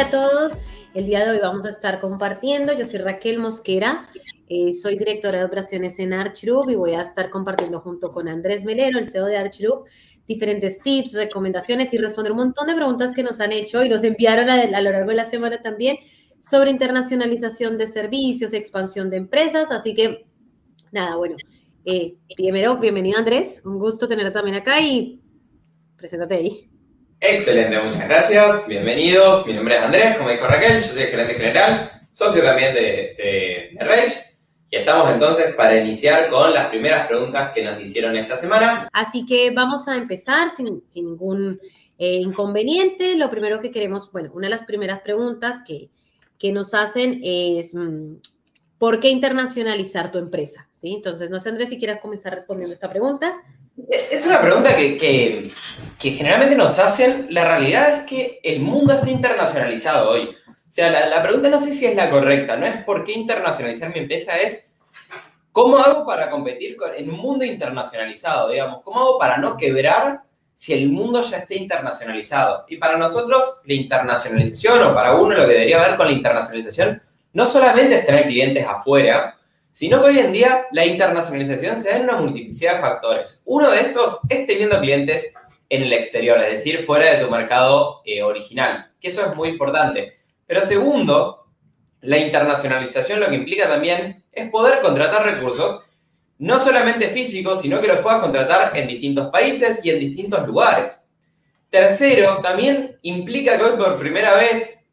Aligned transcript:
Hola 0.00 0.08
a 0.08 0.10
todos. 0.12 0.52
El 0.94 1.04
día 1.04 1.22
de 1.22 1.30
hoy 1.32 1.38
vamos 1.42 1.66
a 1.66 1.68
estar 1.68 2.00
compartiendo. 2.00 2.72
Yo 2.72 2.86
soy 2.86 3.00
Raquel 3.00 3.38
Mosquera, 3.38 4.08
eh, 4.48 4.72
soy 4.72 4.96
directora 4.96 5.36
de 5.36 5.44
operaciones 5.44 5.98
en 5.98 6.14
Archroop 6.14 6.70
y 6.70 6.74
voy 6.74 6.92
a 6.92 7.02
estar 7.02 7.28
compartiendo 7.28 7.80
junto 7.80 8.10
con 8.10 8.26
Andrés 8.26 8.64
Melero, 8.64 8.98
el 8.98 9.06
CEO 9.06 9.26
de 9.26 9.36
Archroop, 9.36 9.86
diferentes 10.26 10.80
tips, 10.80 11.12
recomendaciones 11.16 11.92
y 11.92 11.98
responder 11.98 12.32
un 12.32 12.38
montón 12.38 12.66
de 12.68 12.76
preguntas 12.76 13.12
que 13.12 13.22
nos 13.22 13.42
han 13.42 13.52
hecho 13.52 13.84
y 13.84 13.90
nos 13.90 14.02
enviaron 14.02 14.48
a, 14.48 14.62
a 14.62 14.80
lo 14.80 14.90
largo 14.90 15.10
de 15.10 15.16
la 15.16 15.26
semana 15.26 15.60
también 15.60 15.98
sobre 16.40 16.70
internacionalización 16.70 17.76
de 17.76 17.86
servicios, 17.86 18.54
expansión 18.54 19.10
de 19.10 19.18
empresas. 19.18 19.70
Así 19.70 19.92
que, 19.92 20.24
nada, 20.92 21.16
bueno, 21.16 21.36
eh, 21.84 22.16
primero, 22.34 22.78
bienvenido 22.78 23.18
Andrés, 23.18 23.60
un 23.66 23.78
gusto 23.78 24.08
tenerte 24.08 24.32
también 24.32 24.56
acá 24.56 24.80
y 24.80 25.20
preséntate 25.98 26.36
ahí. 26.36 26.70
Excelente, 27.22 27.78
muchas 27.78 28.08
gracias. 28.08 28.66
Bienvenidos. 28.66 29.46
Mi 29.46 29.52
nombre 29.52 29.76
es 29.76 29.82
Andrés, 29.82 30.16
como 30.16 30.30
dijo 30.30 30.46
Raquel, 30.46 30.82
yo 30.82 30.88
soy 30.88 31.02
el 31.02 31.08
gerente 31.08 31.34
general, 31.34 32.08
socio 32.14 32.42
también 32.42 32.72
de, 32.72 32.80
de, 32.80 33.78
Y 34.70 34.76
estamos 34.76 35.12
entonces 35.12 35.54
para 35.54 35.76
iniciar 35.76 36.30
con 36.30 36.54
las 36.54 36.68
primeras 36.68 37.06
preguntas 37.08 37.52
que 37.52 37.62
nos 37.62 37.78
hicieron 37.78 38.16
esta 38.16 38.38
semana. 38.38 38.88
Así 38.94 39.26
que 39.26 39.50
vamos 39.50 39.86
a 39.86 39.96
empezar 39.96 40.48
sin, 40.48 40.82
ningún 40.94 41.60
eh, 41.98 42.14
inconveniente. 42.14 43.14
Lo 43.16 43.28
primero 43.28 43.60
que 43.60 43.70
queremos, 43.70 44.10
bueno, 44.10 44.30
una 44.32 44.46
de 44.46 44.52
las 44.52 44.64
primeras 44.64 45.02
preguntas 45.02 45.62
que, 45.62 45.90
que 46.38 46.52
nos 46.52 46.72
hacen 46.72 47.20
es, 47.22 47.74
mm, 47.74 48.14
¿por 48.78 48.98
qué 48.98 49.10
internacionalizar 49.10 50.10
tu 50.10 50.16
empresa? 50.16 50.70
¿Sí? 50.72 50.94
Entonces, 50.94 51.28
no 51.28 51.38
sé, 51.38 51.50
Andrés, 51.50 51.68
si 51.68 51.78
quieras 51.78 51.98
comenzar 51.98 52.32
respondiendo 52.32 52.72
esta 52.72 52.88
pregunta. 52.88 53.42
Es 53.88 54.26
una 54.26 54.40
pregunta 54.40 54.74
que, 54.76 55.50
generalmente 55.98 56.56
nos 56.56 56.78
hacen. 56.78 57.26
La 57.30 57.44
realidad 57.44 57.96
es 57.96 58.02
que 58.04 58.40
el 58.42 58.60
mundo 58.60 58.94
está 58.94 59.10
internacionalizado 59.10 60.10
hoy. 60.10 60.28
O 60.28 60.72
sea, 60.72 60.90
la, 61.08 61.22
pregunta 61.22 61.48
no 61.48 61.60
sé 61.60 61.72
si 61.72 61.86
es 61.86 61.96
la 61.96 62.10
correcta, 62.10 62.56
no 62.56 62.66
es 62.66 62.84
por 62.84 63.04
qué 63.04 63.12
internacionalizar 63.12 63.92
mi 63.92 64.00
empresa, 64.00 64.38
es 64.38 64.72
cómo 65.50 65.78
hago 65.78 66.06
para 66.06 66.30
competir 66.30 66.76
con, 66.76 66.94
en 66.94 67.10
un 67.10 67.18
mundo 67.18 67.44
internacionalizado, 67.44 68.50
digamos, 68.50 68.82
cómo 68.84 69.00
hago 69.00 69.18
para 69.18 69.36
no 69.36 69.56
quebrar 69.56 70.22
si 70.54 70.74
el 70.74 70.90
mundo 70.90 71.22
ya 71.22 71.38
está 71.38 71.54
internacionalizado. 71.54 72.66
Y 72.68 72.76
para 72.76 72.96
nosotros, 72.96 73.62
la 73.64 73.74
internacionalización, 73.74 74.82
o 74.82 74.94
para 74.94 75.16
uno 75.16 75.34
lo 75.34 75.46
que 75.46 75.54
debería 75.54 75.80
ver 75.80 75.96
con 75.96 76.06
la 76.06 76.12
internacionalización, 76.12 77.02
no 77.32 77.46
solamente 77.46 77.96
es 77.96 78.06
tener 78.06 78.26
clientes 78.26 78.64
afuera, 78.66 79.39
sino 79.80 79.98
que 79.98 80.08
hoy 80.08 80.18
en 80.18 80.30
día 80.30 80.66
la 80.72 80.84
internacionalización 80.84 81.80
se 81.80 81.88
da 81.88 81.96
en 81.96 82.02
una 82.02 82.16
multiplicidad 82.18 82.74
de 82.74 82.80
factores. 82.82 83.42
Uno 83.46 83.70
de 83.70 83.80
estos 83.80 84.18
es 84.28 84.46
teniendo 84.46 84.78
clientes 84.78 85.32
en 85.70 85.84
el 85.84 85.94
exterior, 85.94 86.38
es 86.38 86.50
decir, 86.50 86.84
fuera 86.84 87.10
de 87.10 87.24
tu 87.24 87.30
mercado 87.30 88.02
eh, 88.04 88.22
original, 88.22 88.92
que 89.00 89.08
eso 89.08 89.24
es 89.24 89.34
muy 89.34 89.48
importante. 89.48 90.18
Pero 90.46 90.60
segundo, 90.60 91.46
la 92.02 92.18
internacionalización 92.18 93.20
lo 93.20 93.30
que 93.30 93.36
implica 93.36 93.70
también 93.70 94.22
es 94.30 94.50
poder 94.50 94.82
contratar 94.82 95.24
recursos, 95.24 95.86
no 96.36 96.60
solamente 96.60 97.08
físicos, 97.08 97.62
sino 97.62 97.80
que 97.80 97.88
los 97.88 98.00
puedas 98.00 98.20
contratar 98.20 98.76
en 98.76 98.86
distintos 98.86 99.30
países 99.30 99.82
y 99.82 99.88
en 99.88 99.98
distintos 99.98 100.46
lugares. 100.46 101.08
Tercero, 101.70 102.40
también 102.42 102.98
implica 103.00 103.56
que 103.56 103.64
hoy 103.64 103.78
por 103.78 103.98
primera 103.98 104.34
vez 104.34 104.86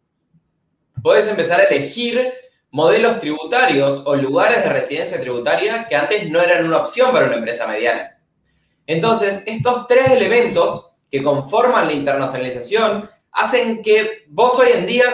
puedes 1.04 1.28
empezar 1.28 1.60
a 1.60 1.66
elegir 1.66 2.32
modelos 2.72 3.20
tributarios 3.20 4.04
o 4.06 4.16
lugares 4.16 4.64
de 4.64 4.70
residencia 4.70 5.20
tributaria 5.20 5.88
que 5.88 5.96
antes 5.96 6.30
no 6.30 6.42
eran 6.42 6.66
una 6.66 6.78
opción 6.78 7.12
para 7.12 7.28
una 7.28 7.38
empresa 7.38 7.68
mediana. 7.68 8.18
Entonces, 8.86 9.44
estos 9.46 9.88
tres 9.88 10.12
elementos 10.12 10.96
que 11.10 11.24
conforman 11.24 11.88
la 11.88 11.94
internacionalización 11.94 13.10
hacen 13.32 13.82
que 13.82 14.26
vos 14.28 14.58
hoy 14.60 14.70
en 14.74 14.86
día 14.86 15.06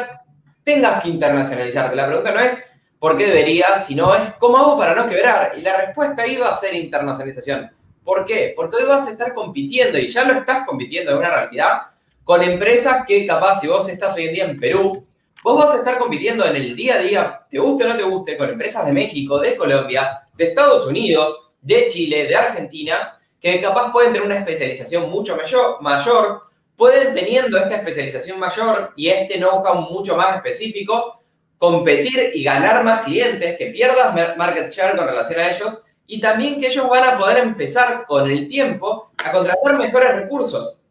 tengas 0.63 1.03
que 1.03 1.09
internacionalizarte. 1.09 1.95
La 1.95 2.07
pregunta 2.07 2.31
no 2.31 2.39
es 2.39 2.71
por 2.99 3.17
qué 3.17 3.27
debería, 3.27 3.77
sino 3.79 4.15
es 4.15 4.33
cómo 4.39 4.57
hago 4.57 4.77
para 4.77 4.95
no 4.95 5.07
quebrar. 5.07 5.53
Y 5.57 5.61
la 5.61 5.77
respuesta 5.77 6.25
iba 6.25 6.49
a 6.49 6.55
ser 6.55 6.73
internacionalización. 6.73 7.69
¿Por 8.03 8.25
qué? 8.25 8.53
Porque 8.55 8.77
hoy 8.77 8.85
vas 8.85 9.07
a 9.07 9.11
estar 9.11 9.33
compitiendo, 9.33 9.97
y 9.97 10.07
ya 10.07 10.23
lo 10.23 10.33
estás 10.33 10.65
compitiendo 10.65 11.11
en 11.11 11.17
una 11.17 11.29
realidad, 11.29 11.81
con 12.23 12.41
empresas 12.41 13.05
que 13.05 13.25
capaz, 13.25 13.59
si 13.59 13.67
vos 13.67 13.87
estás 13.89 14.15
hoy 14.15 14.27
en 14.27 14.33
día 14.33 14.45
en 14.45 14.59
Perú, 14.59 15.05
Vos 15.43 15.57
vas 15.57 15.73
a 15.73 15.79
estar 15.79 15.97
compitiendo 15.97 16.45
en 16.45 16.55
el 16.55 16.73
día 16.73 16.95
a 16.95 16.99
día, 16.99 17.45
te 17.49 17.59
guste 17.59 17.83
o 17.83 17.87
no 17.89 17.97
te 17.97 18.03
guste, 18.03 18.37
con 18.37 18.49
empresas 18.49 18.85
de 18.85 18.93
México, 18.93 19.39
de 19.39 19.57
Colombia, 19.57 20.23
de 20.35 20.45
Estados 20.45 20.87
Unidos, 20.87 21.51
de 21.61 21.89
Chile, 21.89 22.25
de 22.27 22.35
Argentina, 22.35 23.19
que 23.41 23.59
capaz 23.59 23.91
pueden 23.91 24.13
tener 24.13 24.25
una 24.25 24.37
especialización 24.37 25.09
mucho 25.09 25.35
mayor, 25.35 25.81
mayor 25.81 26.43
pueden 26.77 27.13
teniendo 27.13 27.57
esta 27.57 27.75
especialización 27.75 28.39
mayor 28.39 28.93
y 28.95 29.09
este 29.09 29.37
know-how 29.37 29.81
mucho 29.91 30.15
más 30.15 30.37
específico, 30.37 31.19
competir 31.57 32.31
y 32.33 32.43
ganar 32.43 32.83
más 32.85 33.01
clientes, 33.01 33.57
que 33.57 33.65
pierdas 33.67 34.15
market 34.37 34.71
share 34.71 34.95
con 34.95 35.07
relación 35.07 35.41
a 35.41 35.51
ellos 35.51 35.83
y 36.07 36.21
también 36.21 36.59
que 36.59 36.67
ellos 36.67 36.89
van 36.89 37.03
a 37.03 37.17
poder 37.17 37.39
empezar 37.39 38.05
con 38.05 38.29
el 38.31 38.47
tiempo 38.47 39.11
a 39.23 39.31
contratar 39.31 39.77
mejores 39.77 40.15
recursos 40.15 40.82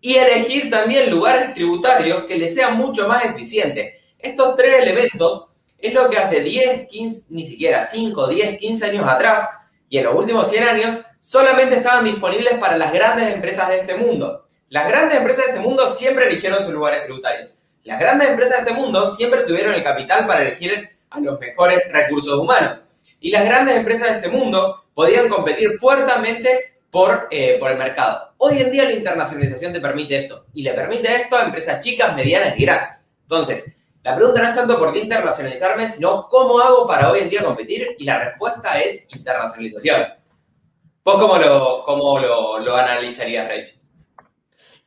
y 0.00 0.16
elegir 0.16 0.70
también 0.70 1.10
lugares 1.10 1.54
tributarios 1.54 2.24
que 2.24 2.36
les 2.36 2.54
sean 2.54 2.76
mucho 2.76 3.06
más 3.06 3.24
eficientes. 3.24 3.94
Estos 4.18 4.56
tres 4.56 4.82
elementos 4.82 5.48
es 5.78 5.94
lo 5.94 6.08
que 6.10 6.18
hace 6.18 6.42
10, 6.42 6.88
15, 6.88 7.26
ni 7.30 7.44
siquiera 7.44 7.84
5, 7.84 8.26
10, 8.28 8.58
15 8.58 8.86
años 8.86 9.04
atrás 9.06 9.48
y 9.88 9.98
en 9.98 10.04
los 10.04 10.14
últimos 10.14 10.48
100 10.48 10.68
años 10.68 11.00
solamente 11.20 11.76
estaban 11.76 12.04
disponibles 12.04 12.54
para 12.54 12.76
las 12.76 12.92
grandes 12.92 13.34
empresas 13.34 13.68
de 13.68 13.80
este 13.80 13.96
mundo. 13.96 14.46
Las 14.68 14.88
grandes 14.88 15.18
empresas 15.18 15.46
de 15.46 15.50
este 15.52 15.60
mundo 15.60 15.88
siempre 15.92 16.28
eligieron 16.28 16.62
sus 16.62 16.72
lugares 16.72 17.04
tributarios. 17.04 17.58
Las 17.84 17.98
grandes 17.98 18.28
empresas 18.28 18.58
de 18.58 18.70
este 18.70 18.80
mundo 18.80 19.10
siempre 19.10 19.42
tuvieron 19.42 19.74
el 19.74 19.82
capital 19.82 20.26
para 20.26 20.42
elegir 20.42 20.90
a 21.10 21.18
los 21.18 21.40
mejores 21.40 21.80
recursos 21.90 22.38
humanos. 22.38 22.84
Y 23.20 23.30
las 23.30 23.44
grandes 23.44 23.76
empresas 23.76 24.10
de 24.10 24.16
este 24.16 24.28
mundo 24.28 24.84
podían 24.94 25.28
competir 25.28 25.78
fuertemente 25.78 26.74
por, 26.90 27.28
eh, 27.30 27.56
por 27.58 27.70
el 27.70 27.78
mercado. 27.78 28.34
Hoy 28.38 28.58
en 28.58 28.70
día 28.70 28.84
la 28.84 28.92
internacionalización 28.92 29.72
te 29.72 29.80
permite 29.80 30.18
esto 30.18 30.46
y 30.54 30.62
le 30.62 30.72
permite 30.72 31.14
esto 31.14 31.36
a 31.36 31.44
empresas 31.44 31.84
chicas, 31.84 32.14
medianas 32.16 32.58
y 32.58 32.62
grandes. 32.62 33.10
Entonces, 33.22 33.76
la 34.02 34.16
pregunta 34.16 34.42
no 34.42 34.48
es 34.48 34.54
tanto 34.54 34.78
por 34.78 34.92
qué 34.92 35.00
internacionalizarme, 35.00 35.88
sino 35.88 36.26
cómo 36.28 36.58
hago 36.58 36.86
para 36.86 37.10
hoy 37.10 37.20
en 37.20 37.30
día 37.30 37.44
competir 37.44 37.94
y 37.98 38.04
la 38.04 38.18
respuesta 38.18 38.80
es 38.80 39.06
internacionalización. 39.14 40.06
¿Vos 41.04 41.16
cómo 41.16 41.38
lo, 41.38 41.82
cómo 41.84 42.18
lo, 42.18 42.58
lo 42.58 42.76
analizarías, 42.76 43.46
Rachel? 43.46 43.80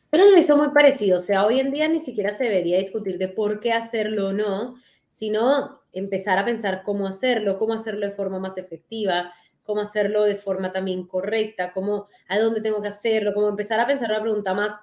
Pero 0.10 0.30
lo 0.30 0.38
hizo 0.38 0.58
muy 0.58 0.70
parecido, 0.70 1.20
o 1.20 1.22
sea, 1.24 1.46
hoy 1.46 1.60
en 1.60 1.72
día 1.72 1.88
ni 1.88 2.00
siquiera 2.00 2.32
se 2.32 2.44
debería 2.44 2.78
discutir 2.78 3.18
de 3.18 3.30
por 3.30 3.60
qué 3.60 3.74
hacerlo 3.74 4.28
o 4.28 4.34
no, 4.34 4.76
sino 5.10 5.82
empezar 5.92 6.38
a 6.38 6.46
pensar 6.46 6.84
cómo 6.84 7.08
hacerlo, 7.08 7.58
cómo 7.58 7.74
hacerlo 7.74 8.06
de 8.06 8.12
forma 8.12 8.40
más 8.40 8.58
efectiva, 8.58 9.34
cómo 9.64 9.82
hacerlo 9.82 10.24
de 10.24 10.36
forma 10.36 10.72
también 10.72 11.08
correcta, 11.08 11.72
cómo, 11.74 12.08
a 12.28 12.40
dónde 12.40 12.62
tengo 12.62 12.82
que 12.82 12.90
hacerlo, 12.90 13.34
cómo 13.34 13.50
empezar 13.50 13.80
a 13.80 13.88
pensar 13.88 14.12
una 14.12 14.22
pregunta 14.22 14.54
más 14.54 14.74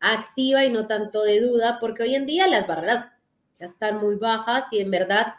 activa 0.00 0.64
y 0.64 0.70
no 0.70 0.86
tanto 0.86 1.22
de 1.22 1.40
duda, 1.40 1.78
porque 1.80 2.02
hoy 2.02 2.14
en 2.14 2.26
día 2.26 2.46
las 2.46 2.66
barreras 2.66 3.08
ya 3.58 3.66
están 3.66 3.98
muy 3.98 4.16
bajas 4.16 4.66
y 4.72 4.80
en 4.80 4.90
verdad, 4.90 5.34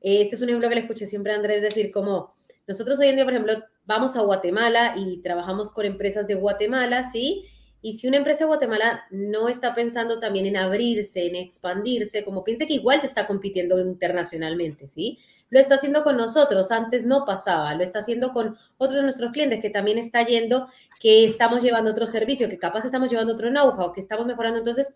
eh, 0.00 0.20
este 0.20 0.36
es 0.36 0.42
un 0.42 0.50
ejemplo 0.50 0.68
que 0.68 0.74
le 0.74 0.82
escuché 0.82 1.06
siempre 1.06 1.32
a 1.32 1.36
Andrés 1.36 1.62
decir, 1.62 1.90
como 1.90 2.34
nosotros 2.66 2.98
hoy 3.00 3.08
en 3.08 3.16
día, 3.16 3.24
por 3.24 3.34
ejemplo, 3.34 3.54
vamos 3.84 4.16
a 4.16 4.22
Guatemala 4.22 4.94
y 4.96 5.18
trabajamos 5.22 5.70
con 5.70 5.86
empresas 5.86 6.26
de 6.26 6.34
Guatemala, 6.34 7.04
¿sí? 7.04 7.46
Y 7.82 7.98
si 7.98 8.08
una 8.08 8.16
empresa 8.16 8.40
de 8.40 8.46
Guatemala 8.46 9.04
no 9.10 9.48
está 9.48 9.74
pensando 9.74 10.18
también 10.18 10.46
en 10.46 10.56
abrirse, 10.56 11.26
en 11.26 11.36
expandirse, 11.36 12.24
como 12.24 12.42
piense 12.42 12.66
que 12.66 12.74
igual 12.74 13.00
se 13.00 13.06
está 13.06 13.26
compitiendo 13.26 13.78
internacionalmente, 13.78 14.88
¿sí? 14.88 15.18
Lo 15.54 15.60
está 15.60 15.76
haciendo 15.76 16.02
con 16.02 16.16
nosotros, 16.16 16.72
antes 16.72 17.06
no 17.06 17.24
pasaba, 17.24 17.76
lo 17.76 17.84
está 17.84 18.00
haciendo 18.00 18.32
con 18.32 18.56
otros 18.76 18.96
de 18.96 19.02
nuestros 19.04 19.30
clientes 19.30 19.60
que 19.60 19.70
también 19.70 19.98
está 19.98 20.26
yendo, 20.26 20.68
que 20.98 21.24
estamos 21.24 21.62
llevando 21.62 21.92
otro 21.92 22.06
servicio, 22.06 22.48
que 22.48 22.58
capaz 22.58 22.84
estamos 22.84 23.08
llevando 23.08 23.34
otro 23.34 23.50
know-how, 23.50 23.92
que 23.92 24.00
estamos 24.00 24.26
mejorando. 24.26 24.58
Entonces, 24.58 24.94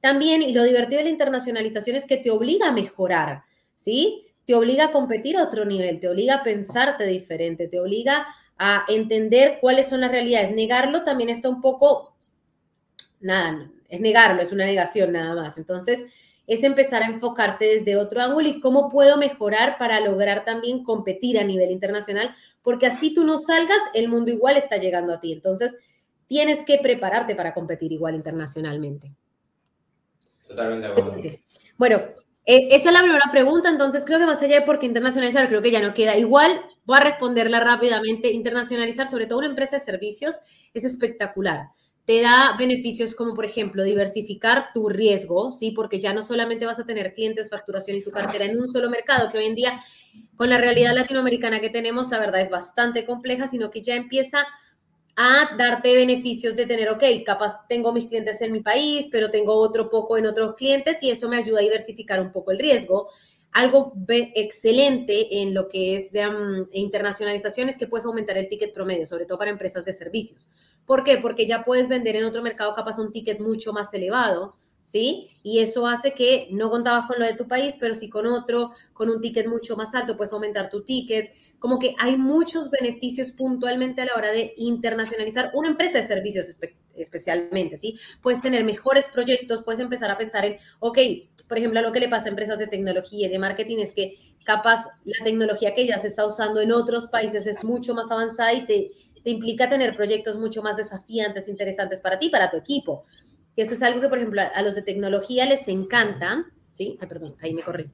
también, 0.00 0.42
y 0.42 0.52
lo 0.52 0.64
divertido 0.64 0.98
de 0.98 1.04
la 1.04 1.10
internacionalización 1.10 1.94
es 1.94 2.06
que 2.06 2.16
te 2.16 2.32
obliga 2.32 2.66
a 2.66 2.72
mejorar, 2.72 3.44
¿sí? 3.76 4.26
Te 4.44 4.56
obliga 4.56 4.86
a 4.86 4.90
competir 4.90 5.36
a 5.36 5.44
otro 5.44 5.64
nivel, 5.64 6.00
te 6.00 6.08
obliga 6.08 6.34
a 6.34 6.42
pensarte 6.42 7.06
diferente, 7.06 7.68
te 7.68 7.78
obliga 7.78 8.26
a 8.58 8.84
entender 8.88 9.58
cuáles 9.60 9.88
son 9.88 10.00
las 10.00 10.10
realidades. 10.10 10.50
Negarlo 10.50 11.04
también 11.04 11.28
está 11.30 11.48
un 11.48 11.60
poco, 11.60 12.16
nada, 13.20 13.70
es 13.88 14.00
negarlo, 14.00 14.42
es 14.42 14.50
una 14.50 14.66
negación 14.66 15.12
nada 15.12 15.40
más. 15.40 15.56
Entonces, 15.56 16.06
es 16.50 16.64
empezar 16.64 17.04
a 17.04 17.06
enfocarse 17.06 17.64
desde 17.64 17.96
otro 17.96 18.20
ángulo 18.20 18.48
y 18.48 18.58
cómo 18.58 18.90
puedo 18.90 19.16
mejorar 19.16 19.78
para 19.78 20.00
lograr 20.00 20.44
también 20.44 20.82
competir 20.82 21.38
a 21.38 21.44
nivel 21.44 21.70
internacional, 21.70 22.34
porque 22.60 22.88
así 22.88 23.14
tú 23.14 23.24
no 23.24 23.38
salgas, 23.38 23.78
el 23.94 24.08
mundo 24.08 24.32
igual 24.32 24.56
está 24.56 24.76
llegando 24.76 25.12
a 25.12 25.20
ti. 25.20 25.32
Entonces, 25.32 25.76
tienes 26.26 26.64
que 26.64 26.78
prepararte 26.78 27.36
para 27.36 27.54
competir 27.54 27.92
igual 27.92 28.16
internacionalmente. 28.16 29.14
Totalmente 30.48 30.88
de 30.88 30.92
acuerdo. 30.92 31.22
Bueno, 31.78 32.02
eh, 32.44 32.68
esa 32.72 32.88
es 32.88 32.94
la 32.94 33.02
primera 33.02 33.30
pregunta, 33.30 33.68
entonces 33.68 34.04
creo 34.04 34.18
que 34.18 34.26
más 34.26 34.42
allá 34.42 34.58
de 34.58 34.66
por 34.66 34.80
qué 34.80 34.86
internacionalizar, 34.86 35.46
creo 35.46 35.62
que 35.62 35.70
ya 35.70 35.80
no 35.80 35.94
queda. 35.94 36.18
Igual 36.18 36.50
voy 36.84 36.96
a 36.96 37.04
responderla 37.04 37.60
rápidamente. 37.60 38.32
Internacionalizar, 38.32 39.06
sobre 39.06 39.26
todo 39.26 39.38
una 39.38 39.46
empresa 39.46 39.76
de 39.76 39.84
servicios, 39.84 40.34
es 40.74 40.82
espectacular 40.82 41.68
te 42.10 42.22
da 42.22 42.56
beneficios 42.58 43.14
como, 43.14 43.34
por 43.34 43.44
ejemplo, 43.44 43.84
diversificar 43.84 44.72
tu 44.74 44.88
riesgo, 44.88 45.52
¿sí? 45.52 45.70
Porque 45.70 46.00
ya 46.00 46.12
no 46.12 46.24
solamente 46.24 46.66
vas 46.66 46.80
a 46.80 46.84
tener 46.84 47.14
clientes, 47.14 47.48
facturación 47.48 47.96
y 47.96 48.02
tu 48.02 48.10
cartera 48.10 48.46
en 48.46 48.58
un 48.58 48.66
solo 48.66 48.90
mercado, 48.90 49.30
que 49.30 49.38
hoy 49.38 49.44
en 49.44 49.54
día, 49.54 49.80
con 50.34 50.50
la 50.50 50.58
realidad 50.58 50.92
latinoamericana 50.92 51.60
que 51.60 51.70
tenemos, 51.70 52.10
la 52.10 52.18
verdad 52.18 52.40
es 52.40 52.50
bastante 52.50 53.06
compleja, 53.06 53.46
sino 53.46 53.70
que 53.70 53.80
ya 53.80 53.94
empieza 53.94 54.44
a 55.14 55.54
darte 55.56 55.94
beneficios 55.94 56.56
de 56.56 56.66
tener, 56.66 56.88
ok, 56.88 57.04
capaz 57.24 57.68
tengo 57.68 57.92
mis 57.92 58.06
clientes 58.06 58.42
en 58.42 58.50
mi 58.50 58.60
país, 58.60 59.06
pero 59.12 59.30
tengo 59.30 59.54
otro 59.54 59.88
poco 59.88 60.18
en 60.18 60.26
otros 60.26 60.56
clientes 60.56 61.00
y 61.04 61.10
eso 61.10 61.28
me 61.28 61.36
ayuda 61.36 61.60
a 61.60 61.62
diversificar 61.62 62.20
un 62.20 62.32
poco 62.32 62.50
el 62.50 62.58
riesgo. 62.58 63.08
Algo 63.52 63.92
excelente 64.08 65.42
en 65.42 65.54
lo 65.54 65.68
que 65.68 65.96
es 65.96 66.12
de 66.12 66.24
internacionalización 66.72 67.68
es 67.68 67.76
que 67.76 67.88
puedes 67.88 68.04
aumentar 68.04 68.38
el 68.38 68.48
ticket 68.48 68.72
promedio, 68.72 69.06
sobre 69.06 69.26
todo 69.26 69.38
para 69.38 69.50
empresas 69.50 69.84
de 69.84 69.92
servicios. 69.92 70.48
¿Por 70.86 71.02
qué? 71.02 71.18
Porque 71.18 71.46
ya 71.46 71.64
puedes 71.64 71.88
vender 71.88 72.16
en 72.16 72.24
otro 72.24 72.42
mercado 72.42 72.74
capaz 72.74 72.98
un 72.98 73.10
ticket 73.10 73.40
mucho 73.40 73.72
más 73.72 73.92
elevado, 73.92 74.54
¿sí? 74.82 75.28
Y 75.42 75.58
eso 75.58 75.86
hace 75.86 76.14
que 76.14 76.48
no 76.52 76.70
contabas 76.70 77.06
con 77.06 77.18
lo 77.18 77.24
de 77.24 77.34
tu 77.34 77.48
país, 77.48 77.76
pero 77.78 77.94
sí 77.94 78.08
con 78.08 78.26
otro, 78.26 78.70
con 78.92 79.10
un 79.10 79.20
ticket 79.20 79.48
mucho 79.48 79.76
más 79.76 79.94
alto, 79.94 80.16
puedes 80.16 80.32
aumentar 80.32 80.68
tu 80.68 80.82
ticket. 80.82 81.32
Como 81.58 81.78
que 81.78 81.94
hay 81.98 82.16
muchos 82.16 82.70
beneficios 82.70 83.32
puntualmente 83.32 84.00
a 84.00 84.06
la 84.06 84.14
hora 84.14 84.30
de 84.30 84.54
internacionalizar 84.56 85.50
una 85.54 85.68
empresa 85.68 85.98
de 85.98 86.06
servicios 86.06 86.48
especialmente, 87.02 87.76
¿sí? 87.76 87.98
Puedes 88.22 88.40
tener 88.40 88.64
mejores 88.64 89.08
proyectos, 89.08 89.62
puedes 89.62 89.80
empezar 89.80 90.10
a 90.10 90.18
pensar 90.18 90.44
en, 90.44 90.58
ok, 90.78 90.98
por 91.48 91.58
ejemplo, 91.58 91.80
lo 91.82 91.92
que 91.92 92.00
le 92.00 92.08
pasa 92.08 92.26
a 92.26 92.28
empresas 92.28 92.58
de 92.58 92.66
tecnología 92.66 93.26
y 93.26 93.30
de 93.30 93.38
marketing 93.38 93.78
es 93.78 93.92
que 93.92 94.16
capaz 94.44 94.86
la 95.04 95.24
tecnología 95.24 95.74
que 95.74 95.86
ya 95.86 95.98
se 95.98 96.08
está 96.08 96.26
usando 96.26 96.60
en 96.60 96.72
otros 96.72 97.08
países 97.08 97.46
es 97.46 97.64
mucho 97.64 97.94
más 97.94 98.10
avanzada 98.10 98.52
y 98.52 98.66
te, 98.66 98.90
te 99.22 99.30
implica 99.30 99.68
tener 99.68 99.96
proyectos 99.96 100.38
mucho 100.38 100.62
más 100.62 100.76
desafiantes, 100.76 101.48
interesantes 101.48 102.00
para 102.00 102.18
ti, 102.18 102.30
para 102.30 102.50
tu 102.50 102.56
equipo. 102.56 103.04
Eso 103.56 103.74
es 103.74 103.82
algo 103.82 104.00
que, 104.00 104.08
por 104.08 104.18
ejemplo, 104.18 104.42
a 104.54 104.62
los 104.62 104.74
de 104.74 104.82
tecnología 104.82 105.44
les 105.46 105.68
encanta, 105.68 106.46
¿sí? 106.72 106.96
Ay, 107.00 107.08
perdón, 107.08 107.36
ahí 107.40 107.54
me 107.54 107.62
corrí. 107.62 107.90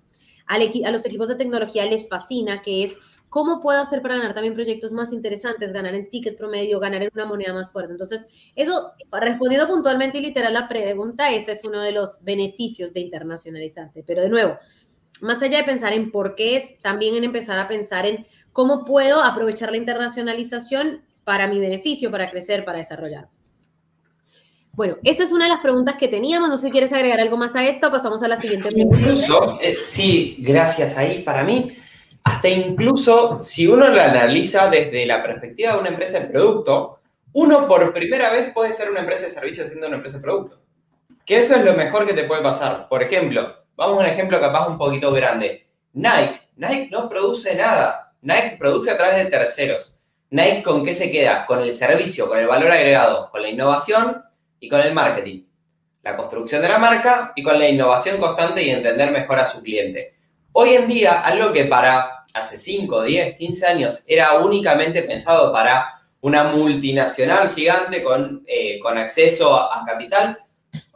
a 0.47 0.91
los 0.91 1.05
equipos 1.05 1.29
de 1.29 1.35
tecnología 1.35 1.85
les 1.87 2.09
fascina, 2.09 2.63
que 2.63 2.85
es 2.85 2.95
¿Cómo 3.29 3.61
puedo 3.61 3.81
hacer 3.81 4.03
para 4.03 4.17
ganar 4.17 4.35
también 4.35 4.55
proyectos 4.55 4.93
más 4.93 5.13
interesantes, 5.13 5.73
ganar 5.73 5.95
en 5.95 6.09
ticket 6.09 6.37
promedio, 6.37 6.81
ganar 6.81 7.03
en 7.03 7.11
una 7.13 7.27
moneda 7.27 7.53
más 7.53 7.73
fuerte? 7.73 7.93
Entonces, 7.93 8.27
eso, 8.55 8.93
respondiendo 9.13 9.67
puntualmente 9.67 10.19
y 10.19 10.23
literal 10.23 10.53
la 10.53 10.69
pregunta, 10.69 11.31
ese 11.33 11.53
es 11.53 11.65
uno 11.65 11.83
de 11.83 11.93
los 11.93 12.23
beneficios 12.23 12.93
de 12.93 13.01
internacionalizarte. 13.01 14.05
Pero 14.07 14.23
de 14.23 14.29
nuevo, 14.29 14.59
más 15.21 15.43
allá 15.43 15.59
de 15.59 15.65
pensar 15.65 15.93
en 15.93 16.11
por 16.11 16.35
qué 16.35 16.57
es, 16.57 16.79
también 16.79 17.15
en 17.17 17.25
empezar 17.25 17.59
a 17.59 17.69
pensar 17.69 18.07
en 18.07 18.27
cómo 18.53 18.85
puedo 18.85 19.23
aprovechar 19.23 19.71
la 19.71 19.77
internacionalización 19.77 21.03
para 21.25 21.49
mi 21.49 21.59
beneficio, 21.59 22.11
para 22.11 22.31
crecer, 22.31 22.65
para 22.65 22.79
desarrollar. 22.79 23.29
Bueno, 24.73 24.97
esa 25.05 25.25
es 25.25 25.33
una 25.33 25.47
de 25.47 25.51
las 25.51 25.61
preguntas 25.61 25.97
que 25.97 26.07
teníamos. 26.07 26.51
No 26.51 26.59
sé 26.59 26.67
si 26.67 26.71
quieres 26.71 26.93
agregar 26.93 27.19
algo 27.19 27.39
más 27.39 27.57
a 27.57 27.67
esto, 27.67 27.91
pasamos 27.91 28.23
a 28.23 28.29
la 28.29 28.37
siguiente 28.37 28.71
pregunta. 28.71 28.99
Incluso, 28.99 29.59
eh, 29.61 29.75
sí, 29.87 30.37
gracias 30.39 30.97
ahí. 30.99 31.23
Para 31.23 31.43
mí, 31.45 31.77
hasta 32.27 32.49
incluso 32.49 33.41
si 33.41 33.69
uno 33.69 33.87
lo 33.87 34.03
analiza 34.03 34.69
desde 34.69 35.07
la 35.07 35.23
perspectiva 35.23 35.75
de 35.75 35.79
una 35.79 35.91
empresa 35.91 36.19
de 36.19 36.27
producto, 36.27 36.99
uno 37.33 37.69
por 37.69 37.95
primera 37.95 38.31
vez 38.31 38.53
puede 38.53 38.73
ser 38.73 38.91
una 38.91 38.99
empresa 38.99 39.27
de 39.27 39.31
servicio 39.31 39.65
siendo 39.65 39.87
una 39.87 39.95
empresa 39.95 40.17
de 40.17 40.25
producto. 40.25 40.61
Que 41.25 41.39
eso 41.39 41.55
es 41.55 41.65
lo 41.65 41.75
mejor 41.75 42.05
que 42.05 42.15
te 42.15 42.25
puede 42.25 42.43
pasar. 42.43 42.89
Por 42.89 43.01
ejemplo, 43.05 43.55
vamos 43.77 43.99
a 43.99 44.01
un 44.01 44.07
ejemplo 44.07 44.41
capaz 44.41 44.67
un 44.67 44.77
poquito 44.77 45.13
grande. 45.13 45.69
Nike. 45.93 46.41
Nike 46.57 46.89
no 46.91 47.09
produce 47.09 47.55
nada. 47.55 48.13
Nike 48.23 48.57
produce 48.59 48.91
a 48.91 48.97
través 48.97 49.23
de 49.23 49.31
terceros. 49.31 50.03
Nike 50.31 50.65
con 50.65 50.85
qué 50.85 50.95
se 50.95 51.13
queda? 51.13 51.47
Con 51.47 51.63
el 51.63 51.73
servicio, 51.73 52.27
con 52.27 52.41
el 52.41 52.49
valor 52.49 52.73
agregado, 52.73 53.31
con 53.31 53.41
la 53.41 53.51
innovación 53.51 54.25
y 54.59 54.69
con 54.69 54.81
el 54.81 54.93
marketing. 54.93 55.45
La 56.03 56.17
construcción 56.17 56.61
de 56.61 56.71
la 56.71 56.79
marca 56.79 57.33
y 57.37 57.45
con 57.45 57.57
la 57.57 57.69
innovación 57.69 58.19
constante 58.19 58.65
y 58.65 58.71
entender 58.71 59.13
mejor 59.13 59.39
a 59.39 59.47
su 59.47 59.63
cliente. 59.63 60.16
Hoy 60.59 60.75
en 60.75 60.89
día, 60.89 61.21
algo 61.21 61.53
que 61.53 61.67
para 61.67 62.25
hace 62.33 62.57
5, 62.57 63.03
10, 63.03 63.37
15 63.37 63.67
años 63.67 64.05
era 64.07 64.39
únicamente 64.39 65.03
pensado 65.03 65.53
para 65.53 66.01
una 66.23 66.45
multinacional 66.45 67.53
gigante 67.55 68.03
con, 68.03 68.43
eh, 68.47 68.79
con 68.81 68.97
acceso 68.97 69.55
a, 69.55 69.85
capital, 69.85 70.39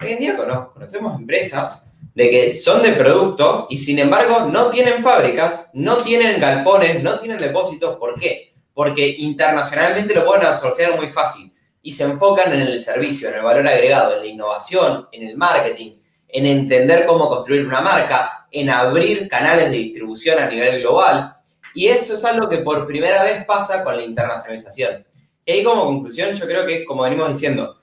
hoy 0.01 0.13
en 0.13 0.19
día 0.19 0.35
conocemos 0.35 1.15
empresas 1.15 1.93
de 2.15 2.31
que 2.31 2.55
son 2.55 2.83
de 2.83 2.93
producto 2.93 3.67
y 3.69 3.77
sin 3.77 3.99
embargo 3.99 4.47
no 4.47 4.71
tienen 4.71 5.03
fábricas, 5.03 5.71
no 5.75 5.99
tienen 5.99 6.41
galpones, 6.41 7.03
no 7.03 7.19
tienen 7.19 7.37
depósitos. 7.37 7.99
¿Por 7.99 8.19
qué? 8.19 8.55
Porque 8.73 9.07
internacionalmente 9.07 10.15
lo 10.15 10.25
pueden 10.25 10.47
absorber 10.47 10.97
muy 10.97 11.09
fácil 11.09 11.53
y 11.83 11.93
se 11.93 12.05
enfocan 12.05 12.55
en 12.55 12.63
el 12.63 12.81
servicio, 12.81 13.29
en 13.29 13.35
el 13.35 13.43
valor 13.43 13.69
agregado, 13.69 14.15
en 14.15 14.21
la 14.21 14.27
innovación, 14.27 15.07
en 15.13 15.29
el 15.29 15.37
marketing, 15.37 15.99
en 16.29 16.47
entender 16.47 17.05
cómo 17.05 17.29
construir 17.29 17.67
una 17.67 17.83
marca, 17.83 18.40
en 18.51 18.71
abrir 18.71 19.29
canales 19.29 19.71
de 19.71 19.77
distribución 19.77 20.39
a 20.39 20.49
nivel 20.49 20.81
global. 20.81 21.37
Y 21.75 21.89
eso 21.89 22.15
es 22.15 22.25
algo 22.25 22.49
que 22.49 22.59
por 22.59 22.87
primera 22.87 23.23
vez 23.23 23.45
pasa 23.45 23.85
con 23.85 23.97
la 23.97 24.03
internacionalización. 24.03 25.07
Y 25.45 25.53
ahí 25.53 25.65
como 25.65 25.85
conclusión, 25.85 26.35
yo 26.35 26.47
creo 26.47 26.67
que, 26.67 26.85
como 26.85 27.03
venimos 27.03 27.29
diciendo, 27.29 27.81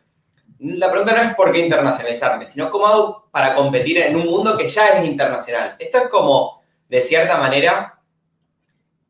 la 0.60 0.90
pregunta 0.90 1.14
no 1.14 1.22
es 1.22 1.36
por 1.36 1.52
qué 1.52 1.60
internacionalizarme, 1.60 2.46
sino 2.46 2.72
cómo 2.72 2.88
hago 2.88 3.30
para 3.32 3.56
competir 3.56 4.00
en 4.00 4.16
un 4.16 4.26
mundo 4.26 4.58
que 4.58 4.68
ya 4.68 4.88
es 4.88 5.06
internacional. 5.06 5.76
Esto 5.78 6.00
es 6.00 6.08
como, 6.08 6.62
de 6.90 7.02
cierta 7.02 7.38
manera, 7.38 8.00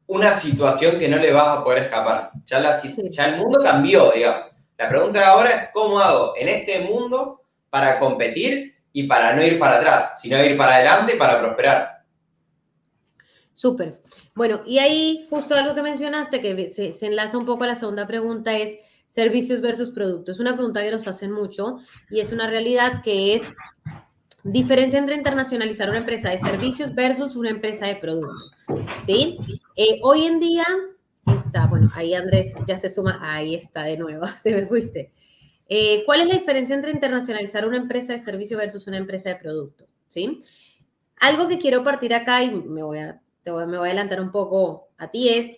una 0.08 0.34
situación 0.34 1.00
que 1.00 1.08
no 1.08 1.18
le 1.18 1.32
vas 1.32 1.58
a 1.58 1.64
poder 1.64 1.84
escapar. 1.84 2.32
Ya, 2.46 2.60
la, 2.60 2.76
ya 2.82 3.26
el 3.26 3.38
mundo 3.38 3.60
cambió, 3.62 4.12
digamos. 4.12 4.56
La 4.78 4.90
pregunta 4.90 5.28
ahora 5.28 5.50
es 5.50 5.70
cómo 5.74 6.00
hago 6.00 6.34
en 6.38 6.50
este 6.50 6.82
mundo 6.82 7.42
para 7.70 8.00
competir 8.00 8.77
y 8.94 9.04
para 9.04 9.36
no 9.36 9.44
ir 9.44 9.60
para 9.60 9.78
atrás, 9.78 10.20
sino 10.22 10.44
ir 10.44 10.58
para 10.58 10.76
adelante 10.76 11.16
para 11.16 11.40
prosperar. 11.40 12.04
Súper. 13.54 14.00
Bueno, 14.36 14.62
y 14.68 14.78
ahí 14.78 15.26
justo 15.32 15.56
algo 15.56 15.74
que 15.74 15.82
mencionaste 15.82 16.42
que 16.42 16.70
se, 16.70 16.94
enlaza 17.06 17.40
un 17.40 17.46
poco 17.46 17.64
a 17.64 17.68
la 17.68 17.76
segunda 17.76 18.06
pregunta 18.06 18.56
es 18.56 18.78
servicios 19.08 19.62
versus 19.62 19.90
productos. 19.90 20.40
Una 20.40 20.54
pregunta 20.54 20.84
que 20.84 20.92
nos 20.92 21.08
hacen 21.08 21.32
mucho 21.32 21.80
y 22.12 22.20
es 22.20 22.32
una 22.32 22.46
realidad 22.46 23.02
que 23.02 23.34
es 23.34 23.44
diferencia 24.44 25.00
entre 25.00 25.16
internacionalizar 25.16 25.90
una 25.90 25.98
empresa 25.98 26.30
de 26.30 26.38
servicios 26.38 26.94
versus 26.94 27.36
una 27.36 27.50
empresa 27.50 27.88
de 27.88 27.96
productos. 27.96 28.52
¿Sí? 29.04 29.40
Eh, 29.76 30.00
hoy 30.04 30.26
en 30.26 30.40
día 30.40 30.66
está, 31.36 31.66
bueno, 31.66 31.90
ahí 31.96 32.14
Andrés 32.14 32.54
ya 32.68 32.78
se 32.78 32.90
suma, 32.90 33.20
ahí 33.24 33.56
está 33.56 33.84
de 33.84 33.98
nuevo, 33.98 34.28
te 34.44 34.54
me 34.54 34.68
fuiste. 34.68 35.12
Eh, 35.70 36.04
¿Cuál 36.06 36.22
es 36.22 36.28
la 36.28 36.36
diferencia 36.36 36.76
entre 36.76 36.92
internacionalizar 36.92 37.68
una 37.68 37.78
empresa 37.78 38.14
de 38.14 38.20
servicio 38.20 38.58
versus 38.58 38.88
una 38.88 38.98
empresa 38.98 39.30
de 39.30 39.36
producto? 39.36 39.86
¿Sí? 40.08 40.42
Algo 41.20 41.48
que 41.48 41.58
quiero 41.58 41.84
partir 41.84 42.14
acá 42.14 42.44
y 42.44 42.52
me 42.52 42.84
voy 42.84 43.00
a, 43.00 43.22
me 43.46 43.78
voy 43.78 43.88
a 43.88 43.92
adelantar 43.92 44.22
un 44.22 44.32
poco 44.32 44.90
a 44.98 45.10
ti 45.10 45.30
es 45.30 45.56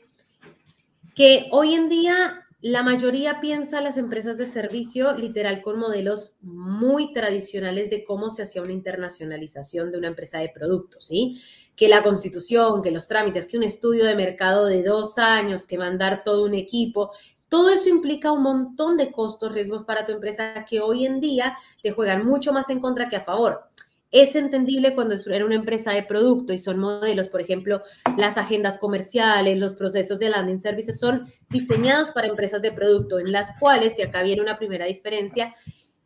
que 1.16 1.48
hoy 1.52 1.74
en 1.74 1.90
día 1.90 2.46
la 2.62 2.84
mayoría 2.84 3.40
piensa 3.40 3.80
las 3.82 3.98
empresas 3.98 4.38
de 4.38 4.46
servicio 4.46 5.14
literal 5.14 5.62
con 5.62 5.80
modelos 5.80 6.34
muy 6.42 7.14
tradicionales 7.14 7.90
de 7.90 8.04
cómo 8.04 8.30
se 8.30 8.44
hacía 8.44 8.62
una 8.62 8.74
internacionalización 8.74 9.92
de 9.92 9.98
una 9.98 10.10
empresa 10.10 10.40
de 10.40 10.50
productos, 10.50 11.06
¿sí? 11.06 11.42
Que 11.78 11.88
la 11.88 12.04
constitución, 12.04 12.82
que 12.82 12.92
los 12.92 13.08
trámites, 13.08 13.48
que 13.48 13.58
un 13.58 13.64
estudio 13.64 14.04
de 14.04 14.16
mercado 14.16 14.66
de 14.66 14.84
dos 14.84 15.18
años, 15.18 15.68
que 15.68 15.78
mandar 15.78 16.24
todo 16.24 16.44
un 16.44 16.54
equipo, 16.54 17.12
todo 17.50 17.72
eso 17.72 17.90
implica 17.90 18.32
un 18.32 18.44
montón 18.44 18.96
de 18.96 19.12
costos, 19.12 19.52
riesgos 19.52 19.84
para 19.84 20.06
tu 20.06 20.12
empresa 20.12 20.66
que 20.66 20.80
hoy 20.80 21.06
en 21.06 21.20
día 21.20 21.58
te 21.82 21.92
juegan 21.92 22.26
mucho 22.26 22.54
más 22.54 22.70
en 22.70 22.80
contra 22.80 23.08
que 23.08 23.18
a 23.18 23.22
favor. 23.22 23.66
Es 24.12 24.36
entendible 24.36 24.96
cuando 24.96 25.16
era 25.32 25.46
una 25.46 25.56
empresa 25.56 25.92
de 25.92 26.02
producto 26.02 26.52
y 26.52 26.58
son 26.58 26.80
modelos, 26.80 27.28
por 27.28 27.42
ejemplo, 27.42 27.84
las 28.18 28.38
agendas 28.38 28.80
comerciales, 28.80 29.60
los 29.60 29.74
procesos 29.74 30.18
de 30.18 30.30
landing 30.30 30.60
services 30.60 31.00
son 31.00 31.32
diseñados 31.50 32.10
para 32.12 32.28
empresas 32.28 32.62
de 32.62 32.72
producto, 32.72 33.20
en 33.20 33.32
las 33.32 33.52
cuales, 33.60 34.00
y 34.00 34.02
acá 34.02 34.24
viene 34.24 34.42
una 34.42 34.58
primera 34.58 34.86
diferencia, 34.86 35.56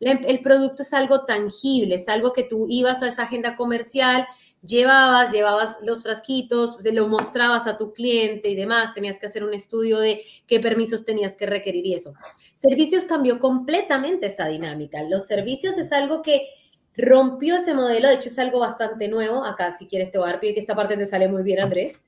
el 0.00 0.40
producto 0.40 0.82
es 0.82 0.92
algo 0.92 1.24
tangible, 1.24 1.94
es 1.94 2.08
algo 2.10 2.34
que 2.34 2.42
tú 2.42 2.66
ibas 2.68 3.02
a 3.02 3.08
esa 3.08 3.22
agenda 3.22 3.56
comercial 3.56 4.26
llevabas, 4.66 5.32
llevabas 5.32 5.78
los 5.84 6.02
frasquitos, 6.02 6.78
lo 6.84 7.08
mostrabas 7.08 7.66
a 7.66 7.76
tu 7.76 7.92
cliente 7.92 8.48
y 8.48 8.56
demás, 8.56 8.94
tenías 8.94 9.18
que 9.18 9.26
hacer 9.26 9.44
un 9.44 9.54
estudio 9.54 9.98
de 9.98 10.22
qué 10.46 10.60
permisos 10.60 11.04
tenías 11.04 11.36
que 11.36 11.46
requerir 11.46 11.86
y 11.86 11.94
eso. 11.94 12.14
Servicios 12.54 13.04
cambió 13.04 13.38
completamente 13.38 14.26
esa 14.26 14.48
dinámica. 14.48 15.02
Los 15.02 15.26
servicios 15.26 15.76
es 15.76 15.92
algo 15.92 16.22
que 16.22 16.48
rompió 16.96 17.56
ese 17.56 17.74
modelo, 17.74 18.08
de 18.08 18.14
hecho 18.14 18.28
es 18.28 18.38
algo 18.38 18.60
bastante 18.60 19.08
nuevo. 19.08 19.44
Acá, 19.44 19.72
si 19.72 19.86
quieres, 19.86 20.10
te 20.10 20.18
voy 20.18 20.28
a 20.28 20.32
dar 20.32 20.40
pie, 20.40 20.54
que 20.54 20.60
esta 20.60 20.74
parte 20.74 20.96
te 20.96 21.06
sale 21.06 21.28
muy 21.28 21.42
bien, 21.42 21.60
Andrés. 21.60 22.00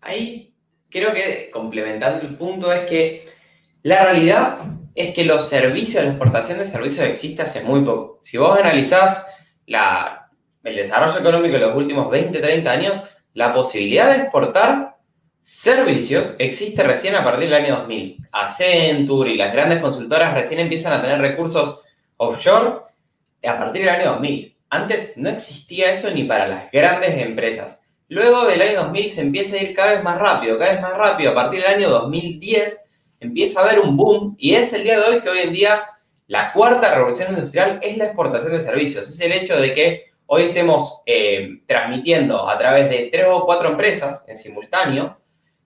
Ahí 0.00 0.54
creo 0.90 1.12
que 1.12 1.50
complementando 1.52 2.26
el 2.26 2.36
punto 2.36 2.72
es 2.72 2.86
que 2.86 3.26
la 3.82 4.04
realidad 4.04 4.58
es 4.94 5.14
que 5.14 5.24
los 5.24 5.48
servicios, 5.48 6.04
la 6.04 6.10
exportación 6.10 6.58
de 6.58 6.66
servicios 6.66 7.06
existe 7.06 7.42
hace 7.42 7.62
muy 7.62 7.82
poco. 7.82 8.18
Si 8.22 8.36
vos 8.36 8.58
analizás 8.58 9.26
la, 9.66 10.21
el 10.64 10.76
desarrollo 10.76 11.18
económico 11.18 11.54
de 11.54 11.60
los 11.60 11.76
últimos 11.76 12.10
20, 12.10 12.40
30 12.40 12.70
años, 12.70 13.08
la 13.34 13.52
posibilidad 13.52 14.12
de 14.12 14.22
exportar 14.22 14.92
Servicios 15.42 16.36
existe 16.38 16.84
recién 16.84 17.16
a 17.16 17.24
partir 17.24 17.50
del 17.50 17.64
año 17.64 17.78
2000. 17.78 18.28
Accenture 18.30 19.32
y 19.32 19.36
las 19.36 19.52
grandes 19.52 19.80
consultoras 19.80 20.34
recién 20.34 20.60
empiezan 20.60 20.92
a 20.92 21.02
tener 21.02 21.20
recursos 21.20 21.82
offshore 22.16 22.82
a 23.44 23.58
partir 23.58 23.82
del 23.82 23.90
año 23.90 24.12
2000. 24.12 24.56
Antes 24.70 25.16
no 25.16 25.28
existía 25.30 25.90
eso 25.90 26.08
ni 26.12 26.22
para 26.22 26.46
las 26.46 26.70
grandes 26.70 27.18
empresas. 27.18 27.82
Luego 28.06 28.46
del 28.46 28.62
año 28.62 28.82
2000 28.82 29.10
se 29.10 29.20
empieza 29.22 29.56
a 29.56 29.62
ir 29.62 29.74
cada 29.74 29.94
vez 29.94 30.04
más 30.04 30.16
rápido, 30.16 30.58
cada 30.58 30.74
vez 30.74 30.80
más 30.80 30.96
rápido. 30.96 31.32
A 31.32 31.34
partir 31.34 31.60
del 31.60 31.74
año 31.74 31.90
2010 31.90 32.78
empieza 33.18 33.60
a 33.60 33.64
haber 33.64 33.80
un 33.80 33.96
boom 33.96 34.36
y 34.38 34.54
es 34.54 34.72
el 34.72 34.84
día 34.84 35.00
de 35.00 35.06
hoy 35.06 35.20
que 35.22 35.28
hoy 35.28 35.40
en 35.40 35.52
día 35.52 35.82
la 36.28 36.52
cuarta 36.52 36.94
revolución 36.94 37.30
industrial 37.30 37.80
es 37.82 37.96
la 37.96 38.04
exportación 38.04 38.52
de 38.52 38.60
servicios. 38.60 39.10
Es 39.10 39.20
el 39.20 39.32
hecho 39.32 39.60
de 39.60 39.74
que 39.74 40.11
hoy 40.26 40.44
estemos 40.44 41.02
eh, 41.06 41.60
transmitiendo 41.66 42.48
a 42.48 42.58
través 42.58 42.88
de 42.88 43.08
tres 43.12 43.26
o 43.30 43.44
cuatro 43.44 43.70
empresas 43.70 44.24
en 44.26 44.36
simultáneo 44.36 45.18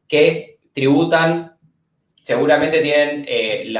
que 0.08 0.58
tributan, 0.72 1.56
seguramente 2.22 2.80
tienen 2.80 3.24
eh, 3.28 3.72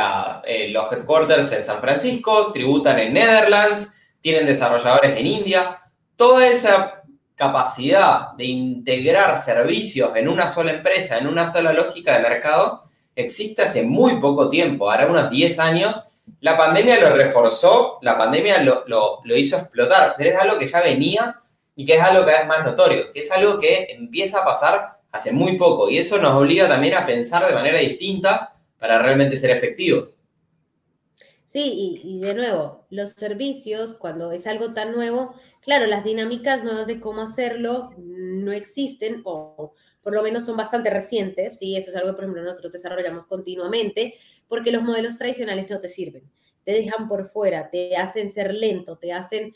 eh, 0.47 0.69
los 0.71 0.93
headquarters 0.93 1.53
en 1.53 1.65
San 1.65 1.81
Francisco, 1.81 2.53
tributan 2.53 2.99
en 2.99 3.15
Netherlands, 3.15 4.01
tienen 4.21 4.47
desarrolladores 4.47 5.17
en 5.17 5.27
India. 5.27 5.81
Toda 6.17 6.47
esa 6.49 7.03
capacidad 7.35 8.33
de 8.33 8.45
integrar 8.47 9.37
servicios 9.37 10.17
en 10.17 10.29
una 10.29 10.49
sola 10.49 10.73
empresa, 10.73 11.19
en 11.19 11.27
una 11.27 11.51
sola 11.51 11.73
lógica 11.73 12.17
de 12.17 12.23
mercado, 12.23 12.85
existe 13.15 13.63
hace 13.63 13.83
muy 13.83 14.21
poco 14.21 14.49
tiempo, 14.49 14.91
ahora 14.91 15.07
unos 15.07 15.31
10 15.31 15.59
años. 15.59 16.16
La 16.41 16.57
pandemia 16.57 17.01
lo 17.01 17.17
reforzó, 17.17 17.99
la 18.03 18.17
pandemia 18.17 18.63
lo, 18.63 18.85
lo 18.87 19.37
hizo 19.37 19.57
explotar, 19.57 20.15
pero 20.17 20.31
es 20.31 20.37
algo 20.37 20.59
que 20.59 20.67
ya 20.67 20.81
venía 20.83 21.37
y 21.75 21.85
que 21.85 21.95
es 21.95 22.03
algo 22.03 22.25
cada 22.25 22.39
vez 22.39 22.47
más 22.47 22.65
notorio, 22.65 23.13
que 23.13 23.21
es 23.21 23.31
algo 23.31 23.61
que 23.61 23.89
empieza 23.91 24.41
a 24.41 24.45
pasar 24.45 24.97
hace 25.13 25.33
muy 25.33 25.57
poco 25.57 25.91
y 25.91 25.99
eso 25.99 26.19
nos 26.19 26.35
obliga 26.35 26.69
también 26.69 26.95
a 26.95 27.07
pensar 27.07 27.47
de 27.47 27.55
manera 27.55 27.79
distinta 27.79 28.55
para 28.79 29.01
realmente 29.01 29.37
ser 29.37 29.51
efectivos. 29.51 30.19
Sí, 31.45 32.03
y, 32.05 32.21
de 32.21 32.35
nuevo, 32.35 32.87
los 32.91 33.13
servicios, 33.13 33.95
cuando 33.95 34.33
es 34.33 34.47
algo 34.47 34.75
tan 34.75 34.93
nuevo, 34.93 35.35
claro, 35.63 35.87
las 35.87 36.05
dinámicas 36.05 36.65
nuevas 36.65 36.87
de 36.87 37.01
cómo 37.01 37.23
hacerlo 37.23 37.93
no 37.97 38.53
existen 38.53 39.23
o 39.25 39.73
por 40.07 40.15
lo 40.15 40.23
menos 40.23 40.47
son 40.47 40.57
bastante 40.57 40.89
recientes, 40.89 41.59
¿sí? 41.59 41.77
Eso 41.77 41.91
es 41.91 41.97
algo 41.97 42.11
que, 42.11 42.15
por 42.15 42.23
ejemplo, 42.23 42.45
nosotros 42.45 42.71
desarrollamos 42.71 43.27
continuamente, 43.27 44.15
porque 44.47 44.71
los 44.71 44.85
modelos 44.85 45.19
tradicionales 45.19 45.69
no 45.69 45.81
te 45.81 45.89
sirven, 45.89 46.31
te 46.63 46.71
dejan 46.71 47.09
por 47.09 47.27
fuera, 47.27 47.71
te 47.71 47.97
hacen 47.97 48.31
ser 48.31 48.55
lento, 48.55 48.99
te 48.99 49.13
hacen 49.13 49.53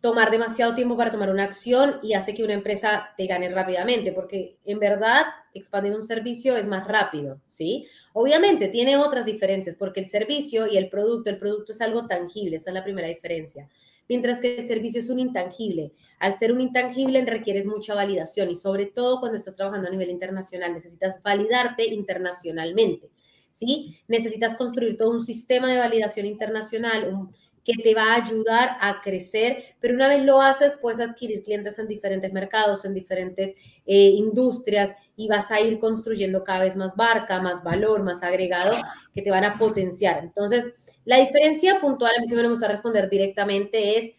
tomar 0.00 0.30
demasiado 0.30 0.74
tiempo 0.74 0.96
para 0.96 1.10
tomar 1.10 1.28
una 1.28 1.44
acción 1.44 1.98
y 2.02 2.14
hace 2.14 2.32
que 2.32 2.44
una 2.44 2.54
empresa 2.54 3.10
te 3.18 3.26
gane 3.26 3.50
rápidamente, 3.50 4.12
porque 4.12 4.56
en 4.64 4.78
verdad 4.78 5.20
expandir 5.52 5.92
un 5.92 6.00
servicio 6.00 6.56
es 6.56 6.66
más 6.66 6.88
rápido, 6.88 7.42
¿sí? 7.46 7.86
Obviamente 8.14 8.68
tiene 8.68 8.96
otras 8.96 9.26
diferencias, 9.26 9.76
porque 9.76 10.00
el 10.00 10.08
servicio 10.08 10.66
y 10.66 10.78
el 10.78 10.88
producto, 10.88 11.28
el 11.28 11.38
producto 11.38 11.72
es 11.72 11.82
algo 11.82 12.06
tangible, 12.06 12.56
esa 12.56 12.70
es 12.70 12.74
la 12.74 12.84
primera 12.84 13.08
diferencia. 13.08 13.68
Mientras 14.08 14.40
que 14.40 14.56
el 14.56 14.66
servicio 14.66 15.00
es 15.00 15.08
un 15.08 15.18
intangible. 15.18 15.92
Al 16.18 16.34
ser 16.34 16.52
un 16.52 16.60
intangible 16.60 17.24
requieres 17.24 17.66
mucha 17.66 17.94
validación 17.94 18.50
y 18.50 18.54
sobre 18.54 18.86
todo 18.86 19.20
cuando 19.20 19.38
estás 19.38 19.54
trabajando 19.54 19.88
a 19.88 19.90
nivel 19.90 20.10
internacional, 20.10 20.72
necesitas 20.72 21.22
validarte 21.22 21.84
internacionalmente. 21.92 23.10
¿Sí? 23.52 23.98
Necesitas 24.08 24.56
construir 24.56 24.96
todo 24.96 25.10
un 25.10 25.24
sistema 25.24 25.70
de 25.70 25.78
validación 25.78 26.26
internacional, 26.26 27.30
que 27.64 27.72
te 27.82 27.94
va 27.94 28.12
a 28.12 28.22
ayudar 28.22 28.76
a 28.80 29.00
crecer, 29.00 29.64
pero 29.80 29.94
una 29.94 30.08
vez 30.08 30.22
lo 30.24 30.40
haces, 30.40 30.78
puedes 30.80 31.00
adquirir 31.00 31.42
clientes 31.42 31.78
en 31.78 31.88
diferentes 31.88 32.32
mercados, 32.32 32.84
en 32.84 32.92
diferentes 32.92 33.54
eh, 33.86 34.10
industrias 34.16 34.94
y 35.16 35.28
vas 35.28 35.50
a 35.50 35.60
ir 35.60 35.78
construyendo 35.78 36.44
cada 36.44 36.64
vez 36.64 36.76
más 36.76 36.94
barca, 36.94 37.40
más 37.40 37.64
valor, 37.64 38.02
más 38.02 38.22
agregado 38.22 38.76
que 39.14 39.22
te 39.22 39.30
van 39.30 39.44
a 39.44 39.58
potenciar. 39.58 40.22
Entonces, 40.22 40.66
la 41.04 41.18
diferencia 41.18 41.80
puntual, 41.80 42.12
a 42.16 42.20
mí 42.20 42.26
sí 42.26 42.34
me 42.34 42.48
gusta 42.48 42.68
responder 42.68 43.08
directamente, 43.10 43.98
es 43.98 44.12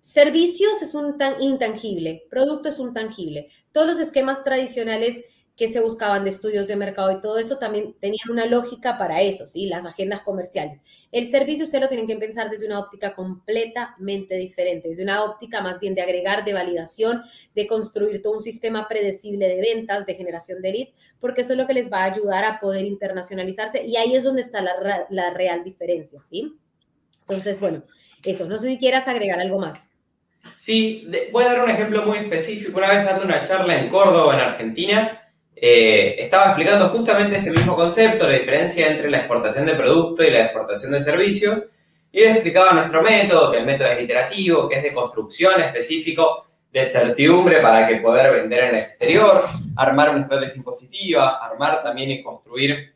servicios 0.00 0.82
es 0.82 0.94
un 0.94 1.16
tan 1.16 1.40
intangible, 1.40 2.24
producto 2.28 2.68
es 2.68 2.78
un 2.78 2.92
tangible. 2.92 3.48
Todos 3.72 3.86
los 3.86 4.00
esquemas 4.00 4.44
tradicionales 4.44 5.24
que 5.62 5.68
se 5.68 5.78
buscaban 5.78 6.24
de 6.24 6.30
estudios 6.30 6.66
de 6.66 6.74
mercado 6.74 7.12
y 7.12 7.20
todo 7.20 7.38
eso 7.38 7.56
también 7.56 7.94
tenían 8.00 8.28
una 8.28 8.46
lógica 8.46 8.98
para 8.98 9.22
eso, 9.22 9.46
¿sí? 9.46 9.66
Las 9.66 9.86
agendas 9.86 10.22
comerciales. 10.22 10.82
El 11.12 11.30
servicio 11.30 11.64
usted 11.64 11.80
lo 11.80 11.86
tienen 11.86 12.08
que 12.08 12.16
pensar 12.16 12.50
desde 12.50 12.66
una 12.66 12.80
óptica 12.80 13.14
completamente 13.14 14.34
diferente, 14.34 14.88
desde 14.88 15.04
una 15.04 15.22
óptica 15.22 15.60
más 15.60 15.78
bien 15.78 15.94
de 15.94 16.02
agregar, 16.02 16.44
de 16.44 16.52
validación, 16.52 17.22
de 17.54 17.68
construir 17.68 18.20
todo 18.20 18.32
un 18.32 18.40
sistema 18.40 18.88
predecible 18.88 19.46
de 19.46 19.60
ventas, 19.60 20.04
de 20.04 20.16
generación 20.16 20.60
de 20.62 20.72
leads, 20.72 20.94
porque 21.20 21.42
eso 21.42 21.52
es 21.52 21.58
lo 21.60 21.68
que 21.68 21.74
les 21.74 21.92
va 21.92 21.98
a 21.98 22.10
ayudar 22.12 22.44
a 22.44 22.58
poder 22.58 22.84
internacionalizarse 22.84 23.84
y 23.84 23.94
ahí 23.94 24.16
es 24.16 24.24
donde 24.24 24.42
está 24.42 24.62
la, 24.62 25.06
la 25.10 25.30
real 25.30 25.62
diferencia, 25.62 26.18
¿sí? 26.24 26.56
Entonces, 27.20 27.60
bueno, 27.60 27.84
eso, 28.24 28.48
no 28.48 28.58
sé 28.58 28.68
si 28.68 28.78
quieras 28.78 29.06
agregar 29.06 29.38
algo 29.38 29.60
más. 29.60 29.90
Sí, 30.56 31.08
voy 31.30 31.44
a 31.44 31.52
dar 31.52 31.62
un 31.62 31.70
ejemplo 31.70 32.04
muy 32.04 32.18
específico. 32.18 32.78
Una 32.78 32.88
vez 32.88 33.04
dando 33.04 33.24
una 33.24 33.46
charla 33.46 33.78
en 33.78 33.88
Córdoba, 33.88 34.34
en 34.34 34.40
Argentina, 34.40 35.21
eh, 35.64 36.16
estaba 36.18 36.46
explicando 36.46 36.88
justamente 36.88 37.36
este 37.36 37.52
mismo 37.52 37.76
concepto, 37.76 38.26
la 38.26 38.32
diferencia 38.36 38.88
entre 38.90 39.08
la 39.08 39.18
exportación 39.18 39.64
de 39.64 39.76
producto 39.76 40.24
y 40.24 40.30
la 40.32 40.46
exportación 40.46 40.90
de 40.90 41.00
servicios, 41.00 41.76
y 42.10 42.18
les 42.18 42.32
explicaba 42.32 42.72
nuestro 42.72 43.00
método, 43.00 43.52
que 43.52 43.58
el 43.58 43.64
método 43.64 43.92
es 43.92 44.02
iterativo, 44.02 44.68
que 44.68 44.78
es 44.78 44.82
de 44.82 44.92
construcción 44.92 45.60
específico, 45.60 46.46
de 46.72 46.84
certidumbre 46.84 47.60
para 47.60 47.86
que 47.86 47.98
poder 47.98 48.32
vender 48.32 48.64
en 48.64 48.68
el 48.70 48.80
exterior, 48.80 49.44
armar 49.76 50.10
una 50.10 50.22
estrategia 50.22 50.56
impositiva, 50.56 51.36
armar 51.36 51.84
también 51.84 52.10
y 52.10 52.24
construir 52.24 52.92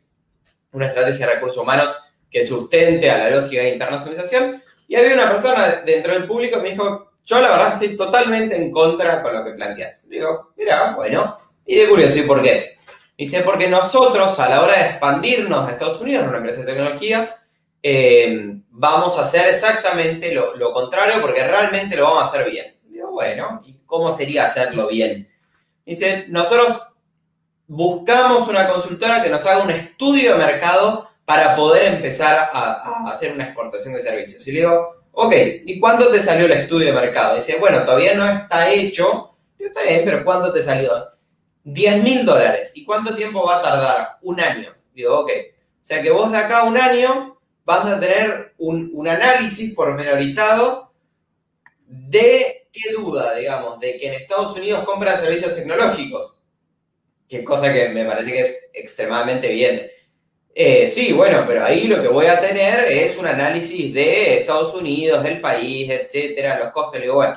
una 0.73 0.87
estrategia 0.87 1.25
de 1.25 1.35
recursos 1.35 1.63
humanos 1.63 1.95
que 2.29 2.43
sustente 2.43 3.09
a 3.09 3.17
la 3.17 3.29
lógica 3.29 3.61
de 3.61 3.69
internacionalización. 3.69 4.61
Y 4.89 4.97
había 4.97 5.13
una 5.13 5.31
persona 5.31 5.83
dentro 5.85 6.11
del 6.11 6.27
público 6.27 6.57
que 6.57 6.63
me 6.63 6.71
dijo, 6.71 7.11
yo 7.23 7.39
la 7.39 7.49
verdad 7.49 7.73
estoy 7.81 7.95
totalmente 7.95 8.57
en 8.57 8.73
contra 8.73 9.23
con 9.23 9.33
lo 9.33 9.45
que 9.45 9.51
planteas. 9.51 10.01
Digo, 10.05 10.51
mira, 10.57 10.93
bueno, 10.97 11.37
y 11.67 11.75
de 11.75 11.87
curioso, 11.87 12.17
¿y 12.17 12.23
por 12.23 12.41
qué? 12.41 12.77
Dice, 13.17 13.41
porque 13.41 13.67
nosotros 13.67 14.39
a 14.39 14.47
la 14.47 14.61
hora 14.61 14.77
de 14.77 14.85
expandirnos 14.85 15.67
a 15.67 15.71
Estados 15.71 15.99
Unidos, 15.99 16.25
una 16.27 16.37
empresa 16.37 16.61
de 16.61 16.67
tecnología, 16.67 17.35
eh, 17.83 18.57
vamos 18.69 19.17
a 19.17 19.21
hacer 19.21 19.49
exactamente 19.49 20.31
lo, 20.31 20.73
contrario 20.73 21.21
porque 21.21 21.45
realmente 21.45 21.95
lo 21.95 22.03
vamos 22.03 22.23
a 22.23 22.27
hacer 22.27 22.49
bien. 22.49 22.65
Digo, 22.83 23.11
bueno, 23.11 23.61
¿y 23.65 23.79
cómo 23.85 24.11
sería 24.11 24.45
hacerlo 24.45 24.87
bien? 24.87 25.27
Dice, 25.85 26.25
nosotros 26.29 26.95
buscamos 27.67 28.47
una 28.47 28.67
consultora 28.67 29.21
que 29.21 29.29
nos 29.29 29.45
haga 29.45 29.63
un 29.63 29.71
estudio 29.71 30.33
de 30.33 30.45
mercado 30.45 31.09
para 31.25 31.55
poder 31.55 31.95
empezar 31.95 32.49
a, 32.53 33.09
hacer 33.09 33.33
una 33.33 33.45
exportación 33.45 33.93
de 33.93 34.01
servicios. 34.01 34.47
Y 34.47 34.51
le 34.53 34.59
digo, 34.59 34.95
ok, 35.11 35.33
¿y 35.65 35.79
cuándo 35.79 36.09
te 36.09 36.21
salió 36.21 36.45
el 36.45 36.53
estudio 36.53 36.87
de 36.87 37.01
mercado? 37.01 37.35
Dice, 37.35 37.57
bueno, 37.59 37.83
todavía 37.83 38.13
no 38.13 38.25
está 38.25 38.69
hecho. 38.69 39.35
Digo, 39.57 39.69
está 39.69 39.81
bien, 39.81 40.03
pero 40.05 40.23
¿cuándo 40.23 40.53
te 40.53 40.61
salió? 40.61 41.16
10 41.67 42.01
mil 42.03 42.25
dólares. 42.25 42.71
¿Y 42.75 42.85
cuánto 42.85 43.13
tiempo 43.13 43.45
va 43.45 43.59
a 43.59 43.61
tardar? 43.61 44.07
Un 44.21 44.39
año. 44.39 44.73
Digo, 44.93 45.19
ok. 45.19 45.29
O 45.29 45.85
sea 45.85 46.01
que 46.01 46.09
vos 46.09 46.31
de 46.31 46.37
acá 46.37 46.63
un 46.63 46.77
año 46.77 47.37
vas 47.65 47.85
a 47.85 47.99
tener 47.99 48.53
un, 48.57 48.89
un 48.93 49.07
análisis 49.07 49.73
pormenorizado 49.73 50.93
de 51.85 52.69
qué 52.71 52.93
duda, 52.93 53.35
digamos, 53.35 53.79
de 53.79 53.97
que 53.97 54.07
en 54.07 54.13
Estados 54.13 54.55
Unidos 54.55 54.85
compran 54.85 55.19
servicios 55.19 55.55
tecnológicos. 55.55 56.41
Que 57.27 57.43
cosa 57.43 57.73
que 57.73 57.89
me 57.89 58.05
parece 58.05 58.31
que 58.31 58.39
es 58.39 58.69
extremadamente 58.73 59.51
bien. 59.51 59.87
Eh, 60.55 60.87
sí, 60.87 61.11
bueno, 61.11 61.43
pero 61.45 61.65
ahí 61.65 61.87
lo 61.87 62.01
que 62.01 62.07
voy 62.07 62.27
a 62.27 62.39
tener 62.39 62.91
es 62.91 63.17
un 63.17 63.27
análisis 63.27 63.93
de 63.93 64.39
Estados 64.39 64.73
Unidos, 64.73 65.21
del 65.21 65.41
país, 65.41 65.89
etcétera, 65.89 66.59
los 66.59 66.71
costos. 66.71 67.01
Digo, 67.01 67.15
bueno, 67.15 67.33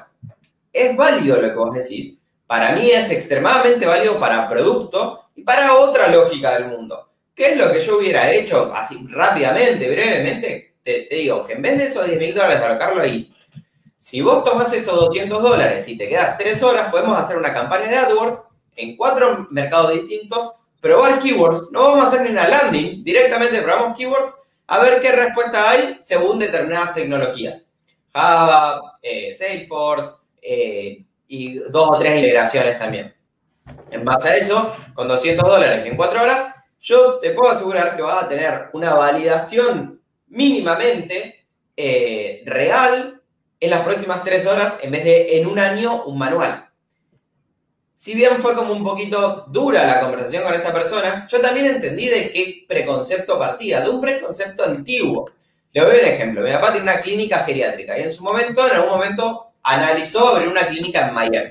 es 0.72 0.96
válido 0.96 1.40
lo 1.40 1.48
que 1.48 1.56
vos 1.56 1.74
decís, 1.74 2.19
para 2.50 2.72
mí 2.72 2.90
es 2.90 3.08
extremadamente 3.12 3.86
válido 3.86 4.18
para 4.18 4.48
producto 4.48 5.26
y 5.36 5.42
para 5.44 5.72
otra 5.76 6.08
lógica 6.08 6.54
del 6.54 6.66
mundo. 6.66 7.08
¿Qué 7.32 7.52
es 7.52 7.56
lo 7.56 7.70
que 7.70 7.80
yo 7.80 7.98
hubiera 7.98 8.28
hecho 8.32 8.72
así 8.74 9.06
rápidamente, 9.08 9.88
brevemente? 9.88 10.74
Te, 10.82 11.06
digo 11.12 11.46
que 11.46 11.52
en 11.52 11.62
vez 11.62 11.78
de 11.78 11.86
esos 11.86 12.06
10 12.06 12.18
mil 12.18 12.34
dólares 12.34 12.60
alocarlo 12.60 13.02
ahí, 13.02 13.32
si 13.96 14.20
vos 14.20 14.42
tomás 14.42 14.72
estos 14.72 14.98
200 14.98 15.40
dólares 15.40 15.86
y 15.86 15.96
te 15.96 16.08
quedas 16.08 16.36
3 16.38 16.60
horas, 16.64 16.90
podemos 16.90 17.16
hacer 17.16 17.36
una 17.36 17.54
campaña 17.54 17.86
de 17.86 17.96
AdWords 17.98 18.40
en 18.74 18.96
cuatro 18.96 19.46
mercados 19.52 19.92
distintos, 19.92 20.50
probar 20.80 21.20
keywords. 21.20 21.70
No 21.70 21.84
vamos 21.84 22.04
a 22.04 22.08
hacer 22.08 22.22
ni 22.22 22.30
una 22.30 22.48
landing, 22.48 23.04
directamente 23.04 23.62
probamos 23.62 23.96
keywords 23.96 24.34
a 24.66 24.80
ver 24.80 25.00
qué 25.00 25.12
respuesta 25.12 25.70
hay 25.70 26.00
según 26.02 26.40
determinadas 26.40 26.94
tecnologías. 26.94 27.70
Java, 28.12 28.98
eh, 29.00 29.32
Salesforce, 29.34 30.10
eh, 30.42 31.04
y 31.30 31.60
dos 31.70 31.90
o 31.90 31.98
tres 31.98 32.16
integraciones 32.16 32.76
también. 32.76 33.14
En 33.90 34.04
base 34.04 34.28
a 34.28 34.36
eso, 34.36 34.74
con 34.94 35.06
200 35.06 35.48
dólares 35.48 35.86
en 35.86 35.96
cuatro 35.96 36.22
horas, 36.22 36.56
yo 36.80 37.20
te 37.20 37.30
puedo 37.30 37.52
asegurar 37.52 37.94
que 37.94 38.02
vas 38.02 38.24
a 38.24 38.28
tener 38.28 38.68
una 38.72 38.94
validación 38.94 40.00
mínimamente 40.26 41.46
eh, 41.76 42.42
real 42.46 43.22
en 43.60 43.70
las 43.70 43.82
próximas 43.82 44.24
tres 44.24 44.44
horas 44.44 44.80
en 44.82 44.90
vez 44.90 45.04
de 45.04 45.38
en 45.38 45.46
un 45.46 45.58
año 45.60 46.04
un 46.04 46.18
manual. 46.18 46.68
si 47.94 48.14
bien 48.14 48.42
fue 48.42 48.56
como 48.56 48.72
un 48.72 48.82
poquito 48.82 49.44
dura 49.48 49.86
la 49.86 50.00
conversación 50.00 50.42
con 50.42 50.54
esta 50.54 50.72
persona, 50.72 51.28
yo 51.30 51.40
también 51.40 51.66
entendí 51.66 52.08
de 52.08 52.32
qué 52.32 52.64
preconcepto 52.66 53.38
partía, 53.38 53.82
de 53.82 53.90
un 53.90 54.00
preconcepto 54.00 54.64
antiguo. 54.64 55.26
Le 55.72 55.82
doy 55.82 55.98
un 56.00 56.06
ejemplo. 56.06 56.42
Mi 56.42 56.50
papá 56.50 56.72
tiene 56.72 56.90
una 56.90 57.00
clínica 57.00 57.44
geriátrica 57.44 57.96
y 57.98 58.02
en 58.02 58.12
su 58.12 58.24
momento, 58.24 58.66
en 58.66 58.74
algún 58.74 58.90
momento, 58.90 59.49
analizó 59.62 60.28
abrir 60.28 60.48
una 60.48 60.66
clínica 60.66 61.08
en 61.08 61.14
Miami. 61.14 61.50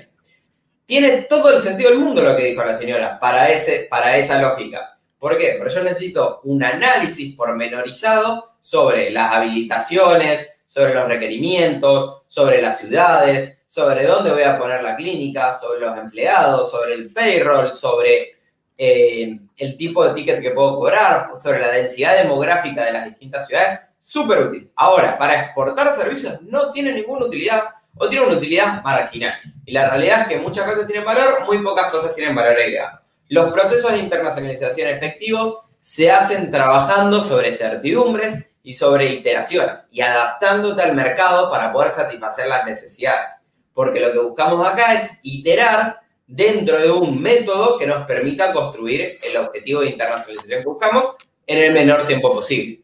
Tiene 0.86 1.22
todo 1.24 1.54
el 1.54 1.62
sentido 1.62 1.90
del 1.92 2.00
mundo 2.00 2.22
lo 2.22 2.36
que 2.36 2.46
dijo 2.46 2.64
la 2.64 2.74
señora 2.74 3.20
para, 3.20 3.50
ese, 3.50 3.88
para 3.90 4.18
esa 4.18 4.42
lógica. 4.42 4.98
¿Por 5.20 5.38
qué? 5.38 5.56
Porque 5.58 5.74
yo 5.74 5.84
necesito 5.84 6.42
un 6.46 6.64
análisis 6.64 7.36
pormenorizado 7.36 8.54
sobre 8.62 9.12
las 9.12 9.34
habilitaciones, 9.34 10.62
sobre 10.66 10.94
los 10.94 11.08
requerimientos, 11.08 12.24
sobre 12.28 12.62
las 12.62 12.80
ciudades, 12.80 13.64
sobre 13.68 14.06
dónde 14.06 14.32
voy 14.32 14.44
a 14.44 14.58
poner 14.58 14.82
la 14.82 14.96
clínica, 14.96 15.54
sobre 15.58 15.82
los 15.82 15.98
empleados, 15.98 16.72
sobre 16.72 16.94
el 16.96 17.12
payroll, 17.12 17.74
sobre 17.76 18.32
eh, 18.78 19.38
el 19.58 19.78
tipo 19.78 20.08
de 20.08 20.14
ticket 20.14 20.42
que 20.42 20.52
puedo 20.52 20.78
cobrar, 20.78 21.32
sobre 21.42 21.60
la 21.60 21.72
densidad 21.72 22.16
demográfica 22.16 22.86
de 22.86 22.94
las 22.94 23.06
distintas 23.06 23.46
ciudades. 23.46 23.96
Súper 24.00 24.40
útil. 24.40 24.72
Ahora, 24.76 25.18
para 25.18 25.42
exportar 25.42 25.94
servicios 25.94 26.42
no 26.42 26.72
tiene 26.72 26.94
ninguna 26.94 27.26
utilidad 27.26 27.64
o 28.00 28.10
tiene 28.10 28.26
una 28.26 28.38
utilidad 28.38 28.82
marginal. 28.82 29.40
Y 29.66 29.74
la 29.74 29.90
realidad 29.90 30.22
es 30.22 30.28
que 30.30 30.38
muchas 30.38 30.66
cosas 30.66 30.88
tienen 30.88 31.06
valor, 31.06 31.46
muy 31.46 31.60
pocas 31.60 31.92
cosas 31.92 32.16
tienen 32.16 32.34
valor 32.34 32.54
agregado. 32.54 33.02
Los 33.28 33.52
procesos 33.52 33.92
de 33.92 34.00
internacionalización 34.00 34.90
efectivos 34.90 35.60
se 35.82 36.10
hacen 36.10 36.50
trabajando 36.50 37.22
sobre 37.22 37.52
certidumbres 37.52 38.52
y 38.64 38.74
sobre 38.74 39.14
iteraciones 39.14 39.86
y 39.92 40.02
adaptándote 40.02 40.82
al 40.82 40.96
mercado 40.96 41.52
para 41.52 41.72
poder 41.74 41.92
satisfacer 41.92 42.48
las 42.48 42.66
necesidades. 42.66 43.32
Porque 43.74 44.00
lo 44.00 44.12
que 44.12 44.20
buscamos 44.20 44.66
acá 44.66 44.94
es 44.94 45.20
iterar 45.24 46.00
dentro 46.26 46.80
de 46.80 46.90
un 46.90 47.22
método 47.22 47.78
que 47.78 47.86
nos 47.86 48.06
permita 48.06 48.54
construir 48.54 49.20
el 49.22 49.38
objetivo 49.38 49.82
de 49.82 49.90
internacionalización 49.90 50.62
que 50.62 50.70
buscamos 50.70 51.16
en 51.46 51.58
el 51.58 51.74
menor 51.74 52.06
tiempo 52.06 52.32
posible. 52.34 52.80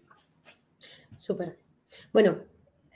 Súper. 1.15 1.57
Bueno, 2.11 2.37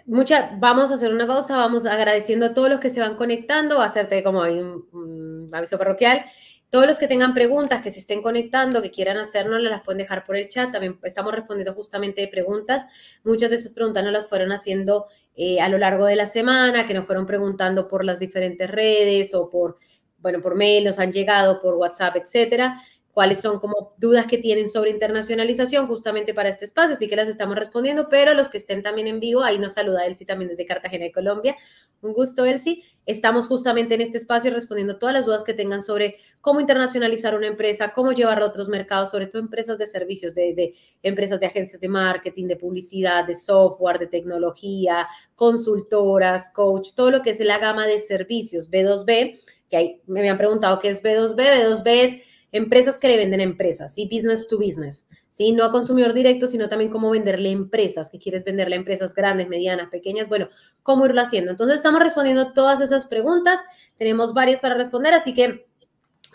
mucha, 0.09 0.57
vamos 0.59 0.91
a 0.91 0.95
hacer 0.95 1.13
una 1.13 1.27
pausa, 1.27 1.55
vamos 1.55 1.85
agradeciendo 1.85 2.47
a 2.47 2.53
todos 2.53 2.69
los 2.69 2.79
que 2.79 2.89
se 2.89 2.99
van 2.99 3.15
conectando, 3.15 3.81
a 3.81 3.85
hacerte 3.85 4.23
como 4.23 4.41
un 4.41 5.47
aviso 5.53 5.77
parroquial. 5.77 6.25
Todos 6.69 6.85
los 6.85 6.99
que 6.99 7.07
tengan 7.07 7.33
preguntas, 7.33 7.81
que 7.81 7.89
se 7.89 7.99
estén 7.99 8.21
conectando, 8.21 8.81
que 8.81 8.91
quieran 8.91 9.17
hacernos, 9.17 9.61
las 9.61 9.81
pueden 9.81 9.99
dejar 9.99 10.23
por 10.23 10.35
el 10.35 10.47
chat. 10.47 10.71
También 10.71 10.99
estamos 11.03 11.33
respondiendo 11.33 11.73
justamente 11.73 12.21
de 12.21 12.27
preguntas. 12.27 12.85
Muchas 13.23 13.49
de 13.49 13.55
esas 13.55 13.71
preguntas 13.71 14.03
nos 14.03 14.13
las 14.13 14.29
fueron 14.29 14.51
haciendo 14.51 15.07
eh, 15.35 15.61
a 15.61 15.69
lo 15.69 15.79
largo 15.79 16.05
de 16.05 16.15
la 16.15 16.27
semana, 16.27 16.85
que 16.85 16.93
nos 16.93 17.05
fueron 17.05 17.25
preguntando 17.25 17.87
por 17.87 18.05
las 18.05 18.19
diferentes 18.19 18.69
redes 18.69 19.33
o 19.33 19.49
por, 19.49 19.77
bueno, 20.19 20.41
por 20.41 20.55
mail, 20.55 20.83
nos 20.83 20.99
han 20.99 21.11
llegado 21.11 21.59
por 21.59 21.75
WhatsApp, 21.75 22.17
etcétera 22.17 22.81
cuáles 23.19 23.41
son 23.41 23.59
como 23.59 23.95
dudas 23.97 24.27
que 24.27 24.37
tienen 24.37 24.69
sobre 24.69 24.91
internacionalización 24.91 25.87
justamente 25.87 26.33
para 26.33 26.47
este 26.47 26.63
espacio, 26.63 26.95
así 26.95 27.09
que 27.09 27.17
las 27.17 27.27
estamos 27.27 27.57
respondiendo, 27.57 28.07
pero 28.07 28.33
los 28.33 28.47
que 28.47 28.55
estén 28.55 28.81
también 28.81 29.07
en 29.07 29.19
vivo, 29.19 29.43
ahí 29.43 29.57
nos 29.57 29.73
saluda 29.73 30.05
Elsie 30.05 30.25
también 30.25 30.47
desde 30.47 30.65
Cartagena 30.65 31.03
de 31.03 31.11
Colombia. 31.11 31.57
Un 32.01 32.13
gusto, 32.13 32.45
Elsie. 32.45 32.81
Estamos 33.05 33.47
justamente 33.47 33.95
en 33.95 33.99
este 33.99 34.17
espacio 34.17 34.51
respondiendo 34.51 34.97
todas 34.97 35.11
las 35.11 35.25
dudas 35.25 35.43
que 35.43 35.53
tengan 35.53 35.81
sobre 35.81 36.15
cómo 36.39 36.61
internacionalizar 36.61 37.35
una 37.35 37.47
empresa, 37.47 37.91
cómo 37.91 38.13
llevarla 38.13 38.45
a 38.45 38.47
otros 38.47 38.69
mercados, 38.69 39.09
sobre 39.09 39.27
todo 39.27 39.41
empresas 39.41 39.77
de 39.77 39.85
servicios, 39.85 40.33
de, 40.33 40.53
de 40.53 40.73
empresas 41.03 41.41
de 41.41 41.47
agencias 41.47 41.81
de 41.81 41.89
marketing, 41.89 42.47
de 42.47 42.55
publicidad, 42.55 43.27
de 43.27 43.35
software, 43.35 43.99
de 43.99 44.07
tecnología, 44.07 45.05
consultoras, 45.35 46.51
coach, 46.51 46.91
todo 46.95 47.11
lo 47.11 47.21
que 47.21 47.31
es 47.31 47.41
la 47.41 47.59
gama 47.59 47.85
de 47.85 47.99
servicios 47.99 48.71
B2B, 48.71 49.37
que 49.69 49.75
ahí 49.75 50.01
me 50.07 50.21
habían 50.21 50.37
preguntado 50.37 50.79
qué 50.79 50.87
es 50.87 51.03
B2B. 51.03 51.35
B2B 51.35 51.87
es 51.87 52.28
empresas 52.51 52.97
que 52.97 53.07
le 53.07 53.17
venden 53.17 53.39
a 53.39 53.43
empresas, 53.43 53.93
¿sí? 53.93 54.09
Business 54.11 54.47
to 54.47 54.57
business, 54.57 55.05
¿sí? 55.29 55.51
No 55.51 55.63
a 55.63 55.71
consumidor 55.71 56.13
directo, 56.13 56.47
sino 56.47 56.67
también 56.67 56.89
cómo 56.89 57.11
venderle 57.11 57.51
empresas, 57.51 58.09
que 58.09 58.19
quieres 58.19 58.43
venderle 58.43 58.75
empresas 58.75 59.13
grandes, 59.13 59.47
medianas, 59.47 59.89
pequeñas, 59.89 60.27
bueno, 60.29 60.49
cómo 60.83 61.05
irlo 61.05 61.21
haciendo. 61.21 61.51
Entonces, 61.51 61.77
estamos 61.77 61.99
respondiendo 61.99 62.53
todas 62.53 62.81
esas 62.81 63.05
preguntas, 63.05 63.59
tenemos 63.97 64.33
varias 64.33 64.59
para 64.61 64.75
responder, 64.75 65.13
así 65.13 65.33
que, 65.33 65.67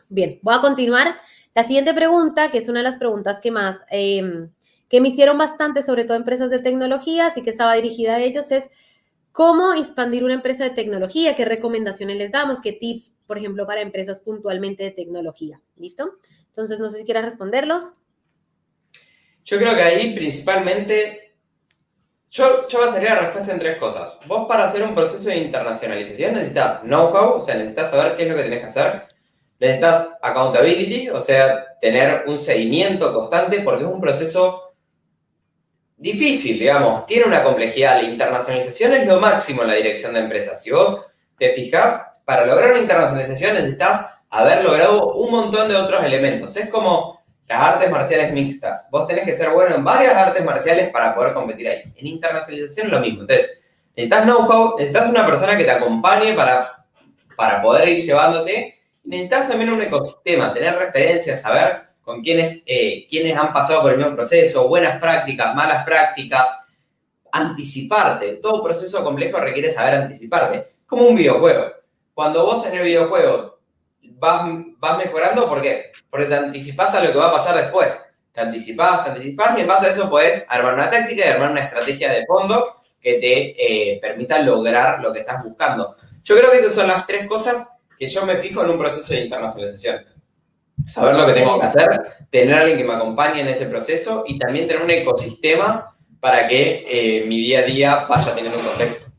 bien, 0.09 0.39
voy 0.43 0.55
a 0.55 0.61
continuar. 0.61 1.15
La 1.55 1.65
siguiente 1.65 1.95
pregunta, 1.95 2.51
que 2.51 2.59
es 2.59 2.69
una 2.69 2.81
de 2.81 2.85
las 2.85 2.97
preguntas 2.97 3.41
que 3.41 3.51
más, 3.51 3.85
em, 3.91 4.51
que 4.89 5.01
me 5.01 5.09
hicieron 5.09 5.39
bastante, 5.39 5.83
sobre 5.83 6.05
todo 6.05 6.17
empresas 6.17 6.51
de 6.51 6.61
tecnología, 6.61 7.27
así 7.27 7.43
que 7.43 7.51
estaba 7.51 7.75
dirigida 7.75 8.17
a 8.17 8.21
ellos, 8.21 8.53
es 8.53 8.71
¿Cómo 9.35 9.75
expandir 9.75 10.23
una 10.23 10.35
empresa 10.35 10.63
de 10.63 10.71
tecnología? 10.71 11.35
¿Qué 11.35 11.45
recomendaciones 11.45 12.17
les 12.19 12.31
damos? 12.31 12.61
¿Qué 12.61 12.71
tips, 12.71 13.19
por 13.27 13.37
ejemplo, 13.37 13.67
para 13.67 13.83
empresas 13.83 14.21
puntualmente 14.21 14.85
de 14.85 14.93
tecnología? 14.93 15.61
¿Listo? 15.75 16.19
Entonces, 16.47 16.79
no 16.79 16.89
sé 16.89 16.99
si 16.99 17.05
quieras 17.05 17.25
responderlo. 17.25 17.97
Yo 19.45 19.59
creo 19.59 19.75
que 19.75 19.83
ahí 19.83 20.15
principalmente, 20.15 21.35
yo, 22.31 22.69
yo 22.69 22.79
basaría 22.79 23.17
la 23.17 23.21
respuesta 23.23 23.53
en 23.53 23.59
tres 23.59 23.79
cosas. 23.79 24.21
Vos 24.29 24.47
para 24.47 24.67
hacer 24.67 24.85
un 24.85 24.95
proceso 24.95 25.29
de 25.29 25.39
internacionalización 25.39 26.35
necesitas 26.35 26.83
know-how, 26.83 27.39
o 27.39 27.43
sea, 27.43 27.57
necesitas 27.57 27.91
saber 27.91 28.15
qué 28.15 28.23
es 28.23 28.29
lo 28.29 28.37
que 28.37 28.45
tenés 28.45 28.61
que 28.61 28.67
hacer. 28.67 29.03
Necesitas 29.59 30.17
accountability, 30.23 31.09
o 31.09 31.21
sea, 31.21 31.77
tener 31.81 32.23
un 32.29 32.39
seguimiento 32.39 33.13
constante 33.13 33.63
porque 33.63 33.83
es 33.83 33.91
un 33.91 34.01
proceso 34.01 34.64
difícil, 36.05 36.59
digamos, 36.59 37.07
tiene 37.07 37.25
una 37.25 37.43
complejidad. 37.43 37.97
La 37.97 38.09
internacionalización 38.09 38.93
es 38.93 39.07
lo 39.07 39.19
máximo 39.19 39.63
en 39.63 39.69
la 39.69 39.75
dirección 39.75 40.13
de 40.13 40.21
empresas. 40.21 40.63
Si 40.63 40.71
vos 40.71 41.07
te 41.39 41.55
fijas, 41.55 42.23
para 42.27 42.45
lograr 42.45 42.73
una 42.73 42.81
internacionalización 42.81 43.55
necesitas 43.55 44.07
haber 44.29 44.63
logrado 44.63 45.15
un 45.15 45.31
montón 45.31 45.67
de 45.67 45.77
otros 45.77 46.05
elementos. 46.05 46.55
Es 46.59 46.69
como 46.69 47.25
las 47.47 47.59
artes 47.59 47.91
marciales 47.91 48.33
mixtas. 48.33 48.89
Vos 48.91 49.07
tenés 49.07 49.25
que 49.25 49.33
ser 49.33 49.51
bueno 49.51 49.77
en 49.77 49.83
varias 49.83 50.15
artes 50.15 50.45
marciales 50.45 50.91
para 50.91 51.15
poder 51.15 51.33
competir 51.33 51.69
ahí. 51.69 51.83
En 51.97 52.07
internacionalización 52.07 52.91
lo 52.91 53.01
mismo. 53.01 53.23
Entonces, 53.23 53.65
necesitas 53.97 54.25
know-how, 54.25 54.77
necesitas 54.77 55.09
una 55.09 55.25
persona 55.25 55.57
que 55.57 55.65
te 55.65 55.71
acompañe 55.71 56.35
para, 56.35 56.85
para 57.35 57.63
poder 57.63 57.89
ir 57.89 58.05
llevándote. 58.05 58.79
Necesitas 59.05 59.49
también 59.49 59.73
un 59.73 59.81
ecosistema, 59.81 60.53
tener 60.53 60.77
referencias, 60.77 61.41
saber 61.41 61.84
con 62.05 62.21
quienes, 62.23 62.63
eh, 62.67 63.07
quienes 63.09 63.37
han 63.37 63.53
pasado 63.53 63.83
por 63.83 63.93
el 63.93 63.99
mismo 63.99 64.15
proceso, 64.15 64.69
buenas 64.69 65.01
prácticas, 65.01 65.55
malas 65.55 65.85
prácticas, 65.85 66.47
anticiparte. 67.33 68.37
Todo 68.37 68.63
proceso 68.63 69.03
complejo 69.03 69.39
requiere 69.39 69.71
saber 69.71 69.95
anticiparte. 69.95 70.75
Como 70.87 71.07
un 71.07 71.17
videojuego. 71.17 71.73
Cuando 72.13 72.45
vos 72.45 72.65
en 72.67 72.75
el 72.75 72.83
videojuego 72.83 73.59
vas, 74.03 74.51
vas 74.79 74.99
mejorando, 74.99 75.49
¿por 75.49 75.63
qué? 75.63 75.93
Porque 76.11 76.27
te 76.27 76.35
anticipas 76.35 76.95
a 76.95 77.03
lo 77.03 77.11
que 77.11 77.19
va 77.19 77.29
a 77.29 77.33
pasar 77.33 77.57
después. 77.57 77.91
Te 78.33 78.41
anticipas, 78.43 79.05
te 79.05 79.11
anticipas 79.13 79.57
y 79.57 79.63
en 79.63 79.67
base 79.67 79.87
a 79.87 79.91
eso 79.91 80.11
puedes 80.11 80.45
armar 80.49 80.75
una 80.75 80.91
táctica 80.91 81.25
y 81.25 81.29
armar 81.29 81.53
una 81.53 81.65
estrategia 81.65 82.13
de 82.13 82.27
fondo 82.27 82.83
que 83.01 83.15
te 83.15 83.93
eh, 83.95 83.99
permita 84.01 84.41
lograr 84.41 85.01
lo 85.01 85.13
que 85.13 85.21
estás 85.21 85.43
buscando. 85.43 85.97
Yo 86.23 86.37
creo 86.37 86.51
que 86.51 86.59
esas 86.59 86.75
son 86.75 86.89
las 86.89 87.07
tres 87.07 87.27
cosas 87.27 87.79
que 87.99 88.09
yo 88.09 88.27
me 88.27 88.37
fijo 88.37 88.63
en 88.63 88.71
un 88.71 88.79
proceso 88.79 89.15
de 89.15 89.21
internacionalización 89.21 90.14
saber 90.87 91.15
lo 91.15 91.27
que 91.27 91.33
tengo 91.33 91.59
que 91.59 91.67
hacer, 91.67 91.89
tener 92.31 92.55
a 92.55 92.61
alguien 92.61 92.79
que 92.79 92.85
me 92.85 92.95
acompañe 92.95 93.41
en 93.41 93.49
ese 93.49 93.67
proceso 93.67 94.25
y 94.27 94.39
también 94.39 94.69
tener 94.69 94.83
un 94.83 94.91
ecosistema 94.91 95.97
para 96.21 96.49
que 96.49 96.85
eh, 96.89 97.27
mi 97.27 97.39
día 97.39 97.61
a 97.61 97.63
día 97.63 98.07
vaya 98.09 98.35
teniendo 98.35 98.59
un 98.59 98.65
contexto. 98.65 99.13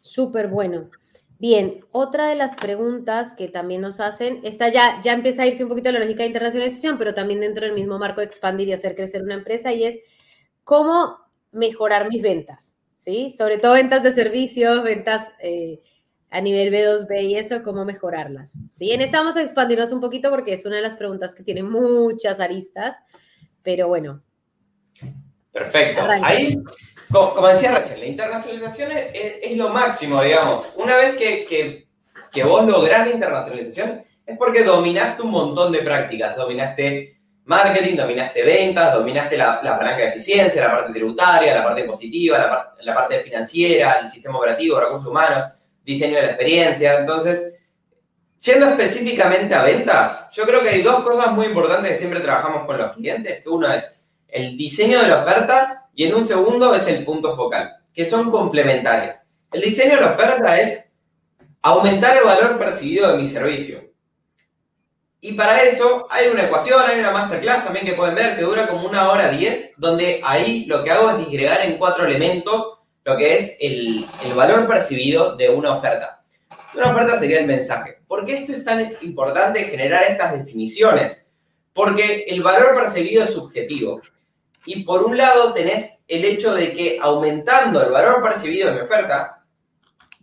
Súper 0.00 0.48
bueno. 0.48 0.90
Bien, 1.38 1.84
otra 1.92 2.28
de 2.28 2.34
las 2.34 2.56
preguntas 2.56 3.32
que 3.32 3.46
también 3.46 3.80
nos 3.80 4.00
hacen, 4.00 4.40
esta 4.42 4.68
ya, 4.68 5.00
ya 5.04 5.12
empieza 5.12 5.42
a 5.42 5.46
irse 5.46 5.62
un 5.62 5.68
poquito 5.68 5.90
a 5.90 5.92
la 5.92 6.00
lógica 6.00 6.24
de 6.24 6.28
internacionalización, 6.28 6.98
pero 6.98 7.14
también 7.14 7.38
dentro 7.38 7.64
del 7.64 7.74
mismo 7.74 7.96
marco 8.00 8.20
de 8.20 8.26
expandir 8.26 8.66
y 8.66 8.72
hacer 8.72 8.96
crecer 8.96 9.22
una 9.22 9.34
empresa, 9.34 9.72
y 9.72 9.84
es 9.84 10.00
cómo 10.64 11.18
mejorar 11.52 12.08
mis 12.08 12.22
ventas, 12.22 12.74
¿sí? 12.96 13.30
Sobre 13.30 13.58
todo 13.58 13.74
ventas 13.74 14.02
de 14.02 14.10
servicios, 14.10 14.82
ventas 14.82 15.28
eh, 15.40 15.80
a 16.30 16.40
nivel 16.40 16.72
B2B 16.72 17.22
y 17.22 17.36
eso, 17.36 17.62
cómo 17.62 17.84
mejorarlas. 17.84 18.54
¿Sí? 18.74 18.92
En 18.92 19.00
esta 19.00 19.18
vamos 19.18 19.36
a 19.36 19.42
expandirnos 19.42 19.92
un 19.92 20.00
poquito 20.00 20.30
porque 20.30 20.52
es 20.52 20.66
una 20.66 20.76
de 20.76 20.82
las 20.82 20.96
preguntas 20.96 21.34
que 21.34 21.42
tiene 21.42 21.62
muchas 21.62 22.40
aristas, 22.40 22.96
pero 23.62 23.88
bueno. 23.88 24.22
Perfecto. 25.52 26.02
Ahí, 26.22 26.62
como, 27.10 27.48
decía 27.48 27.74
recién, 27.74 28.00
la 28.00 28.06
internacionalización 28.06 28.92
es, 28.92 29.56
lo 29.56 29.70
máximo, 29.70 30.22
digamos. 30.22 30.68
Una 30.76 30.96
vez 30.96 31.16
que, 31.16 31.86
que, 32.30 32.44
vos 32.44 32.66
lográs 32.66 33.08
la 33.08 33.14
internacionalización, 33.14 34.04
es 34.26 34.36
porque 34.36 34.62
dominaste 34.62 35.22
un 35.22 35.30
montón 35.30 35.72
de 35.72 35.78
prácticas. 35.78 36.36
Dominaste 36.36 37.16
marketing, 37.46 37.96
dominaste 37.96 38.42
ventas, 38.42 38.92
dominaste 38.92 39.38
la, 39.38 39.60
palanca 39.62 39.96
de 39.96 40.08
eficiencia, 40.08 40.62
la 40.62 40.70
parte 40.70 40.92
tributaria, 40.92 41.54
la 41.54 41.64
parte 41.64 41.84
positiva, 41.84 42.36
la, 42.36 42.74
la 42.82 42.94
parte 42.94 43.20
financiera, 43.20 44.00
el 44.00 44.08
sistema 44.08 44.36
operativo, 44.36 44.78
recursos 44.78 45.08
humanos 45.08 45.57
diseño 45.88 46.16
de 46.16 46.22
la 46.22 46.28
experiencia. 46.28 47.00
Entonces, 47.00 47.54
yendo 48.40 48.68
específicamente 48.68 49.54
a 49.54 49.62
ventas, 49.62 50.30
yo 50.34 50.44
creo 50.44 50.62
que 50.62 50.68
hay 50.68 50.82
dos 50.82 51.02
cosas 51.02 51.32
muy 51.32 51.46
importantes 51.46 51.92
que 51.92 51.98
siempre 51.98 52.20
trabajamos 52.20 52.66
con 52.66 52.76
los 52.76 52.92
clientes, 52.92 53.42
que 53.42 53.48
uno 53.48 53.72
es 53.72 54.06
el 54.28 54.56
diseño 54.58 55.00
de 55.00 55.08
la 55.08 55.22
oferta 55.22 55.88
y 55.94 56.04
en 56.04 56.14
un 56.14 56.24
segundo 56.24 56.74
es 56.74 56.86
el 56.88 57.04
punto 57.04 57.34
focal, 57.34 57.70
que 57.94 58.04
son 58.04 58.30
complementarias. 58.30 59.26
El 59.50 59.62
diseño 59.62 59.94
de 59.94 60.02
la 60.02 60.12
oferta 60.12 60.60
es 60.60 60.92
aumentar 61.62 62.18
el 62.18 62.24
valor 62.24 62.58
percibido 62.58 63.10
de 63.10 63.16
mi 63.16 63.24
servicio. 63.24 63.78
Y 65.22 65.32
para 65.32 65.62
eso 65.62 66.06
hay 66.10 66.28
una 66.28 66.44
ecuación, 66.44 66.80
hay 66.86 67.00
una 67.00 67.12
masterclass 67.12 67.64
también 67.64 67.86
que 67.86 67.94
pueden 67.94 68.14
ver 68.14 68.36
que 68.36 68.42
dura 68.42 68.68
como 68.68 68.86
una 68.86 69.10
hora 69.10 69.30
diez, 69.30 69.72
donde 69.78 70.20
ahí 70.22 70.66
lo 70.66 70.84
que 70.84 70.90
hago 70.90 71.10
es 71.10 71.18
disgregar 71.18 71.62
en 71.62 71.78
cuatro 71.78 72.04
elementos 72.04 72.77
lo 73.04 73.16
que 73.16 73.36
es 73.36 73.56
el, 73.60 74.06
el 74.24 74.34
valor 74.34 74.66
percibido 74.66 75.36
de 75.36 75.48
una 75.48 75.74
oferta. 75.74 76.22
Una 76.74 76.92
oferta 76.92 77.18
sería 77.18 77.40
el 77.40 77.46
mensaje. 77.46 77.98
¿Por 78.06 78.24
qué 78.24 78.38
esto 78.38 78.52
es 78.52 78.64
tan 78.64 78.90
importante 79.02 79.64
generar 79.64 80.04
estas 80.04 80.32
definiciones? 80.38 81.30
Porque 81.72 82.24
el 82.28 82.42
valor 82.42 82.74
percibido 82.74 83.24
es 83.24 83.32
subjetivo. 83.32 84.00
Y 84.64 84.84
por 84.84 85.02
un 85.02 85.16
lado 85.16 85.52
tenés 85.54 86.02
el 86.08 86.24
hecho 86.24 86.54
de 86.54 86.72
que 86.72 86.98
aumentando 87.00 87.82
el 87.82 87.90
valor 87.90 88.22
percibido 88.22 88.68
de 88.68 88.74
mi 88.74 88.80
oferta, 88.80 89.44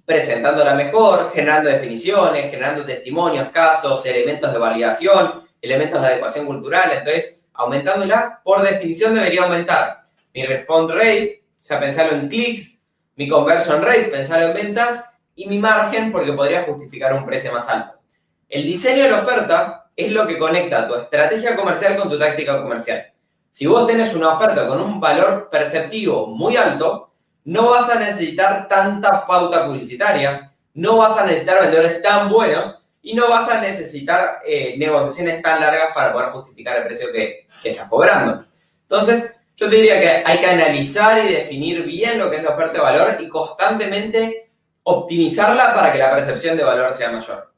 presentándola 0.06 0.76
mejor, 0.76 1.32
generando 1.34 1.70
definiciones, 1.70 2.52
generando 2.52 2.86
testimonios, 2.86 3.50
casos, 3.50 4.06
elementos 4.06 4.54
de 4.54 4.60
validación, 4.60 5.44
elementos 5.62 6.00
de 6.02 6.08
adecuación 6.08 6.46
cultural, 6.46 6.92
entonces 6.92 7.46
aumentándola, 7.54 8.42
por 8.44 8.62
definición 8.62 9.16
debería 9.16 9.44
aumentar 9.44 10.04
mi 10.34 10.46
response 10.46 10.94
rate, 10.94 11.44
sea, 11.68 11.80
pensarlo 11.80 12.18
en 12.18 12.30
clics, 12.30 12.84
mi 13.16 13.28
conversion 13.28 13.82
rate, 13.82 14.04
pensarlo 14.04 14.48
en 14.48 14.54
ventas, 14.54 15.16
y 15.34 15.48
mi 15.48 15.58
margen 15.58 16.12
porque 16.12 16.32
podría 16.34 16.64
justificar 16.64 17.14
un 17.14 17.26
precio 17.26 17.52
más 17.52 17.68
alto. 17.68 18.00
El 18.48 18.64
diseño 18.64 19.04
de 19.04 19.12
la 19.12 19.22
oferta 19.22 19.90
es 19.96 20.12
lo 20.12 20.28
que 20.28 20.38
conecta 20.38 20.88
tu 20.88 20.96
estrategia 20.96 21.56
comercial 21.56 21.98
con 21.98 22.10
tu 22.10 22.20
táctica 22.20 22.62
comercial. 22.62 23.12
Si 23.52 23.66
vos 23.66 23.88
tenés 23.88 24.14
una 24.14 24.36
oferta 24.36 24.68
con 24.68 24.80
un 24.80 25.00
valor 25.00 25.50
perceptivo 25.50 26.28
muy 26.28 26.56
alto, 26.56 27.14
no 27.46 27.72
vas 27.72 27.90
a 27.90 28.00
necesitar 28.00 28.68
tanta 28.68 29.26
pauta 29.26 29.66
publicitaria, 29.66 30.52
no 30.76 30.98
vas 30.98 31.18
a 31.18 31.26
necesitar 31.26 31.62
vendedores 31.62 32.02
tan 32.02 32.30
buenos 32.30 32.88
y 33.02 33.14
no 33.14 33.30
vas 33.30 33.50
a 33.50 33.62
necesitar 33.62 34.40
eh, 34.46 34.76
negociaciones 34.78 35.42
tan 35.42 35.62
largas 35.62 35.94
para 35.94 36.14
poder 36.14 36.30
justificar 36.30 36.78
el 36.78 36.84
precio 36.84 37.12
que, 37.12 37.48
que 37.62 37.72
estás 37.72 37.90
cobrando. 37.90 38.46
Entonces, 38.84 39.36
yo 39.56 39.70
te 39.70 39.76
diría 39.76 40.00
que 40.00 40.10
hay 40.26 40.40
que 40.40 40.46
analizar 40.46 41.24
y 41.26 41.34
definir 41.34 41.84
bien 41.84 42.20
lo 42.20 42.30
que 42.30 42.38
es 42.38 42.44
la 42.44 42.52
oferta 42.52 42.74
de 42.74 42.80
valor 42.80 43.18
y 43.20 43.30
constantemente 43.30 44.52
optimizarla 44.84 45.74
para 45.74 45.92
que 45.92 46.00
la 46.00 46.14
percepción 46.14 46.58
de 46.58 46.64
valor 46.64 46.94
sea 46.94 47.12
mayor. 47.12 47.54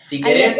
Si 0.00 0.20
querés... 0.20 0.58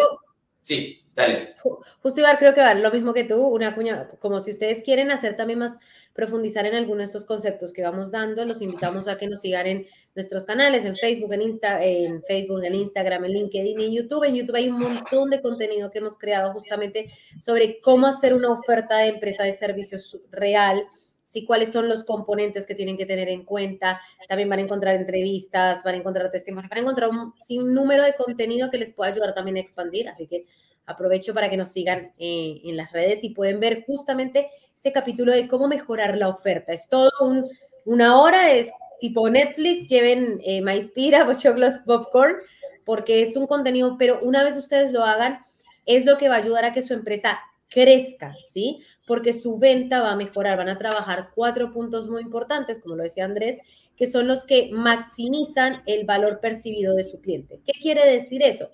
Sí, 0.62 1.01
dale. 1.14 1.54
Justo 2.02 2.20
Ibar, 2.20 2.38
creo 2.38 2.54
que 2.54 2.60
va 2.60 2.74
lo 2.74 2.90
mismo 2.90 3.12
que 3.14 3.24
tú, 3.24 3.46
una 3.46 3.74
cuña, 3.74 4.10
como 4.18 4.40
si 4.40 4.50
ustedes 4.50 4.82
quieren 4.82 5.10
hacer 5.10 5.36
también 5.36 5.58
más, 5.58 5.78
profundizar 6.12 6.66
en 6.66 6.74
algunos 6.74 6.98
de 6.98 7.04
estos 7.04 7.24
conceptos 7.24 7.72
que 7.72 7.82
vamos 7.82 8.10
dando, 8.10 8.44
los 8.44 8.60
invitamos 8.60 9.08
a 9.08 9.16
que 9.16 9.28
nos 9.28 9.40
sigan 9.40 9.66
en 9.66 9.86
nuestros 10.14 10.44
canales, 10.44 10.84
en 10.84 10.96
Facebook, 10.96 11.32
en, 11.32 11.42
Insta, 11.42 11.82
en 11.82 12.22
Facebook, 12.22 12.62
en 12.64 12.74
Instagram, 12.74 13.24
en 13.24 13.32
LinkedIn 13.32 13.80
y 13.80 13.84
en 13.86 13.92
YouTube. 13.92 14.24
En 14.24 14.34
YouTube 14.34 14.56
hay 14.56 14.68
un 14.68 14.78
montón 14.78 15.30
de 15.30 15.40
contenido 15.40 15.90
que 15.90 15.98
hemos 15.98 16.18
creado 16.18 16.52
justamente 16.52 17.10
sobre 17.40 17.80
cómo 17.80 18.06
hacer 18.06 18.34
una 18.34 18.50
oferta 18.50 18.98
de 18.98 19.08
empresa 19.08 19.44
de 19.44 19.52
servicios 19.52 20.20
real, 20.30 20.86
sí, 21.24 21.46
cuáles 21.46 21.72
son 21.72 21.88
los 21.88 22.04
componentes 22.04 22.66
que 22.66 22.74
tienen 22.74 22.98
que 22.98 23.06
tener 23.06 23.28
en 23.30 23.44
cuenta. 23.44 24.00
También 24.28 24.50
van 24.50 24.58
a 24.58 24.62
encontrar 24.62 24.94
entrevistas, 24.94 25.82
van 25.82 25.94
a 25.94 25.98
encontrar 25.98 26.30
testimonios, 26.30 26.68
van 26.68 26.78
a 26.78 26.82
encontrar 26.82 27.10
un, 27.10 27.74
número 27.74 28.02
de 28.02 28.14
contenido 28.14 28.70
que 28.70 28.76
les 28.76 28.92
pueda 28.92 29.10
ayudar 29.10 29.34
también 29.34 29.56
a 29.56 29.60
expandir. 29.60 30.10
Así 30.10 30.26
que 30.26 30.44
aprovecho 30.86 31.34
para 31.34 31.48
que 31.48 31.56
nos 31.56 31.70
sigan 31.70 32.12
eh, 32.18 32.60
en 32.64 32.76
las 32.76 32.92
redes 32.92 33.24
y 33.24 33.30
pueden 33.30 33.60
ver 33.60 33.84
justamente 33.86 34.48
este 34.74 34.92
capítulo 34.92 35.32
de 35.32 35.48
cómo 35.48 35.68
mejorar 35.68 36.16
la 36.16 36.28
oferta. 36.28 36.72
Es 36.72 36.88
todo 36.88 37.10
una 37.84 38.20
hora, 38.20 38.52
es 38.52 38.70
tipo 39.00 39.28
Netflix, 39.28 39.88
lleven 39.88 40.40
eh, 40.44 40.60
Maispira, 40.60 41.24
Bochoclos, 41.26 41.78
Popcorn, 41.86 42.36
porque 42.84 43.22
es 43.22 43.36
un 43.36 43.46
contenido, 43.46 43.96
pero 43.98 44.20
una 44.22 44.42
vez 44.42 44.56
ustedes 44.56 44.92
lo 44.92 45.04
hagan, 45.04 45.38
es 45.86 46.04
lo 46.04 46.18
que 46.18 46.28
va 46.28 46.36
a 46.36 46.38
ayudar 46.38 46.64
a 46.64 46.72
que 46.72 46.82
su 46.82 46.94
empresa 46.94 47.38
crezca, 47.68 48.34
¿sí? 48.46 48.82
porque 49.06 49.32
su 49.32 49.58
venta 49.58 50.00
va 50.00 50.12
a 50.12 50.16
mejorar. 50.16 50.58
Van 50.58 50.68
a 50.68 50.78
trabajar 50.78 51.30
cuatro 51.34 51.70
puntos 51.70 52.08
muy 52.08 52.22
importantes, 52.22 52.80
como 52.80 52.96
lo 52.96 53.02
decía 53.02 53.24
Andrés, 53.24 53.58
que 53.96 54.06
son 54.06 54.26
los 54.26 54.46
que 54.46 54.70
maximizan 54.72 55.82
el 55.86 56.06
valor 56.06 56.40
percibido 56.40 56.94
de 56.94 57.04
su 57.04 57.20
cliente. 57.20 57.60
¿Qué 57.64 57.72
quiere 57.80 58.10
decir 58.10 58.42
eso? 58.42 58.70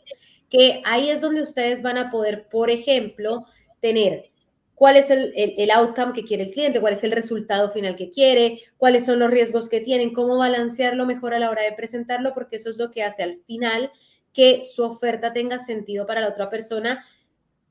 Que 0.48 0.82
ahí 0.84 1.11
es 1.11 1.20
donde 1.20 1.42
ustedes 1.42 1.82
van 1.82 1.98
a 1.98 2.11
poder, 2.11 2.48
por 2.48 2.70
ejemplo, 2.70 3.46
tener 3.80 4.30
cuál 4.74 4.96
es 4.96 5.11
el, 5.11 5.32
el, 5.34 5.70
outcome 5.72 6.12
que 6.12 6.24
quiere 6.24 6.44
el 6.44 6.50
cliente, 6.50 6.80
cuál 6.80 6.92
es 6.92 7.02
el 7.02 7.11
resultado 7.11 7.68
final 7.68 7.96
que 7.96 8.11
quiere, 8.11 8.62
cuáles 8.76 9.04
son 9.06 9.18
los 9.18 9.30
riesgos 9.30 9.68
que 9.68 9.80
tienen, 9.80 10.12
cómo 10.12 10.38
balancearlo 10.38 11.04
mejor 11.04 11.34
a 11.34 11.40
la 11.40 11.50
hora 11.50 11.62
de 11.62 11.72
presentarlo, 11.72 12.32
porque 12.32 12.56
eso 12.56 12.70
es 12.70 12.76
lo 12.76 12.92
que 12.92 13.02
hace 13.02 13.24
al 13.24 13.40
final 13.44 13.90
que 14.32 14.62
su 14.62 14.84
oferta 14.84 15.32
tenga 15.32 15.58
sentido 15.58 16.06
para 16.06 16.20
la 16.20 16.28
otra 16.28 16.48
persona 16.48 17.04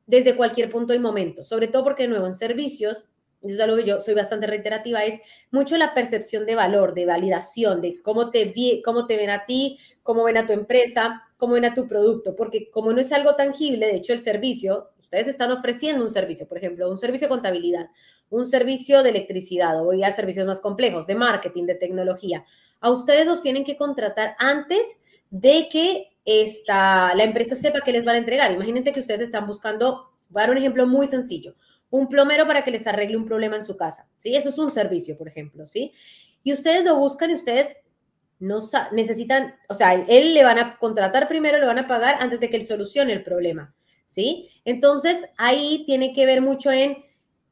desde 0.05 0.35
cualquier 0.35 0.69
punto 0.69 0.93
y 0.93 0.99
momento, 0.99 1.45
sobre 1.45 1.67
todo 1.67 1.85
porque 1.85 2.03
de 2.03 2.09
nuevo 2.09 2.27
en 2.27 2.33
servicios, 2.33 3.05
eso 3.41 3.53
es 3.53 3.59
algo 3.59 3.77
que 3.77 3.83
yo 3.83 4.01
soy 4.01 4.13
bastante 4.13 4.47
reiterativa, 4.47 5.03
es 5.03 5.21
mucho 5.51 5.77
la 5.77 5.93
percepción 5.93 6.45
de 6.45 6.55
valor, 6.55 6.93
de 6.93 7.05
validación, 7.05 7.81
de 7.81 8.01
cómo 8.01 8.31
te, 8.31 8.53
cómo 8.83 9.05
te 9.05 9.17
ven 9.17 9.29
a 9.29 9.45
ti, 9.45 9.77
cómo 10.03 10.23
ven 10.23 10.37
a 10.37 10.47
tu 10.47 10.53
empresa, 10.53 11.21
cómo 11.37 11.53
ven 11.53 11.65
a 11.65 11.73
tu 11.73 11.87
producto, 11.87 12.35
porque 12.35 12.69
como 12.71 12.93
no 12.93 12.99
es 12.99 13.11
algo 13.11 13.35
tangible, 13.35 13.87
de 13.87 13.95
hecho 13.97 14.13
el 14.13 14.19
servicio, 14.19 14.89
ustedes 14.97 15.27
están 15.27 15.51
ofreciendo 15.51 16.03
un 16.03 16.09
servicio, 16.09 16.47
por 16.47 16.57
ejemplo, 16.57 16.89
un 16.89 16.97
servicio 16.97 17.27
de 17.27 17.33
contabilidad, 17.33 17.89
un 18.29 18.45
servicio 18.45 19.03
de 19.03 19.09
electricidad 19.09 19.85
o 19.85 19.93
ya 19.93 20.11
servicios 20.11 20.45
más 20.45 20.59
complejos, 20.59 21.07
de 21.07 21.15
marketing, 21.15 21.65
de 21.65 21.75
tecnología. 21.75 22.43
A 22.79 22.91
ustedes 22.91 23.25
los 23.25 23.41
tienen 23.41 23.63
que 23.63 23.77
contratar 23.77 24.35
antes 24.39 24.81
de 25.29 25.67
que 25.71 26.09
esta, 26.25 27.15
la 27.15 27.23
empresa 27.23 27.55
sepa 27.55 27.81
que 27.81 27.91
les 27.91 28.03
van 28.03 28.15
a 28.15 28.19
entregar. 28.19 28.51
Imagínense 28.51 28.91
que 28.91 28.99
ustedes 28.99 29.21
están 29.21 29.47
buscando, 29.47 30.11
voy 30.29 30.41
a 30.41 30.43
dar 30.43 30.51
un 30.51 30.57
ejemplo 30.57 30.85
muy 30.85 31.07
sencillo, 31.07 31.55
un 31.89 32.07
plomero 32.09 32.45
para 32.47 32.63
que 32.63 32.71
les 32.71 32.87
arregle 32.87 33.17
un 33.17 33.25
problema 33.25 33.55
en 33.55 33.63
su 33.63 33.77
casa, 33.77 34.09
¿sí? 34.17 34.35
Eso 34.35 34.49
es 34.49 34.57
un 34.57 34.71
servicio, 34.71 35.17
por 35.17 35.27
ejemplo, 35.27 35.65
¿sí? 35.65 35.93
Y 36.43 36.53
ustedes 36.53 36.83
lo 36.83 36.97
buscan 36.97 37.31
y 37.31 37.35
ustedes 37.35 37.77
no 38.39 38.59
necesitan, 38.91 39.55
o 39.67 39.73
sea, 39.73 39.93
él 39.93 40.33
le 40.33 40.43
van 40.43 40.59
a 40.59 40.77
contratar 40.77 41.27
primero, 41.27 41.57
le 41.57 41.65
van 41.65 41.79
a 41.79 41.87
pagar 41.87 42.17
antes 42.19 42.39
de 42.39 42.49
que 42.49 42.57
él 42.57 42.63
solucione 42.63 43.13
el 43.13 43.23
problema, 43.23 43.75
¿sí? 44.05 44.49
Entonces, 44.65 45.25
ahí 45.37 45.83
tiene 45.85 46.13
que 46.13 46.25
ver 46.25 46.41
mucho 46.41 46.71
en, 46.71 47.03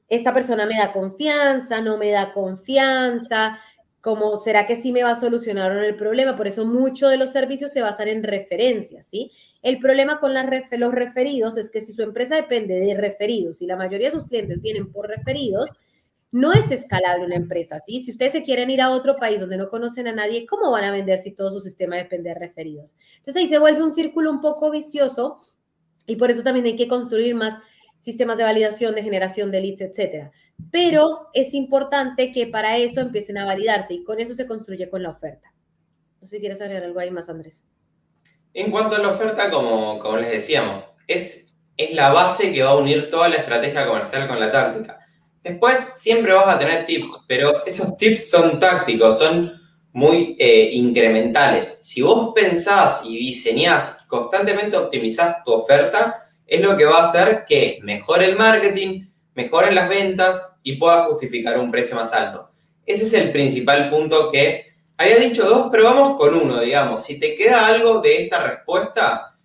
esta 0.08 0.34
persona 0.34 0.66
me 0.66 0.78
da 0.78 0.94
confianza, 0.94 1.82
no 1.82 1.98
me 1.98 2.12
da 2.12 2.34
confianza, 2.34 3.60
como 4.02 4.38
será 4.38 4.66
que 4.66 4.76
sí 4.76 4.92
me 4.92 5.04
va 5.04 5.12
a 5.12 5.20
solucionar 5.20 5.72
el 5.72 5.96
problema. 5.96 6.36
Por 6.36 6.48
eso 6.48 6.66
muchos 6.66 7.10
de 7.10 7.18
los 7.18 7.32
servicios 7.32 7.72
se 7.72 7.82
basan 7.82 8.08
en 8.08 8.24
referencias, 8.24 9.08
¿sí? 9.08 9.32
El 9.66 9.80
problema 9.80 10.20
con 10.20 10.32
los 10.36 10.94
referidos 10.94 11.58
es 11.58 11.72
que 11.72 11.82
si 11.82 11.92
su 11.92 12.04
empresa 12.04 12.36
depende 12.36 12.76
de 12.76 12.94
referidos 12.94 13.64
y 13.64 13.66
la 13.66 13.76
mayoría 13.76 14.10
de 14.10 14.14
sus 14.14 14.28
clientes 14.28 14.62
vienen 14.62 14.92
por 14.92 15.08
referidos, 15.08 15.72
no 16.32 16.54
es 16.54 16.70
escalable 16.70 17.26
una 17.26 17.36
empresa, 17.36 17.80
¿sí? 17.80 18.04
Si 18.04 18.12
ustedes 18.12 18.34
se 18.34 18.44
quieren 18.44 18.70
ir 18.70 18.80
a 18.80 18.92
otro 18.92 19.16
país 19.16 19.40
donde 19.40 19.58
no 19.58 19.70
conocen 19.70 20.08
a 20.08 20.14
nadie, 20.14 20.46
¿cómo 20.46 20.70
van 20.70 20.84
a 20.84 20.92
vender 20.92 21.18
si 21.18 21.32
todo 21.32 21.50
su 21.50 21.62
sistema 21.62 21.96
depende 21.96 22.30
de 22.30 22.36
referidos? 22.36 22.94
Entonces 23.18 23.42
ahí 23.42 23.50
se 23.50 23.58
vuelve 23.58 23.82
un 23.82 23.92
círculo 23.92 24.30
un 24.30 24.40
poco 24.40 24.70
vicioso 24.70 25.40
y 26.06 26.16
por 26.16 26.30
eso 26.30 26.44
también 26.44 26.68
hay 26.68 26.76
que 26.76 26.88
construir 26.88 27.34
más 27.34 27.58
sistemas 27.98 28.38
de 28.38 28.44
validación, 28.44 28.94
de 28.94 29.02
generación 29.02 29.50
de 29.50 29.62
leads, 29.62 29.82
etcétera. 29.82 30.32
Pero 30.70 31.30
es 31.34 31.56
importante 31.56 32.32
que 32.32 32.46
para 32.46 32.78
eso 32.78 33.02
empiecen 33.02 33.40
a 33.40 33.46
validarse 33.46 33.96
y 33.96 34.04
con 34.04 34.20
eso 34.20 34.36
se 34.36 34.46
construye 34.46 34.92
con 34.92 35.02
la 35.02 35.10
oferta. 35.10 35.56
No 36.22 36.28
sé 36.28 36.36
si 36.36 36.40
quieres 36.40 36.62
agregar 36.62 36.84
algo 36.84 37.00
ahí 37.00 37.10
más, 37.10 37.30
Andrés. 37.30 37.66
En 38.58 38.72
cuanto 38.72 38.96
a 38.96 39.00
la 39.00 39.10
oferta, 39.10 39.52
como, 39.52 40.00
les 40.18 40.32
decíamos, 40.32 40.86
es, 41.08 41.54
la 41.92 42.14
base 42.14 42.54
que 42.54 42.64
va 42.64 42.70
a 42.70 42.78
unir 42.78 43.10
toda 43.10 43.28
la 43.28 43.36
estrategia 43.36 43.86
comercial 43.86 44.30
con 44.30 44.40
la 44.40 44.50
táctica. 44.50 44.98
Después 45.44 45.78
siempre 45.98 46.32
vas 46.32 46.56
a 46.56 46.58
tener 46.58 46.86
tips, 46.86 47.26
pero 47.28 47.66
esos 47.66 47.98
tips 47.98 48.30
son 48.30 48.58
tácticos, 48.58 49.20
son 49.20 49.62
muy 49.92 50.38
eh, 50.40 50.70
incrementales. 50.72 51.80
Si 51.82 52.02
vos 52.02 52.32
pensás 52.34 53.02
y 53.04 53.18
diseñás, 53.18 53.98
constantemente 54.08 54.78
optimizás 54.78 55.44
tu 55.44 55.52
oferta, 55.52 56.24
es 56.48 56.62
lo 56.62 56.78
que 56.78 56.86
va 56.86 57.00
a 57.00 57.10
hacer 57.10 57.44
que 57.46 57.80
mejore 57.84 58.24
el 58.24 58.38
marketing, 58.38 59.08
mejoren 59.34 59.76
las 59.76 59.90
ventas 59.90 60.56
y 60.64 60.78
pueda 60.78 61.04
justificar 61.04 61.60
un 61.60 61.72
precio 61.72 61.98
más 61.98 62.14
alto. 62.14 62.50
Ese 62.86 63.04
es 63.04 63.14
el 63.16 63.34
principal 63.34 63.90
punto 63.90 64.32
que 64.32 64.75
había 64.98 65.18
dicho 65.18 65.46
dos, 65.46 65.68
pero 65.72 65.86
vamos 65.86 66.18
con 66.18 66.34
uno, 66.36 66.62
digamos. 66.62 67.04
Si 67.04 67.20
te 67.20 67.36
queda 67.36 67.68
algo 67.68 68.02
de 68.02 68.24
esta 68.24 68.44
respuesta, 68.44 69.36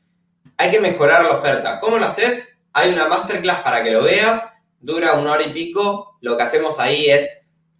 hay 0.56 0.70
que 0.70 0.80
mejorar 0.80 1.24
la 1.24 1.36
oferta. 1.36 1.80
¿Cómo 1.80 1.98
lo 1.98 2.06
haces? 2.06 2.48
Hay 2.72 2.92
una 2.92 3.08
masterclass 3.08 3.62
para 3.62 3.82
que 3.82 3.90
lo 3.90 4.02
veas, 4.02 4.62
dura 4.78 5.14
una 5.14 5.32
hora 5.32 5.42
y 5.42 5.52
pico. 5.52 6.16
Lo 6.20 6.36
que 6.36 6.42
hacemos 6.42 6.78
ahí 6.78 7.10
es 7.10 7.28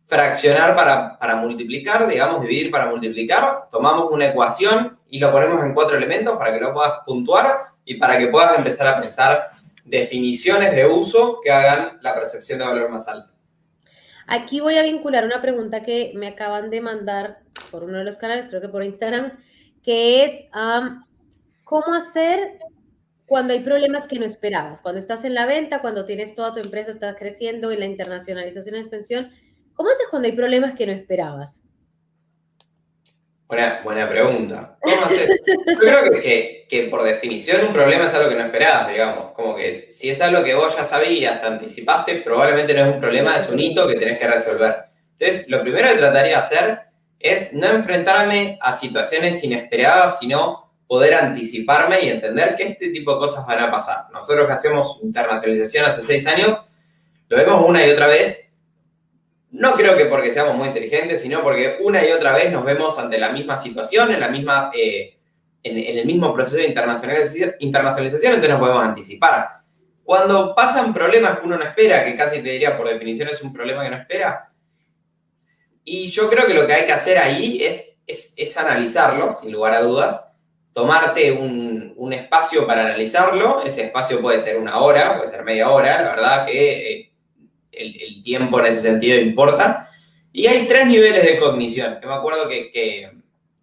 fraccionar 0.07 0.75
para, 0.75 1.19
para 1.19 1.37
multiplicar, 1.37 2.09
digamos, 2.09 2.41
dividir 2.43 2.71
para 2.71 2.87
multiplicar. 2.87 3.69
Tomamos 3.71 4.11
una 4.11 4.27
ecuación 4.27 4.99
y 5.09 5.19
lo 5.19 5.31
ponemos 5.31 5.65
en 5.65 5.73
cuatro 5.73 5.97
elementos 5.97 6.37
para 6.37 6.53
que 6.53 6.61
lo 6.61 6.75
puedas 6.75 7.01
puntuar 7.07 7.67
y 7.85 7.95
para 7.95 8.19
que 8.19 8.27
puedas 8.27 8.59
empezar 8.59 8.89
a 8.89 9.01
pensar 9.01 9.51
definiciones 9.85 10.75
de 10.75 10.87
uso 10.87 11.41
que 11.43 11.51
hagan 11.51 11.99
la 12.03 12.15
percepción 12.15 12.59
de 12.59 12.65
valor 12.65 12.91
más 12.91 13.07
alta. 13.09 13.31
Aquí 14.33 14.61
voy 14.61 14.77
a 14.77 14.85
vincular 14.85 15.25
una 15.25 15.43
pregunta 15.43 15.83
que 15.83 16.13
me 16.15 16.29
acaban 16.29 16.71
de 16.71 16.81
mandar 16.81 17.41
por 17.73 17.83
uno 17.83 17.99
de 17.99 18.05
los 18.05 18.17
canales, 18.17 18.47
creo 18.47 18.61
que 18.61 18.69
por 18.69 18.85
Instagram, 18.85 19.33
que 19.83 20.25
es 20.25 20.45
¿cómo 21.65 21.93
hacer 21.93 22.61
cuando 23.27 23.55
hay 23.55 23.59
problemas 23.59 24.07
que 24.07 24.21
no 24.21 24.25
esperabas, 24.25 24.83
cuando 24.83 25.01
estás 25.01 25.25
en 25.25 25.35
la 25.35 25.47
venta, 25.47 25.81
cuando 25.81 26.05
tienes 26.05 26.37
toda 26.37 26.55
tu 26.55 26.61
empresa, 26.61 26.93
estás 26.93 27.17
creciendo 27.17 27.73
en 27.73 27.81
la 27.81 27.87
internacionalización 27.87 28.75
de 28.75 28.81
expansión, 28.81 29.33
¿cómo 29.75 29.91
haces 29.91 30.07
cuando 30.11 30.29
hay 30.29 30.37
problemas 30.37 30.75
que 30.75 30.87
no 30.87 30.93
esperabas? 30.93 31.65
Buena, 33.51 33.81
buena 33.83 34.09
pregunta. 34.09 34.77
¿Cómo 34.81 35.07
haces? 35.07 35.29
Yo 35.45 35.77
creo 35.77 36.23
que, 36.23 36.67
que, 36.69 36.83
por 36.85 37.03
definición 37.03 37.67
un 37.67 37.73
problema 37.73 38.07
es 38.07 38.15
algo 38.15 38.29
que 38.29 38.37
no 38.37 38.45
esperabas, 38.45 38.89
digamos. 38.89 39.33
Como 39.33 39.57
que 39.57 39.91
si 39.91 40.09
es 40.09 40.21
algo 40.21 40.45
que 40.45 40.55
vos 40.55 40.77
ya 40.77 40.85
sabías, 40.85 41.41
te 41.41 41.49
anticipaste, 41.49 42.23
probablemente 42.23 42.73
no 42.75 42.83
es 42.83 42.95
un 42.95 43.01
problema, 43.01 43.37
es 43.37 43.49
un 43.49 43.59
hito 43.59 43.89
que 43.89 43.97
tenés 43.97 44.21
que 44.21 44.29
resolver. 44.29 44.77
Entonces, 45.19 45.51
lo 45.51 45.63
primero 45.63 45.89
que 45.89 45.97
trataría 45.97 46.31
de 46.31 46.37
hacer 46.37 46.81
es 47.19 47.53
no 47.53 47.67
enfrentarme 47.67 48.57
a 48.61 48.73
situaciones 48.73 49.43
inesperadas, 49.43 50.21
sino 50.21 50.71
poder 50.87 51.15
anticiparme 51.15 52.03
y 52.03 52.09
entender 52.09 52.55
que 52.55 52.69
este 52.69 52.91
tipo 52.91 53.15
de 53.15 53.19
cosas 53.19 53.45
van 53.49 53.59
a 53.59 53.71
pasar. 53.73 54.05
Nosotros 54.13 54.47
que 54.47 54.53
hacemos 54.53 55.01
internacionalización 55.03 55.87
hace 55.87 56.03
seis 56.03 56.25
años, 56.29 56.71
lo 57.27 57.37
vemos 57.37 57.69
una 57.69 57.85
y 57.85 57.91
otra 57.91 58.07
vez. 58.07 58.50
No 59.53 59.73
creo 59.75 59.97
que 59.97 60.07
porque 60.07 60.31
seamos 60.31 60.55
muy 60.55 60.69
inteligentes, 60.69 61.23
sino 61.23 61.43
porque 61.43 61.79
una 61.81 62.07
y 62.07 62.13
otra 62.13 62.35
vez 62.35 62.53
nos 62.53 62.65
vemos 62.65 62.99
ante 62.99 63.19
la 63.19 63.33
misma 63.33 63.57
situación, 63.57 64.13
en, 64.13 64.21
la 64.21 64.29
misma, 64.29 64.71
eh, 64.73 65.19
en, 65.63 65.99
el 65.99 66.07
mismo 66.07 66.33
proceso 66.33 66.59
de 66.59 66.69
internacionalización, 66.69 67.55
entonces 68.35 68.49
nos 68.49 68.61
podemos 68.61 68.85
anticipar. 68.85 69.49
Cuando 70.05 70.55
pasan 70.55 70.95
problemas 70.95 71.39
que 71.39 71.47
uno 71.47 71.59
no 71.59 71.65
espera, 71.65 72.05
que 72.05 72.17
casi 72.17 72.43
te 72.43 72.51
diría 72.51 72.77
por 72.77 72.89
definición 72.89 73.29
es 73.29 73.43
un 73.43 73.53
problema 73.53 73.83
que 73.83 73.91
no 73.91 73.97
espera, 73.97 74.51
y 75.85 76.09
yo 76.09 76.31
creo 76.31 76.47
que 76.47 76.55
lo 76.55 76.67
que 76.67 76.75
hay 76.75 76.87
que 76.87 76.93
hacer 76.93 77.19
ahí 77.19 77.65
es, 77.65 77.85
es, 78.07 78.35
es 78.37 78.57
analizarlo, 78.57 79.37
sin 79.41 79.51
lugar 79.51 79.75
a 79.75 79.83
dudas, 79.83 80.33
tomarte 80.73 81.33
un, 81.33 81.95
un, 81.97 82.13
espacio 82.13 82.67
para 82.67 82.83
analizarlo. 82.83 83.63
Ese 83.65 83.85
espacio 83.85 84.21
puede 84.21 84.39
ser 84.39 84.59
una 84.59 84.79
hora, 84.79 85.17
puede 85.17 85.29
ser 85.29 85.43
media 85.43 85.71
hora, 85.71 86.03
la 86.03 86.11
verdad 86.15 86.47
que 86.47 86.93
eh, 86.93 87.10
el, 87.73 88.23
tiempo 88.23 88.61
en 88.61 88.67
ese 88.67 88.81
sentido 88.81 89.19
importa. 89.19 89.89
Y 90.33 90.47
hay 90.47 90.67
tres 90.67 90.87
niveles 90.87 91.25
de 91.25 91.39
cognición, 91.39 91.99
que 92.01 92.07
me 92.07 92.15
acuerdo 92.15 92.49
que, 92.49 92.71
que, 92.71 93.11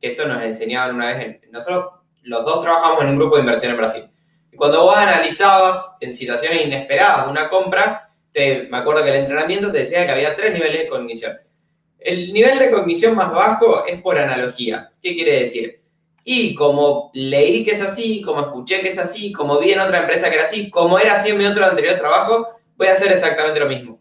que 0.01 0.07
esto 0.11 0.27
nos 0.27 0.43
enseñaban 0.43 0.95
una 0.95 1.13
vez. 1.13 1.39
nosotros 1.51 1.85
los 2.23 2.45
dos 2.45 2.61
trabajamos 2.61 3.01
en 3.03 3.09
un 3.09 3.17
grupo 3.17 3.35
de 3.35 3.41
inversión 3.41 3.71
en 3.71 3.77
Brasil. 3.77 4.03
Y 4.51 4.57
cuando 4.57 4.83
vos 4.83 4.97
analizabas 4.97 5.97
en 6.01 6.13
situaciones 6.13 6.65
inesperadas 6.65 7.27
una 7.27 7.49
compra, 7.49 8.09
te, 8.33 8.63
me 8.63 8.77
acuerdo 8.77 9.03
que 9.03 9.09
el 9.09 9.15
entrenamiento 9.17 9.71
te 9.71 9.79
decía 9.79 10.05
que 10.05 10.11
había 10.11 10.35
tres 10.35 10.53
niveles 10.53 10.79
de 10.79 10.87
cognición. 10.89 11.37
El 11.99 12.33
nivel 12.33 12.59
de 12.59 12.71
cognición 12.71 13.15
más 13.15 13.31
bajo 13.31 13.85
es 13.85 14.01
por 14.01 14.17
analogía. 14.17 14.91
¿Qué 15.01 15.15
quiere 15.15 15.39
decir? 15.39 15.81
Y 16.23 16.53
como 16.55 17.09
leí 17.13 17.63
que 17.63 17.71
es 17.71 17.81
así, 17.81 18.21
como 18.21 18.41
escuché 18.41 18.81
que 18.81 18.89
es 18.89 18.99
así, 18.99 19.31
como 19.31 19.59
vi 19.59 19.71
en 19.71 19.79
otra 19.79 20.01
empresa 20.01 20.29
que 20.29 20.35
era 20.35 20.43
así, 20.43 20.69
como 20.69 20.99
era 20.99 21.15
así 21.15 21.29
en 21.29 21.37
mi 21.37 21.45
otro 21.45 21.65
anterior 21.65 21.97
trabajo, 21.97 22.49
voy 22.75 22.87
a 22.87 22.91
hacer 22.91 23.11
exactamente 23.11 23.59
lo 23.59 23.67
mismo. 23.67 23.96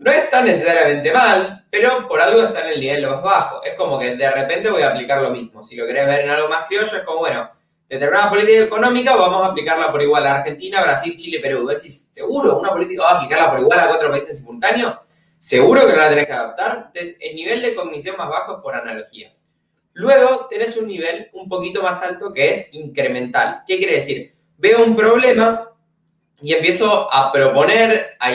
No 0.00 0.10
es 0.10 0.30
tan 0.30 0.46
necesariamente 0.46 1.12
mal, 1.12 1.66
pero 1.68 2.08
por 2.08 2.22
algo 2.22 2.40
está 2.40 2.62
en 2.62 2.72
el 2.72 2.80
nivel 2.80 3.06
más 3.06 3.22
bajo. 3.22 3.62
Es 3.62 3.74
como 3.74 3.98
que 3.98 4.16
de 4.16 4.30
repente 4.30 4.70
voy 4.70 4.80
a 4.80 4.92
aplicar 4.92 5.20
lo 5.20 5.28
mismo. 5.28 5.62
Si 5.62 5.76
lo 5.76 5.86
querés 5.86 6.06
ver 6.06 6.20
en 6.20 6.30
algo 6.30 6.48
más 6.48 6.66
criollo, 6.66 6.96
es 6.96 7.02
como, 7.02 7.18
bueno, 7.18 7.50
determinada 7.86 8.30
política 8.30 8.62
económica, 8.62 9.14
vamos 9.14 9.42
a 9.42 9.48
aplicarla 9.48 9.92
por 9.92 10.00
igual 10.00 10.26
a 10.26 10.36
Argentina, 10.36 10.82
Brasil, 10.82 11.14
Chile, 11.18 11.38
Perú. 11.38 11.66
¿Decís, 11.66 12.08
seguro? 12.12 12.58
¿Una 12.58 12.70
política 12.70 13.02
va 13.02 13.10
a 13.10 13.16
aplicarla 13.16 13.50
por 13.50 13.60
igual 13.60 13.78
a 13.78 13.88
cuatro 13.88 14.10
países 14.10 14.30
en 14.30 14.36
simultáneo? 14.36 15.00
¿Seguro 15.38 15.86
que 15.86 15.92
no 15.92 15.98
la 15.98 16.08
tenés 16.08 16.26
que 16.26 16.32
adaptar? 16.32 16.84
Entonces, 16.86 17.18
el 17.20 17.36
nivel 17.36 17.60
de 17.60 17.74
cognición 17.74 18.16
más 18.16 18.30
bajo 18.30 18.56
es 18.56 18.62
por 18.62 18.74
analogía. 18.74 19.34
Luego 19.92 20.46
tenés 20.48 20.78
un 20.78 20.86
nivel 20.86 21.28
un 21.34 21.46
poquito 21.46 21.82
más 21.82 22.02
alto 22.02 22.32
que 22.32 22.48
es 22.48 22.72
incremental. 22.72 23.64
¿Qué 23.66 23.76
quiere 23.76 23.96
decir? 23.96 24.34
Veo 24.56 24.82
un 24.82 24.96
problema 24.96 25.69
y 26.42 26.54
empiezo 26.54 27.12
a 27.12 27.32
proponer, 27.32 28.16
a, 28.18 28.30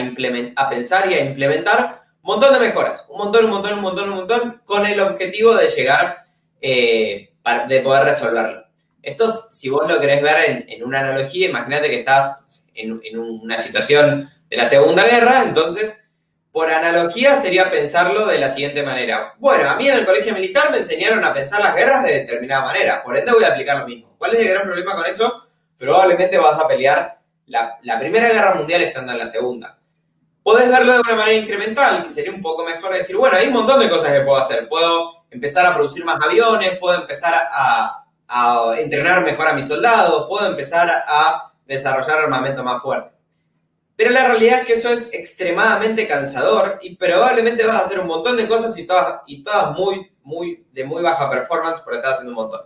a 0.55 0.69
pensar 0.69 1.11
y 1.11 1.15
a 1.15 1.25
implementar 1.25 2.03
un 2.21 2.33
montón 2.33 2.53
de 2.53 2.59
mejoras. 2.59 3.05
Un 3.09 3.17
montón, 3.17 3.45
un 3.45 3.51
montón, 3.51 3.73
un 3.73 3.81
montón, 3.81 4.09
un 4.09 4.15
montón, 4.15 4.61
con 4.65 4.85
el 4.85 4.99
objetivo 4.99 5.55
de 5.55 5.67
llegar, 5.67 6.25
eh, 6.61 7.31
de 7.67 7.79
poder 7.81 8.05
resolverlo. 8.05 8.65
Esto, 9.01 9.29
si 9.29 9.69
vos 9.69 9.87
lo 9.87 9.99
querés 9.99 10.23
ver 10.23 10.65
en, 10.67 10.83
una 10.83 11.01
analogía, 11.01 11.49
imagínate 11.49 11.89
que 11.89 11.99
estás 11.99 12.71
en, 12.73 12.99
en 13.03 13.19
una 13.19 13.57
situación 13.59 14.29
de 14.49 14.57
la 14.57 14.65
Segunda 14.65 15.05
Guerra, 15.05 15.43
entonces 15.45 16.09
por 16.51 16.71
analogía 16.71 17.35
sería 17.35 17.69
pensarlo 17.69 18.27
de 18.27 18.39
la 18.39 18.49
siguiente 18.49 18.81
manera. 18.81 19.33
Bueno, 19.39 19.69
a 19.69 19.75
mí 19.75 19.89
en 19.89 19.97
el 19.97 20.05
colegio 20.05 20.33
militar 20.33 20.71
me 20.71 20.77
enseñaron 20.77 21.23
a 21.23 21.33
pensar 21.33 21.61
las 21.61 21.75
guerras 21.75 22.03
de 22.03 22.21
determinada 22.21 22.63
manera, 22.63 23.03
por 23.03 23.17
ende 23.17 23.33
voy 23.33 23.43
a 23.43 23.49
aplicar 23.49 23.79
lo 23.79 23.87
mismo. 23.87 24.15
¿Cuál 24.17 24.33
es 24.33 24.39
el 24.39 24.47
gran 24.47 24.63
problema 24.63 24.95
con 24.95 25.05
eso? 25.05 25.47
Probablemente 25.77 26.37
vas 26.37 26.57
a 26.59 26.67
pelear 26.67 27.19
la, 27.47 27.99
Primera 27.99 28.29
Guerra 28.29 28.55
Mundial 28.55 28.81
estando 28.81 29.12
en 29.12 29.19
la 29.19 29.25
Segunda. 29.25 29.77
Podés 30.43 30.69
verlo 30.69 30.93
de 30.93 30.99
una 30.99 31.15
manera 31.15 31.38
incremental, 31.38 32.03
que 32.03 32.12
sería 32.12 32.31
un 32.31 32.41
poco 32.41 32.63
mejor 32.63 32.93
decir, 32.93 33.17
bueno, 33.17 33.38
hay 33.38 33.47
un 33.47 33.53
montón 33.53 33.79
de 33.79 33.89
cosas 33.89 34.13
que 34.13 34.21
puedo 34.21 34.38
hacer. 34.38 34.67
Puedo 34.67 35.25
empezar 35.31 35.65
a 35.65 35.73
producir 35.73 36.05
más 36.05 36.19
aviones, 36.23 36.77
puedo 36.79 36.99
empezar 37.01 37.34
a, 37.36 38.01
entrenar 38.77 39.23
mejor 39.23 39.47
a 39.47 39.53
mis 39.53 39.67
soldados, 39.67 40.27
puedo 40.27 40.47
empezar 40.47 40.91
a 41.08 41.53
desarrollar 41.65 42.19
armamento 42.19 42.63
más 42.63 42.81
fuerte. 42.81 43.12
Pero 43.95 44.12
la 44.12 44.27
realidad 44.27 44.60
es 44.60 44.67
que 44.67 44.73
eso 44.73 44.89
es 44.89 45.13
extremadamente 45.13 46.08
cansador 46.08 46.79
y 46.81 46.95
probablemente 46.95 47.65
vas 47.65 47.77
a 47.77 47.86
hacer 47.86 47.99
un 47.99 48.08
montón 48.08 48.36
de 48.36 48.47
cosas 48.47 48.77
y 48.77 48.86
todas, 48.86 49.21
y 49.25 49.43
todas 49.43 49.71
muy, 49.77 50.12
muy, 50.21 50.65
de 50.73 50.84
muy 50.84 51.01
baja 51.01 51.29
performance 51.29 51.81
por 51.81 51.93
estar 51.93 52.12
haciendo 52.12 52.31
un 52.31 52.36
montón. 52.36 52.62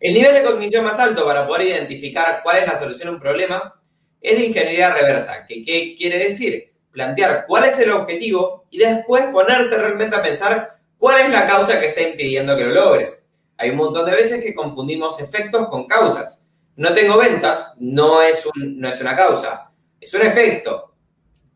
El 0.00 0.14
nivel 0.14 0.32
de 0.32 0.44
cognición 0.44 0.84
más 0.84 0.98
alto 0.98 1.24
para 1.24 1.46
poder 1.46 1.66
identificar 1.66 2.40
cuál 2.42 2.58
es 2.58 2.66
la 2.66 2.76
solución 2.76 3.08
a 3.08 3.12
un 3.12 3.20
problema 3.20 3.77
es 4.20 4.38
de 4.38 4.46
ingeniería 4.46 4.92
reversa. 4.92 5.44
¿Qué, 5.46 5.64
¿Qué 5.64 5.94
quiere 5.96 6.18
decir? 6.18 6.72
Plantear 6.90 7.44
cuál 7.46 7.64
es 7.64 7.78
el 7.78 7.90
objetivo 7.90 8.66
y 8.70 8.78
después 8.78 9.24
ponerte 9.26 9.76
realmente 9.76 10.16
a 10.16 10.22
pensar 10.22 10.78
cuál 10.98 11.20
es 11.20 11.30
la 11.30 11.46
causa 11.46 11.80
que 11.80 11.88
está 11.88 12.02
impidiendo 12.02 12.56
que 12.56 12.64
lo 12.64 12.70
logres. 12.70 13.28
Hay 13.56 13.70
un 13.70 13.76
montón 13.76 14.06
de 14.06 14.12
veces 14.12 14.42
que 14.42 14.54
confundimos 14.54 15.20
efectos 15.20 15.68
con 15.68 15.86
causas. 15.86 16.46
No 16.76 16.94
tengo 16.94 17.16
ventas, 17.18 17.74
no 17.78 18.22
es, 18.22 18.44
no 18.54 18.88
es 18.88 19.00
una 19.00 19.16
causa 19.16 19.68
es 20.00 20.14
un 20.14 20.22
efecto. 20.22 20.94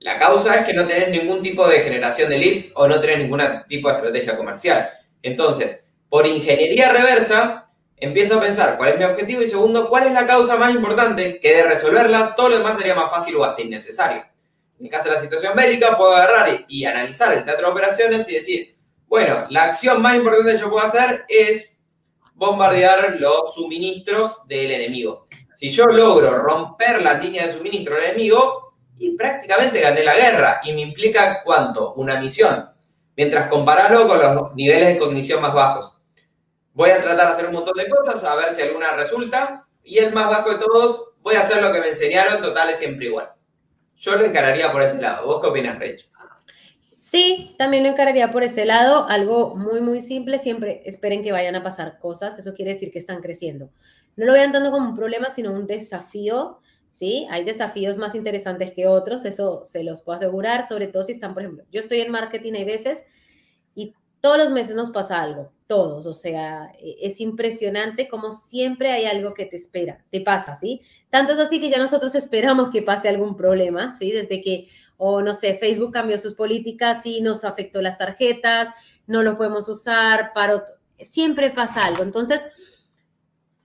La 0.01 0.19
causa 0.19 0.57
es 0.57 0.67
que 0.67 0.73
no 0.73 0.87
tenés 0.87 1.11
ningún 1.11 1.43
tipo 1.43 1.67
de 1.69 1.81
generación 1.81 2.29
de 2.29 2.39
leads 2.39 2.73
o 2.75 2.89
no 2.89 3.01
tenés 3.01 3.19
ningún 3.19 3.41
tipo 3.69 3.89
de 3.89 3.95
estrategia 3.95 4.37
comercial. 4.37 4.91
Entonces, 5.23 5.89
por 6.09 6.27
ingeniería 6.27 6.93
reversa, 6.93 7.69
empiezo 8.05 8.39
a 8.39 8.41
pensar 8.41 8.77
cuál 8.77 8.91
es 8.91 8.99
mi 8.99 9.05
objetivo 9.05 9.43
y 9.43 9.49
segundo, 9.49 9.89
cuál 9.89 10.07
es 10.07 10.13
la 10.13 10.27
causa 10.27 10.57
más 10.57 10.75
importante 10.75 11.41
que 11.41 11.57
de 11.57 11.63
resolverla 11.63 12.35
todo 12.35 12.51
lo 12.51 12.59
demás 12.59 12.77
sería 12.77 12.95
más 12.95 13.11
fácil 13.11 13.37
o 13.37 13.45
hasta 13.45 13.63
innecesario. 13.63 14.23
En 14.79 14.87
el 14.87 14.91
caso 14.91 15.09
de 15.09 15.15
la 15.15 15.21
situación 15.21 15.55
bélica, 15.55 15.97
puedo 15.97 16.15
agarrar 16.15 16.65
y, 16.67 16.85
analizar 16.85 17.33
el 17.33 17.45
teatro 17.45 17.67
de 17.67 17.73
operaciones 17.73 18.29
y 18.29 18.35
decir, 18.35 18.77
bueno, 19.07 19.47
la 19.51 19.65
acción 19.65 20.03
más 20.03 20.17
importante 20.17 20.53
que 20.53 20.59
yo 20.59 20.71
puedo 20.71 20.85
hacer 20.85 21.25
es 21.29 21.81
bombardear 22.35 23.17
los 23.19 23.55
suministros 23.55 24.47
del 24.49 24.73
enemigo. 24.73 25.29
Si 25.55 25.71
yo 25.71 25.85
logro 25.87 26.39
romper 26.39 27.01
las 27.03 27.23
líneas 27.23 27.47
de 27.47 27.53
suministro 27.53 27.95
del 27.95 28.05
enemigo, 28.05 28.73
y 29.03 29.17
prácticamente 29.17 29.81
gané 29.81 30.05
la 30.05 30.15
guerra. 30.15 30.61
Y 30.65 30.73
me 30.73 30.83
implica 30.83 31.43
cuánto? 31.43 31.95
Una 31.95 32.21
misión. 32.21 32.69
Mientras 33.17 33.49
compararlo 33.49 34.07
con 34.07 34.19
los 34.19 34.55
niveles 34.55 34.89
de 34.89 34.99
cognición 34.99 35.43
más 35.43 35.53
bajos. 35.53 36.02
Voy 36.75 36.91
a 36.91 37.01
tratar 37.01 37.27
de 37.27 37.33
hacer 37.33 37.47
un 37.47 37.53
montón 37.53 37.75
de 37.77 37.89
cosas, 37.89 38.23
a 38.25 38.35
ver 38.35 38.53
si 38.53 38.63
alguna 38.63 38.95
resulta. 38.95 39.67
Y 39.83 39.99
el 39.99 40.13
más 40.13 40.29
bajo 40.29 40.51
de 40.51 40.59
todos, 40.59 41.15
voy 41.21 41.35
a 41.35 41.41
hacer 41.41 41.63
lo 41.63 41.73
que 41.73 41.81
me 41.81 41.89
enseñaron, 41.89 42.41
total 42.41 42.71
es 42.71 42.79
siempre 42.79 43.07
igual. 43.07 43.31
Yo 43.97 44.17
lo 44.17 44.25
encararía 44.25 44.73
por 44.73 44.83
ese 44.83 45.01
lado. 45.01 45.27
¿Vos 45.27 45.41
qué 45.41 45.47
opinas, 45.49 45.79
Rich? 45.79 46.09
Sí, 47.01 47.55
también 47.59 47.83
lo 47.83 47.91
encararía 47.91 48.31
por 48.31 48.43
ese 48.43 48.65
lado. 48.65 49.07
Algo 49.09 49.55
muy, 49.55 49.81
muy 49.81 50.01
simple. 50.01 50.39
Siempre 50.39 50.83
esperen 50.87 51.23
que 51.23 51.33
vayan 51.33 51.55
a 51.57 51.63
pasar 51.63 51.99
cosas. 51.99 52.39
Eso 52.39 52.55
quiere 52.55 52.73
decir 52.73 52.91
que 52.91 52.99
están 52.99 53.21
creciendo 53.21 53.71
no 54.17 54.27
lo 54.27 54.33
vean 54.33 54.53
tanto 54.53 54.71
como 54.71 54.89
un 54.89 54.95
problema, 54.95 55.29
sino 55.31 55.53
un 55.53 55.67
desafío, 55.67 56.61
¿sí? 56.91 57.27
Hay 57.31 57.45
desafíos 57.45 57.99
más 57.99 58.15
interesantes 58.15 58.73
que 58.73 58.87
otros, 58.87 59.25
eso 59.25 59.63
se 59.65 59.85
los 59.85 60.03
puedo 60.03 60.17
asegurar, 60.17 60.67
sobre 60.67 60.87
todo 60.87 61.03
si 61.03 61.13
están, 61.13 61.35
por 61.35 61.43
ejemplo, 61.43 61.65
yo 61.71 61.81
estoy 61.81 62.01
en 62.01 62.13
marketing 62.13 62.53
hay 62.55 62.65
veces 62.65 63.03
y 63.75 63.95
todos 64.21 64.39
los 64.39 64.51
meses 64.51 64.77
nos 64.77 64.91
pasa 64.91 65.23
algo, 65.23 65.53
todos, 65.73 66.05
o 66.05 66.13
sea, 66.13 66.71
e, 66.79 66.97
es 67.01 67.19
impresionante 67.23 68.07
como 68.07 68.31
siempre 68.31 68.93
hay 68.93 69.07
algo 69.07 69.33
que 69.33 69.47
te 69.47 69.57
espera, 69.57 70.05
te 70.11 70.21
pasa, 70.21 70.55
¿sí? 70.55 70.83
Tanto 71.09 71.33
es 71.33 71.39
así 71.39 71.63
que 71.63 71.71
ya 71.71 71.79
nosotros 71.79 72.15
esperamos 72.15 72.69
que 72.69 72.83
pase 72.83 73.09
algún 73.09 73.37
problema, 73.39 73.91
¿sí? 73.91 74.13
Desde 74.13 74.43
que, 74.43 74.69
o 74.99 75.23
no 75.23 75.33
sé, 75.33 75.55
Facebook 75.55 75.91
cambió 75.91 76.19
sus 76.19 76.35
políticas 76.35 77.07
y 77.07 77.23
nos 77.23 77.43
afectó 77.45 77.81
las 77.81 77.97
tarjetas, 77.97 78.69
no 79.07 79.23
lo 79.23 79.39
podemos 79.39 79.67
usar, 79.67 80.35
siempre 80.99 81.51
pasa 81.51 81.87
algo. 81.87 82.03
Entonces, 82.03 82.91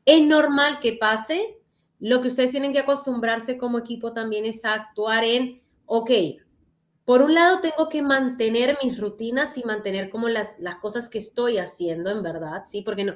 es 0.06 0.22
normal 0.26 0.80
que 0.80 0.94
pase. 0.94 1.58
Lo 2.00 2.22
que 2.22 2.30
ustedes 2.30 2.52
tienen 2.52 2.72
que 2.72 2.80
acostumbrarse 2.80 3.58
como 3.58 3.80
equipo 3.80 4.14
también 4.14 4.46
es 4.46 4.64
a 4.64 4.76
actuar 4.76 5.26
en, 5.26 5.62
ok, 5.86 6.12
por 7.08 7.22
un 7.22 7.34
lado 7.34 7.62
tengo 7.62 7.88
que 7.88 8.02
mantener 8.02 8.78
mis 8.84 9.00
rutinas 9.00 9.58
y 9.58 9.64
mantener 9.64 10.10
como 10.10 10.28
las, 10.28 10.60
las 10.60 10.76
cosas 10.76 11.08
que 11.08 11.20
estoy 11.20 11.58
haciendo 11.58 12.12
en 12.12 12.22
verdad, 12.22 12.64
¿sí? 12.66 12.82
Porque 12.82 13.06
no, 13.06 13.16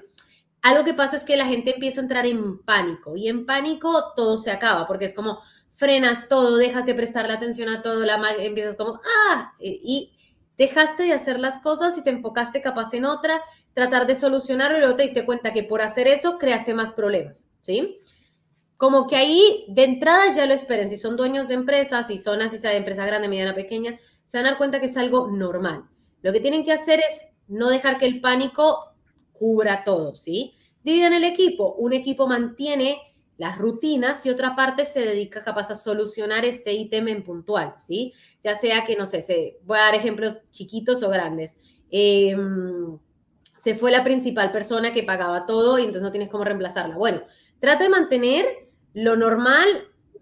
algo 0.62 0.86
que 0.86 0.93
pasa 0.93 1.17
es 1.17 1.25
que 1.25 1.36
la 1.36 1.45
gente 1.45 1.73
empieza 1.73 1.99
a 1.99 2.04
entrar 2.04 2.25
en 2.25 2.60
pánico 2.60 3.17
y 3.17 3.27
en 3.27 3.45
pánico 3.45 4.13
todo 4.15 4.38
se 4.38 4.49
acaba 4.49 4.86
porque 4.86 5.04
es 5.04 5.13
como 5.13 5.39
frenas 5.71 6.30
todo, 6.30 6.56
dejas 6.56 6.86
de 6.86 6.95
prestarle 6.95 7.34
atención 7.34 7.67
a 7.67 7.82
todo, 7.82 8.06
la 8.06 8.17
empiezas 8.39 8.77
como, 8.77 8.97
ah, 9.27 9.51
y 9.60 10.13
dejaste 10.58 11.04
de 11.04 11.12
hacer 11.12 11.38
las 11.38 11.60
cosas 11.60 11.97
y 11.97 12.01
te 12.01 12.12
enfocaste 12.12 12.62
capaz 12.62 12.93
en 12.93 13.04
otra, 13.04 13.41
tratar 13.73 14.08
de 14.08 14.15
solucionarlo 14.15 14.77
y 14.77 14.80
luego 14.80 14.95
te 14.95 15.04
diste 15.04 15.25
cuenta 15.25 15.51
que 15.51 15.63
por 15.63 15.82
hacer 15.82 16.08
eso 16.08 16.38
creaste 16.38 16.73
más 16.73 16.93
problemas, 16.93 17.43
¿sí? 17.60 17.99
Como 18.82 19.06
que 19.06 19.15
ahí 19.15 19.65
de 19.67 19.84
entrada 19.84 20.34
ya 20.34 20.48
lo 20.48 20.56
esperen, 20.56 20.89
si 20.89 20.98
son 20.98 21.15
dueños 21.15 21.48
de 21.48 21.54
empresas, 21.54 22.08
si 22.08 22.17
son 22.17 22.41
así 22.41 22.58
sea 22.58 22.72
de 22.72 22.78
empresa 22.78 23.06
grande, 23.06 23.28
mediana, 23.28 23.54
pequeña, 23.54 24.00
se 24.26 24.39
van 24.39 24.48
a 24.48 24.50
dar 24.50 24.58
cuenta 24.58 24.80
que 24.80 24.88
es 24.88 24.98
algo 24.98 25.28
normal. 25.28 25.88
Lo 26.24 26.34
que 26.34 26.39
tienen 26.39 26.63
que 26.63 26.72
hacer 26.72 27.00
es 27.00 27.28
no 27.48 27.70
dejar 27.70 28.00
que 28.00 28.08
el 28.08 28.22
pánico 28.22 28.96
cubra 29.34 29.84
todo, 29.84 30.15
¿sí? 30.15 30.56
Dividen 30.82 31.13
el 31.13 31.26
equipo. 31.26 31.76
Un 31.76 31.94
equipo 31.94 32.26
mantiene 32.26 32.98
las 33.38 33.60
rutinas 33.60 34.26
y 34.26 34.32
otra 34.32 34.56
parte 34.56 34.84
se 34.86 35.02
dedica 35.02 35.44
capaz 35.44 35.70
a 35.70 35.76
solucionar 35.76 36.44
este 36.44 36.74
ítem 36.74 37.08
en 37.10 37.22
puntual, 37.22 37.76
¿sí? 37.78 38.13
Ya 38.44 38.56
sea 38.56 38.84
que, 38.84 38.96
no 38.96 39.06
sé, 39.06 39.22
se, 39.22 39.60
voy 39.63 39.78
a 39.78 39.82
dar 39.82 39.94
ejemplos 39.94 40.38
chiquitos 40.50 41.04
o 41.04 41.10
grandes. 41.12 41.56
Em, 41.91 42.98
se 43.44 43.76
fue 43.76 43.91
la 43.91 44.04
principal 44.04 44.52
persona 44.52 44.91
que 44.91 45.04
pagaba 45.04 45.46
todo 45.46 45.78
y 45.78 45.82
entonces 45.82 46.02
no 46.02 46.10
tienes 46.10 46.30
cómo 46.30 46.46
reemplazarla. 46.46 46.98
Bueno, 46.98 47.22
trata 47.60 47.84
de 47.84 47.89
mantener 47.89 48.70
lo 48.93 49.15
normal 49.15 49.67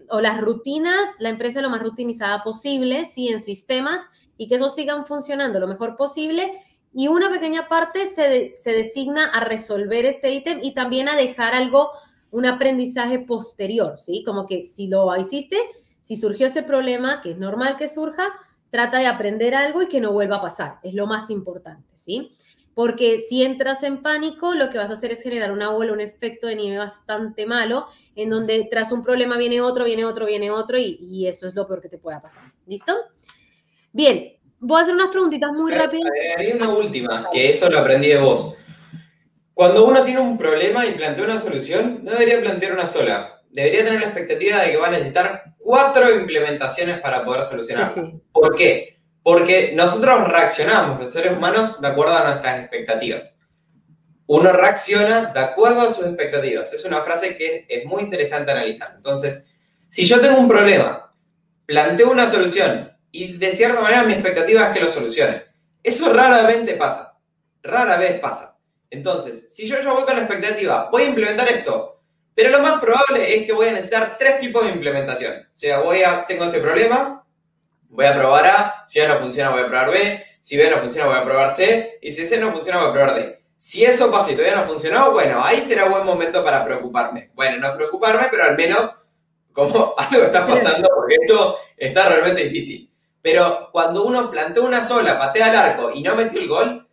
o 0.09 0.21
las 0.21 0.39
rutinas, 0.41 1.15
la 1.19 1.29
empresa 1.29 1.61
lo 1.61 1.69
más 1.69 1.81
rutinizada 1.81 2.43
posible, 2.43 3.05
¿sí? 3.05 3.29
En 3.29 3.41
sistemas 3.41 4.07
y 4.37 4.47
que 4.47 4.55
eso 4.55 4.69
sigan 4.69 5.05
funcionando 5.05 5.59
lo 5.59 5.67
mejor 5.67 5.95
posible 5.95 6.51
y 6.93 7.07
una 7.07 7.29
pequeña 7.29 7.67
parte 7.67 8.07
se, 8.07 8.55
se 8.57 8.71
designa 8.71 9.25
a 9.25 9.41
resolver 9.41 10.05
este 10.05 10.31
ítem 10.33 10.59
y 10.63 10.73
también 10.73 11.07
a 11.07 11.15
dejar 11.15 11.53
algo 11.53 11.91
un 12.31 12.45
aprendizaje 12.45 13.19
posterior, 13.19 13.97
¿sí? 13.97 14.23
Como 14.23 14.45
que 14.45 14.65
si 14.65 14.87
lo 14.87 15.15
hiciste, 15.17 15.57
si 16.01 16.15
surgió 16.15 16.47
ese 16.47 16.63
problema, 16.63 17.21
que 17.21 17.31
es 17.31 17.37
normal 17.37 17.75
que 17.77 17.87
surja, 17.87 18.27
trata 18.69 18.99
de 18.99 19.07
aprender 19.07 19.55
algo 19.55 19.81
y 19.81 19.87
que 19.87 20.01
no 20.01 20.11
vuelva 20.11 20.37
a 20.37 20.41
pasar. 20.41 20.79
Es 20.83 20.93
lo 20.93 21.07
más 21.07 21.29
importante, 21.29 21.97
¿sí? 21.97 22.31
Porque 22.79 23.17
si 23.17 23.43
entras 23.43 23.83
en 23.83 24.01
pánico, 24.01 24.55
lo 24.55 24.69
que 24.69 24.77
vas 24.77 24.89
a 24.89 24.93
hacer 24.93 25.11
es 25.11 25.21
generar 25.21 25.51
una 25.51 25.67
bola, 25.67 25.91
un 25.91 25.99
efecto 25.99 26.47
de 26.47 26.55
nieve 26.55 26.77
bastante 26.77 27.45
malo, 27.45 27.87
en 28.15 28.29
donde 28.29 28.69
tras 28.71 28.93
un 28.93 29.03
problema 29.03 29.37
viene 29.37 29.59
otro, 29.59 29.83
viene 29.83 30.05
otro, 30.05 30.25
viene 30.25 30.49
otro, 30.49 30.77
y, 30.77 31.27
eso 31.27 31.45
es 31.45 31.55
lo 31.55 31.67
peor 31.67 31.81
que 31.81 31.89
te 31.89 31.97
pueda 31.97 32.21
pasar. 32.21 32.43
¿Listo? 32.67 32.93
Bien, 33.91 34.31
voy 34.59 34.79
a 34.79 34.83
hacer 34.83 34.95
unas 34.95 35.09
preguntitas 35.09 35.51
muy 35.51 35.73
rápidas. 35.73 36.09
Hay 36.37 36.53
una 36.53 36.69
última, 36.69 37.29
que 37.33 37.49
eso 37.49 37.69
lo 37.69 37.79
aprendí 37.79 38.07
de 38.07 38.17
vos. 38.17 38.55
Cuando 39.53 39.85
uno 39.85 40.05
tiene 40.05 40.21
un 40.21 40.37
problema 40.37 40.85
y 40.85 40.93
plantea 40.93 41.25
una 41.25 41.37
solución, 41.37 41.99
no 42.03 42.11
debería 42.11 42.39
plantear 42.39 42.71
una 42.71 42.87
sola. 42.87 43.41
Debería 43.49 43.83
tener 43.83 43.99
la 43.99 44.05
expectativa 44.05 44.61
de 44.61 44.71
que 44.71 44.77
va 44.77 44.87
a 44.87 44.91
necesitar 44.91 45.53
cuatro 45.57 46.17
implementaciones 46.17 47.01
para 47.01 47.25
poder 47.25 47.43
solucionarlo. 47.43 48.21
¿Por 48.31 48.55
qué? 48.55 48.98
Porque 49.29 49.73
nosotros 49.75 50.27
reaccionamos, 50.27 50.99
los 50.99 51.11
seres 51.11 51.33
humanos, 51.33 51.79
de 51.79 51.87
acuerdo 51.87 52.15
a 52.15 52.29
nuestras 52.29 52.61
expectativas. 52.61 53.31
Uno 54.25 54.51
reacciona 54.51 55.27
de 55.31 55.39
acuerdo 55.39 55.81
a 55.81 55.93
sus 55.93 56.07
expectativas. 56.07 56.73
Es 56.73 56.83
una 56.83 57.03
frase 57.03 57.37
que 57.37 57.67
es 57.69 57.85
muy 57.85 58.01
interesante 58.01 58.49
analizar. 58.49 58.91
Entonces, 58.95 59.47
si 59.87 60.07
yo 60.07 60.19
tengo 60.19 60.39
un 60.39 60.47
problema, 60.47 61.13
planteo 61.67 62.09
una 62.09 62.27
solución 62.27 62.91
y 63.11 63.37
de 63.37 63.51
cierta 63.51 63.81
manera 63.81 64.01
mi 64.01 64.13
expectativa 64.13 64.65
es 64.65 64.73
que 64.73 64.79
lo 64.79 64.87
solucione. 64.87 65.43
Eso 65.83 66.11
raramente 66.11 66.73
pasa. 66.73 67.19
Rara 67.61 67.99
vez 67.99 68.19
pasa. 68.19 68.57
Entonces, 68.89 69.53
si 69.53 69.67
yo 69.67 69.79
ya 69.79 69.93
voy 69.93 70.05
con 70.05 70.15
la 70.15 70.23
expectativa, 70.23 70.89
voy 70.89 71.03
a 71.03 71.09
implementar 71.09 71.47
esto, 71.49 72.01
pero 72.33 72.49
lo 72.49 72.61
más 72.63 72.81
probable 72.81 73.37
es 73.37 73.45
que 73.45 73.53
voy 73.53 73.67
a 73.67 73.73
necesitar 73.73 74.17
tres 74.17 74.39
tipos 74.39 74.65
de 74.65 74.71
implementación. 74.71 75.35
O 75.53 75.55
sea, 75.55 75.81
voy 75.81 76.01
a, 76.01 76.25
tengo 76.25 76.45
este 76.45 76.59
problema, 76.59 77.18
voy 77.89 78.05
a 78.05 78.15
probar 78.15 78.45
A, 78.47 78.85
si 78.87 78.99
A 78.99 79.07
no 79.07 79.15
funciona 79.15 79.49
voy 79.49 79.61
a 79.61 79.67
probar 79.67 79.91
B, 79.91 80.23
si 80.41 80.57
B 80.57 80.69
no 80.69 80.77
funciona 80.77 81.07
voy 81.07 81.17
a 81.17 81.25
probar 81.25 81.55
C, 81.55 81.99
y 82.01 82.11
si 82.11 82.25
C 82.25 82.39
no 82.39 82.51
funciona 82.51 82.79
voy 82.79 82.89
a 82.89 82.93
probar 82.93 83.15
D. 83.15 83.39
Si 83.57 83.83
eso 83.83 84.09
pasa 84.09 84.31
y 84.31 84.35
todavía 84.35 84.55
no 84.55 84.67
funcionó, 84.67 85.11
bueno, 85.11 85.43
ahí 85.43 85.61
será 85.61 85.89
buen 85.89 86.05
momento 86.05 86.43
para 86.43 86.63
preocuparme. 86.63 87.31
Bueno, 87.33 87.57
no 87.57 87.75
preocuparme, 87.75 88.27
pero 88.31 88.43
al 88.43 88.55
menos 88.55 89.09
como 89.51 89.93
algo 89.97 90.23
está 90.23 90.47
pasando, 90.47 90.89
porque 90.95 91.15
esto 91.21 91.57
está 91.75 92.07
realmente 92.07 92.43
difícil. 92.43 92.89
Pero 93.21 93.69
cuando 93.71 94.05
uno 94.05 94.31
plantea 94.31 94.63
una 94.63 94.81
sola, 94.81 95.19
patea 95.19 95.47
al 95.47 95.55
arco 95.55 95.91
y 95.93 96.01
no 96.01 96.15
metió 96.15 96.39
el 96.39 96.47
gol, 96.47 96.89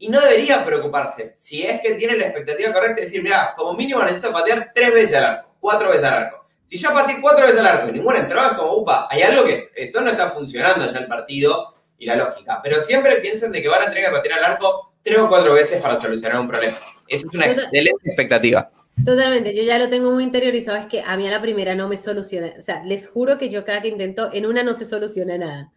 y 0.00 0.08
no 0.08 0.20
debería 0.20 0.64
preocuparse. 0.64 1.34
Si 1.36 1.62
es 1.62 1.80
que 1.82 1.94
tiene 1.94 2.16
la 2.16 2.24
expectativa 2.24 2.72
correcta, 2.72 3.02
decir, 3.02 3.22
mira, 3.22 3.54
como 3.54 3.74
mínimo 3.74 4.02
necesito 4.02 4.32
patear 4.32 4.72
tres 4.74 4.94
veces 4.94 5.16
al 5.18 5.24
arco, 5.24 5.54
cuatro 5.60 5.90
veces 5.90 6.04
al 6.04 6.24
arco. 6.24 6.39
Si 6.70 6.78
ya 6.78 6.94
pateé 6.94 7.20
cuatro 7.20 7.44
veces 7.46 7.58
al 7.60 7.66
arco 7.66 7.88
y 7.88 7.92
ninguna 7.92 8.20
entró, 8.20 8.46
es 8.46 8.52
como, 8.52 8.76
upa, 8.76 9.08
hay 9.10 9.22
algo 9.22 9.44
que 9.44 9.70
esto 9.74 10.00
no 10.00 10.10
está 10.10 10.30
funcionando 10.30 10.90
ya 10.90 11.00
el 11.00 11.08
partido 11.08 11.74
y 11.98 12.06
la 12.06 12.14
lógica. 12.14 12.60
Pero 12.62 12.80
siempre 12.80 13.16
piensen 13.16 13.50
de 13.50 13.60
que 13.60 13.68
van 13.68 13.82
a 13.82 13.86
tener 13.86 14.04
que 14.04 14.10
patear 14.12 14.38
al 14.38 14.52
arco 14.52 14.94
tres 15.02 15.18
o 15.18 15.28
cuatro 15.28 15.54
veces 15.54 15.82
para 15.82 15.96
solucionar 15.96 16.40
un 16.40 16.46
problema. 16.46 16.78
Esa 17.08 17.26
es 17.26 17.34
una 17.34 17.46
excelente 17.46 18.08
expectativa. 18.08 18.70
Totalmente, 19.04 19.52
yo 19.52 19.64
ya 19.64 19.78
lo 19.78 19.88
tengo 19.88 20.12
muy 20.12 20.22
interiorizado, 20.22 20.78
es 20.78 20.86
que 20.86 21.02
a 21.02 21.16
mí 21.16 21.26
a 21.26 21.30
la 21.32 21.42
primera 21.42 21.74
no 21.74 21.88
me 21.88 21.96
soluciona. 21.96 22.52
O 22.56 22.62
sea, 22.62 22.84
les 22.84 23.08
juro 23.08 23.36
que 23.36 23.48
yo 23.48 23.64
cada 23.64 23.82
que 23.82 23.88
intento, 23.88 24.30
en 24.32 24.46
una 24.46 24.62
no 24.62 24.72
se 24.72 24.84
soluciona 24.84 25.38
nada 25.38 25.72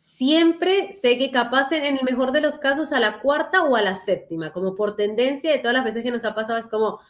siempre 0.00 0.92
sé 0.92 1.18
que 1.18 1.30
capaz 1.30 1.72
en, 1.72 1.84
el 1.84 2.04
mejor 2.04 2.32
de 2.32 2.40
los 2.40 2.58
casos 2.58 2.92
a 2.92 3.00
la 3.00 3.20
cuarta 3.20 3.64
o 3.64 3.76
a 3.76 3.82
la 3.82 3.94
séptima, 3.94 4.52
como 4.52 4.74
por 4.74 4.96
tendencia 4.96 5.50
de 5.50 5.58
todas 5.58 5.74
las 5.74 5.84
veces 5.84 6.02
que 6.02 6.10
nos 6.10 6.24
ha 6.24 6.34
pasado, 6.34 6.58
es 6.58 6.68
como, 6.68 7.00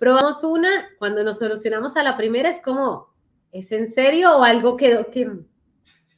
probamos 0.00 0.42
una, 0.42 0.70
cuando 0.98 1.22
nos 1.22 1.38
solucionamos 1.38 1.96
a 1.96 2.02
la 2.02 2.16
primera 2.16 2.48
es 2.48 2.58
como, 2.58 3.14
¿es 3.52 3.70
en 3.70 3.86
serio 3.86 4.38
o 4.38 4.42
algo 4.42 4.76
que, 4.76 5.06
que 5.12 5.30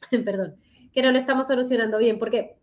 perdón, 0.23 0.55
que 0.93 1.01
no 1.03 1.11
lo 1.11 1.17
estamos 1.17 1.47
solucionando 1.47 1.97
bien? 1.97 2.17
Porque, 2.17 2.57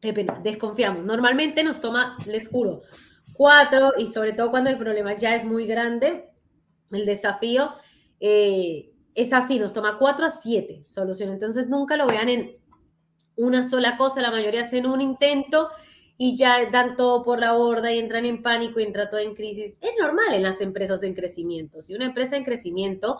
qué 0.00 0.12
pena, 0.12 0.40
desconfiamos. 0.42 1.04
Normalmente 1.04 1.62
nos 1.62 1.80
toma, 1.80 2.18
les 2.26 2.48
juro, 2.48 2.82
cuatro 3.34 3.92
y 3.96 4.08
sobre 4.08 4.32
todo 4.32 4.50
cuando 4.50 4.68
el 4.68 4.76
problema 4.76 5.14
ya 5.14 5.36
es 5.36 5.44
muy 5.44 5.64
grande, 5.64 6.32
el 6.90 7.06
desafío. 7.06 7.72
Eh, 8.18 8.92
es 9.14 9.32
así, 9.32 9.60
nos 9.60 9.74
toma 9.74 9.98
4 9.98 10.26
a 10.26 10.30
7 10.30 10.84
soluciones. 10.88 11.34
Entonces 11.34 11.68
nunca 11.68 11.96
lo 11.96 12.06
vean 12.06 12.28
en 12.28 12.56
una 13.36 13.62
sola 13.62 13.96
cosa, 13.96 14.20
la 14.22 14.32
mayoría 14.32 14.62
hacen 14.62 14.86
un 14.86 15.00
intento 15.00 15.68
y 16.18 16.36
ya 16.36 16.68
dan 16.70 16.96
todo 16.96 17.24
por 17.24 17.38
la 17.38 17.52
borda 17.52 17.92
y 17.92 17.98
entran 17.98 18.26
en 18.26 18.42
pánico 18.42 18.80
y 18.80 18.82
entra 18.82 19.08
todo 19.08 19.20
en 19.20 19.34
crisis. 19.34 19.78
Es 19.80 19.92
normal 19.98 20.34
en 20.34 20.42
las 20.42 20.60
empresas 20.60 21.02
en 21.04 21.14
crecimiento. 21.14 21.80
Si 21.80 21.94
una 21.94 22.04
empresa 22.04 22.36
en 22.36 22.44
crecimiento 22.44 23.18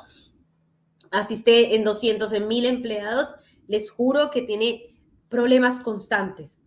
asiste 1.11 1.75
en 1.77 1.85
200, 1.85 2.33
en 2.33 2.49
1000 2.49 2.67
empleados, 2.67 3.35
les 3.69 3.91
juro 3.91 4.31
que 4.31 4.43
tiene 4.43 4.95
problemas 5.29 5.81
constantes. 5.81 6.61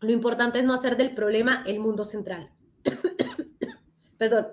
Lo 0.00 0.12
importante 0.12 0.60
es 0.60 0.64
no 0.64 0.74
hacer 0.74 0.96
del 0.96 1.14
problema 1.14 1.64
el 1.66 1.80
mundo 1.80 2.04
central. 2.04 2.50
Perdón 4.18 4.46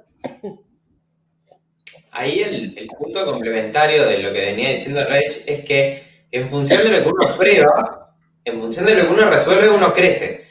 ahí 2.16 2.42
el, 2.42 2.88
punto 2.98 3.26
complementario 3.26 4.06
de 4.06 4.20
lo 4.20 4.34
que 4.34 4.46
venía 4.46 4.70
diciendo 4.70 5.04
Rech 5.06 5.44
es 5.46 5.66
que 5.66 6.26
en 6.32 6.50
función 6.50 6.82
de 6.84 6.90
lo 6.90 7.04
que 7.04 7.10
uno 7.10 7.38
prueba, 7.38 8.16
en 8.44 8.60
función 8.60 8.86
de 8.86 8.96
lo 8.96 9.04
que 9.04 9.14
uno 9.14 9.30
resuelve, 9.30 9.70
uno 9.70 9.94
crece. 9.94 10.45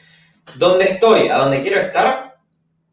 ¿Dónde 0.53 0.85
estoy? 0.85 1.27
¿A 1.27 1.37
dónde 1.37 1.61
quiero 1.61 1.79
estar? 1.81 2.37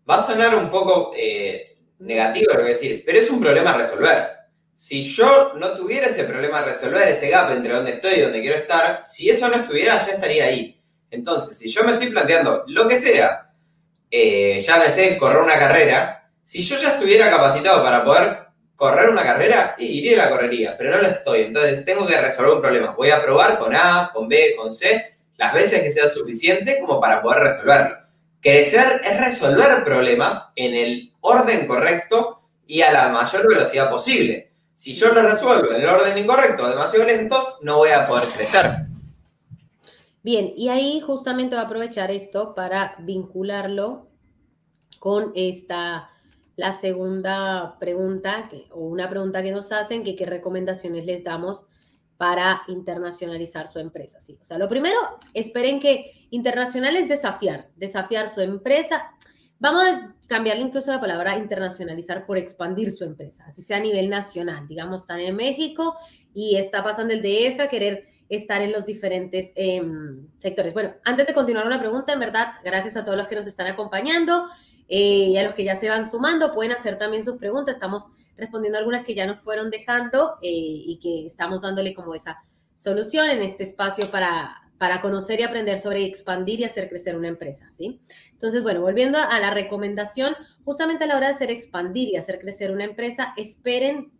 Va 0.08 0.16
a 0.16 0.22
sonar 0.22 0.54
un 0.54 0.70
poco 0.70 1.12
eh, 1.16 1.76
negativo 1.98 2.52
decir, 2.54 3.02
pero 3.04 3.18
es 3.18 3.30
un 3.30 3.40
problema 3.40 3.74
a 3.74 3.78
resolver. 3.78 4.28
Si 4.76 5.04
yo 5.04 5.52
no 5.54 5.74
tuviera 5.74 6.08
ese 6.08 6.24
problema 6.24 6.58
a 6.58 6.64
resolver, 6.64 7.06
ese 7.06 7.28
gap 7.28 7.52
entre 7.52 7.72
dónde 7.72 7.92
estoy 7.92 8.14
y 8.14 8.20
dónde 8.22 8.40
quiero 8.40 8.56
estar, 8.56 9.00
si 9.02 9.30
eso 9.30 9.48
no 9.48 9.56
estuviera, 9.56 10.04
ya 10.04 10.14
estaría 10.14 10.46
ahí. 10.46 10.82
Entonces, 11.11 11.57
si 11.57 11.70
yo 11.70 11.84
me 11.84 11.92
estoy 11.92 12.09
planteando 12.09 12.64
lo 12.66 12.88
que 12.88 12.98
sea, 12.98 13.53
eh, 14.11 14.61
ya 14.61 14.78
me 14.78 14.90
sé 14.90 15.16
correr 15.16 15.42
una 15.42 15.59
carrera, 15.59 16.28
si 16.42 16.62
yo 16.62 16.76
ya 16.78 16.94
estuviera 16.94 17.30
capacitado 17.30 17.82
para 17.84 18.05
poder 18.05 18.38
correr 18.74 19.11
una 19.11 19.22
carrera 19.22 19.76
y 19.78 19.86
iría 19.86 20.20
a 20.20 20.24
la 20.24 20.30
correría, 20.30 20.74
pero 20.76 20.90
no 20.90 21.03
lo 21.03 21.09
estoy. 21.09 21.42
Entonces 21.42 21.84
tengo 21.84 22.05
que 22.05 22.20
resolver 22.20 22.55
un 22.55 22.61
problema. 22.61 22.90
Voy 22.96 23.11
a 23.11 23.22
probar 23.22 23.59
con 23.59 23.76
A, 23.76 24.11
con 24.12 24.28
B, 24.28 24.55
con 24.57 24.74
C, 24.74 25.18
las 25.43 25.55
veces 25.55 25.82
que 25.82 25.90
sea 25.90 26.09
suficiente 26.09 26.78
como 26.80 27.01
para 27.01 27.20
poder 27.20 27.40
resolverlo. 27.40 27.97
Crecer 28.40 29.01
es 29.05 29.18
resolver 29.18 29.82
problemas 29.82 30.53
en 30.55 30.72
el 30.72 31.12
orden 31.20 31.66
correcto 31.66 32.43
y 32.64 32.82
a 32.82 32.93
la 32.93 33.09
mayor 33.09 33.49
velocidad 33.49 33.90
posible. 33.90 34.53
Si 34.76 34.95
yo 34.95 35.12
lo 35.12 35.20
resuelvo 35.20 35.72
en 35.72 35.82
el 35.82 35.88
orden 35.88 36.16
incorrecto, 36.16 36.68
demasiado 36.68 37.07
lentos, 37.07 37.57
no 37.61 37.78
voy 37.78 37.90
a 37.90 38.07
poder 38.07 38.28
crecer. 38.28 38.70
Bien, 40.22 40.53
y 40.57 40.68
ahí 40.68 41.01
justamente 41.01 41.57
voy 41.57 41.64
a 41.64 41.66
aprovechar 41.66 42.12
esto 42.12 42.55
para 42.55 42.95
vincularlo 43.01 44.07
con 45.01 45.32
esta 45.34 46.09
la 46.55 46.70
segunda 46.70 47.78
pregunta, 47.80 48.49
o 48.70 48.82
una 48.82 49.09
pregunta 49.09 49.43
que 49.43 49.51
nos 49.51 49.72
hacen, 49.72 50.05
que 50.05 50.14
qué 50.14 50.24
recomendaciones 50.24 51.05
les 51.05 51.24
damos 51.24 51.64
para 52.16 52.62
internacionalizar 52.68 53.66
su 53.66 53.78
empresa. 53.78 54.20
¿sí? 54.20 54.38
O 54.40 54.44
sea, 54.44 54.58
lo 54.58 54.68
primero, 54.68 54.96
esperen 55.34 55.80
que 55.80 56.26
internacional 56.30 56.96
es 56.96 57.08
desafiar, 57.08 57.68
desafiar 57.76 58.28
su 58.28 58.40
empresa. 58.40 59.12
Vamos 59.58 59.82
a 59.82 60.14
cambiarle 60.26 60.62
incluso 60.62 60.90
la 60.90 61.00
palabra 61.00 61.36
internacionalizar 61.36 62.26
por 62.26 62.38
expandir 62.38 62.90
su 62.90 63.04
empresa, 63.04 63.44
así 63.46 63.62
sea 63.62 63.76
a 63.76 63.80
nivel 63.80 64.08
nacional. 64.08 64.66
Digamos, 64.66 65.02
están 65.02 65.20
en 65.20 65.36
México 65.36 65.96
y 66.34 66.56
está 66.56 66.82
pasando 66.82 67.12
el 67.12 67.22
DF 67.22 67.60
a 67.60 67.68
querer 67.68 68.06
estar 68.28 68.62
en 68.62 68.72
los 68.72 68.86
diferentes 68.86 69.52
em, 69.54 70.26
sectores. 70.38 70.72
Bueno, 70.72 70.94
antes 71.04 71.26
de 71.26 71.34
continuar 71.34 71.66
una 71.66 71.78
pregunta, 71.78 72.12
en 72.12 72.20
verdad, 72.20 72.54
gracias 72.64 72.96
a 72.96 73.04
todos 73.04 73.18
los 73.18 73.28
que 73.28 73.36
nos 73.36 73.46
están 73.46 73.66
acompañando 73.66 74.46
eh, 74.95 75.28
y 75.30 75.36
a 75.38 75.43
los 75.43 75.55
que 75.55 75.64
ya 75.64 75.74
se 75.74 75.88
van 75.88 76.07
sumando, 76.07 76.53
pueden 76.53 76.72
hacer 76.72 76.99
también 76.99 77.24
sus 77.24 77.38
preguntas. 77.38 77.76
Estamos 77.76 78.09
respondiendo 78.36 78.78
algunas 78.78 79.05
que 79.05 79.14
ya 79.14 79.26
nos 79.26 79.38
fueron 79.38 79.70
dejando 79.70 80.34
eh, 80.43 80.51
y 80.51 80.99
que 81.03 81.24
estamos 81.24 81.62
dándole 81.62 81.95
como 81.95 82.14
esa 82.14 82.36
solución 82.74 83.30
en 83.30 83.40
este 83.40 83.62
espacio 83.62 84.11
para, 84.11 84.70
para 84.76 85.01
conocer 85.01 85.40
y 85.40 85.45
aprender 85.45 85.78
sobre 85.78 86.05
expandir 86.05 86.61
y 86.61 86.64
hacer 86.64 86.90
crecer 86.90 87.16
una 87.16 87.28
empresa, 87.28 87.70
¿sí? 87.70 88.03
Entonces, 88.32 88.62
bueno, 88.62 88.82
volviendo 88.82 89.18
a 89.18 89.40
la 89.40 89.51
recomendación, 89.51 90.34
justamente 90.62 91.05
a 91.05 91.07
la 91.07 91.16
hora 91.16 91.28
de 91.28 91.34
hacer 91.36 91.51
expandir 91.51 92.11
y 92.11 92.16
hacer 92.16 92.38
crecer 92.38 92.70
una 92.70 92.84
empresa, 92.84 93.32
esperen 93.38 94.12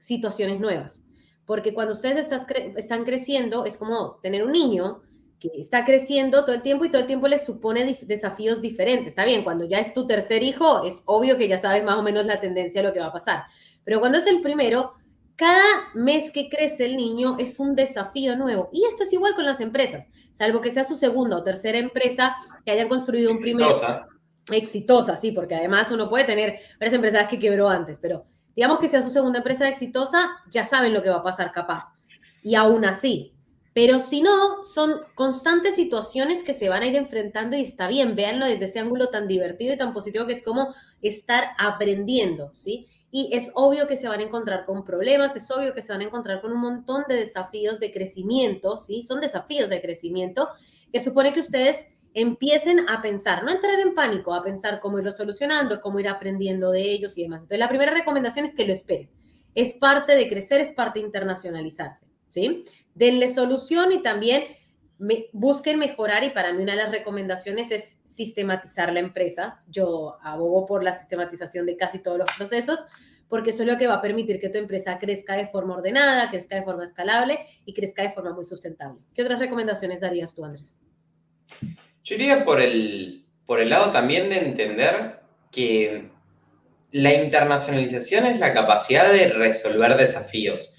situaciones 0.00 0.58
nuevas 0.58 1.04
porque 1.46 1.74
cuando 1.74 1.92
ustedes 1.92 2.28
están 2.76 3.04
creciendo, 3.04 3.64
es 3.64 3.76
como 3.76 4.18
tener 4.22 4.44
un 4.44 4.52
niño 4.52 5.02
que 5.50 5.60
está 5.60 5.84
creciendo 5.84 6.44
todo 6.44 6.54
el 6.54 6.62
tiempo 6.62 6.84
y 6.84 6.90
todo 6.90 7.02
el 7.02 7.06
tiempo 7.06 7.28
les 7.28 7.44
supone 7.44 7.96
desafíos 8.06 8.62
diferentes. 8.62 9.08
Está 9.08 9.24
bien, 9.24 9.44
cuando 9.44 9.66
ya 9.66 9.78
es 9.78 9.92
tu 9.92 10.06
tercer 10.06 10.42
hijo, 10.42 10.84
es 10.84 11.02
obvio 11.04 11.36
que 11.36 11.48
ya 11.48 11.58
sabes 11.58 11.84
más 11.84 11.96
o 11.96 12.02
menos 12.02 12.24
la 12.24 12.40
tendencia 12.40 12.80
de 12.80 12.88
lo 12.88 12.94
que 12.94 13.00
va 13.00 13.06
a 13.06 13.12
pasar. 13.12 13.44
Pero 13.84 14.00
cuando 14.00 14.18
es 14.18 14.26
el 14.26 14.40
primero, 14.40 14.94
cada 15.36 15.62
mes 15.94 16.30
que 16.30 16.48
crece 16.48 16.86
el 16.86 16.96
niño 16.96 17.36
es 17.38 17.60
un 17.60 17.74
desafío 17.74 18.36
nuevo. 18.36 18.70
Y 18.72 18.84
esto 18.86 19.02
es 19.02 19.12
igual 19.12 19.34
con 19.34 19.44
las 19.44 19.60
empresas, 19.60 20.08
salvo 20.32 20.60
que 20.60 20.70
sea 20.70 20.84
su 20.84 20.96
segunda 20.96 21.36
o 21.36 21.42
tercera 21.42 21.78
empresa 21.78 22.36
que 22.64 22.72
hayan 22.72 22.88
construido 22.88 23.30
un 23.30 23.38
primero. 23.38 23.78
Exitosa, 24.50 25.16
sí, 25.16 25.32
porque 25.32 25.54
además 25.54 25.90
uno 25.90 26.08
puede 26.08 26.24
tener 26.24 26.58
varias 26.78 26.94
empresas 26.94 27.28
que 27.28 27.38
quebró 27.38 27.68
antes, 27.68 27.98
pero 27.98 28.26
digamos 28.54 28.78
que 28.78 28.88
sea 28.88 29.02
su 29.02 29.10
segunda 29.10 29.38
empresa 29.38 29.68
exitosa, 29.68 30.36
ya 30.50 30.64
saben 30.64 30.92
lo 30.92 31.02
que 31.02 31.10
va 31.10 31.16
a 31.16 31.22
pasar 31.22 31.50
capaz. 31.52 31.92
Y 32.42 32.54
aún 32.54 32.84
así. 32.84 33.33
Pero 33.74 33.98
si 33.98 34.22
no, 34.22 34.62
son 34.62 35.00
constantes 35.16 35.74
situaciones 35.74 36.44
que 36.44 36.54
se 36.54 36.68
van 36.68 36.82
a 36.82 36.86
ir 36.86 36.94
enfrentando 36.94 37.56
y 37.56 37.62
está 37.62 37.88
bien, 37.88 38.14
véanlo 38.14 38.46
desde 38.46 38.66
ese 38.66 38.78
ángulo 38.78 39.08
tan 39.08 39.26
divertido 39.26 39.74
y 39.74 39.76
tan 39.76 39.92
positivo 39.92 40.26
que 40.26 40.32
es 40.32 40.42
como 40.42 40.72
estar 41.02 41.42
aprendiendo, 41.58 42.50
¿sí? 42.54 42.86
Y 43.10 43.30
es 43.32 43.50
obvio 43.54 43.88
que 43.88 43.96
se 43.96 44.08
van 44.08 44.20
a 44.20 44.22
encontrar 44.22 44.64
con 44.64 44.84
problemas, 44.84 45.34
es 45.34 45.50
obvio 45.50 45.74
que 45.74 45.82
se 45.82 45.92
van 45.92 46.02
a 46.02 46.04
encontrar 46.04 46.40
con 46.40 46.52
un 46.52 46.60
montón 46.60 47.02
de 47.08 47.16
desafíos 47.16 47.80
de 47.80 47.92
crecimiento, 47.92 48.76
¿sí? 48.76 49.02
Son 49.02 49.20
desafíos 49.20 49.68
de 49.68 49.82
crecimiento 49.82 50.48
que 50.92 51.00
supone 51.00 51.32
que 51.32 51.40
ustedes 51.40 51.86
empiecen 52.14 52.88
a 52.88 53.02
pensar, 53.02 53.42
no 53.42 53.50
entrar 53.50 53.80
en 53.80 53.96
pánico, 53.96 54.34
a 54.34 54.44
pensar 54.44 54.78
cómo 54.78 55.00
irlo 55.00 55.10
solucionando, 55.10 55.80
cómo 55.80 55.98
ir 55.98 56.06
aprendiendo 56.06 56.70
de 56.70 56.82
ellos 56.92 57.18
y 57.18 57.22
demás. 57.22 57.42
Entonces, 57.42 57.58
la 57.58 57.68
primera 57.68 57.92
recomendación 57.92 58.44
es 58.44 58.54
que 58.54 58.66
lo 58.66 58.72
esperen. 58.72 59.10
Es 59.56 59.72
parte 59.72 60.14
de 60.14 60.28
crecer, 60.28 60.60
es 60.60 60.72
parte 60.72 61.00
de 61.00 61.06
internacionalizarse, 61.06 62.06
¿sí? 62.28 62.64
Denle 62.94 63.28
solución 63.28 63.92
y 63.92 64.02
también 64.02 64.44
busquen 65.32 65.78
mejorar 65.78 66.24
y 66.24 66.30
para 66.30 66.52
mí 66.52 66.62
una 66.62 66.72
de 66.72 66.82
las 66.82 66.90
recomendaciones 66.90 67.70
es 67.70 68.00
sistematizar 68.06 68.92
la 68.92 69.00
empresa. 69.00 69.54
Yo 69.68 70.16
abogo 70.22 70.66
por 70.66 70.84
la 70.84 70.92
sistematización 70.92 71.66
de 71.66 71.76
casi 71.76 71.98
todos 71.98 72.18
los 72.18 72.30
procesos 72.36 72.86
porque 73.28 73.50
eso 73.50 73.62
es 73.62 73.68
lo 73.68 73.78
que 73.78 73.86
va 73.86 73.94
a 73.94 74.00
permitir 74.00 74.38
que 74.38 74.48
tu 74.48 74.58
empresa 74.58 74.98
crezca 74.98 75.36
de 75.36 75.46
forma 75.46 75.76
ordenada, 75.76 76.28
crezca 76.30 76.56
de 76.56 76.62
forma 76.62 76.84
escalable 76.84 77.40
y 77.64 77.74
crezca 77.74 78.02
de 78.02 78.10
forma 78.10 78.32
muy 78.32 78.44
sustentable. 78.44 79.00
¿Qué 79.14 79.22
otras 79.22 79.40
recomendaciones 79.40 80.00
darías 80.00 80.34
tú, 80.34 80.44
Andrés? 80.44 80.76
Yo 82.04 82.14
iría 82.14 82.44
por 82.44 82.60
el, 82.60 83.24
por 83.46 83.60
el 83.60 83.70
lado 83.70 83.90
también 83.90 84.28
de 84.28 84.38
entender 84.38 85.20
que 85.50 86.10
la 86.92 87.12
internacionalización 87.12 88.26
es 88.26 88.38
la 88.38 88.52
capacidad 88.52 89.10
de 89.12 89.30
resolver 89.30 89.96
desafíos. 89.96 90.72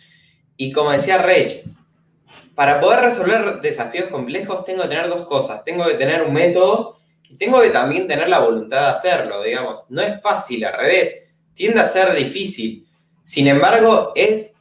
Y 0.56 0.72
como 0.72 0.92
decía 0.92 1.18
Rech, 1.18 1.66
para 2.56 2.80
poder 2.80 3.02
resolver 3.02 3.62
desafíos 3.62 4.10
complejos 4.10 4.64
tengo 4.66 4.84
que 4.84 4.90
tener 4.90 5.10
dos 5.10 5.28
cosas. 5.28 5.64
Tengo 5.64 5.86
que 5.86 5.96
tener 5.96 6.24
un 6.24 6.34
método 6.34 7.00
y 7.30 7.36
tengo 7.36 7.62
que 7.62 7.70
también 7.70 8.08
tener 8.08 8.30
la 8.30 8.40
voluntad 8.40 8.82
de 8.82 8.88
hacerlo, 8.88 9.44
digamos. 9.44 9.84
No 9.90 10.02
es 10.02 10.22
fácil, 10.22 10.64
al 10.66 10.74
revés, 10.74 11.28
tiende 11.54 11.82
a 11.82 11.86
ser 11.86 12.14
difícil. 12.16 12.88
Sin 13.24 13.48
embargo, 13.48 14.14
es 14.16 14.56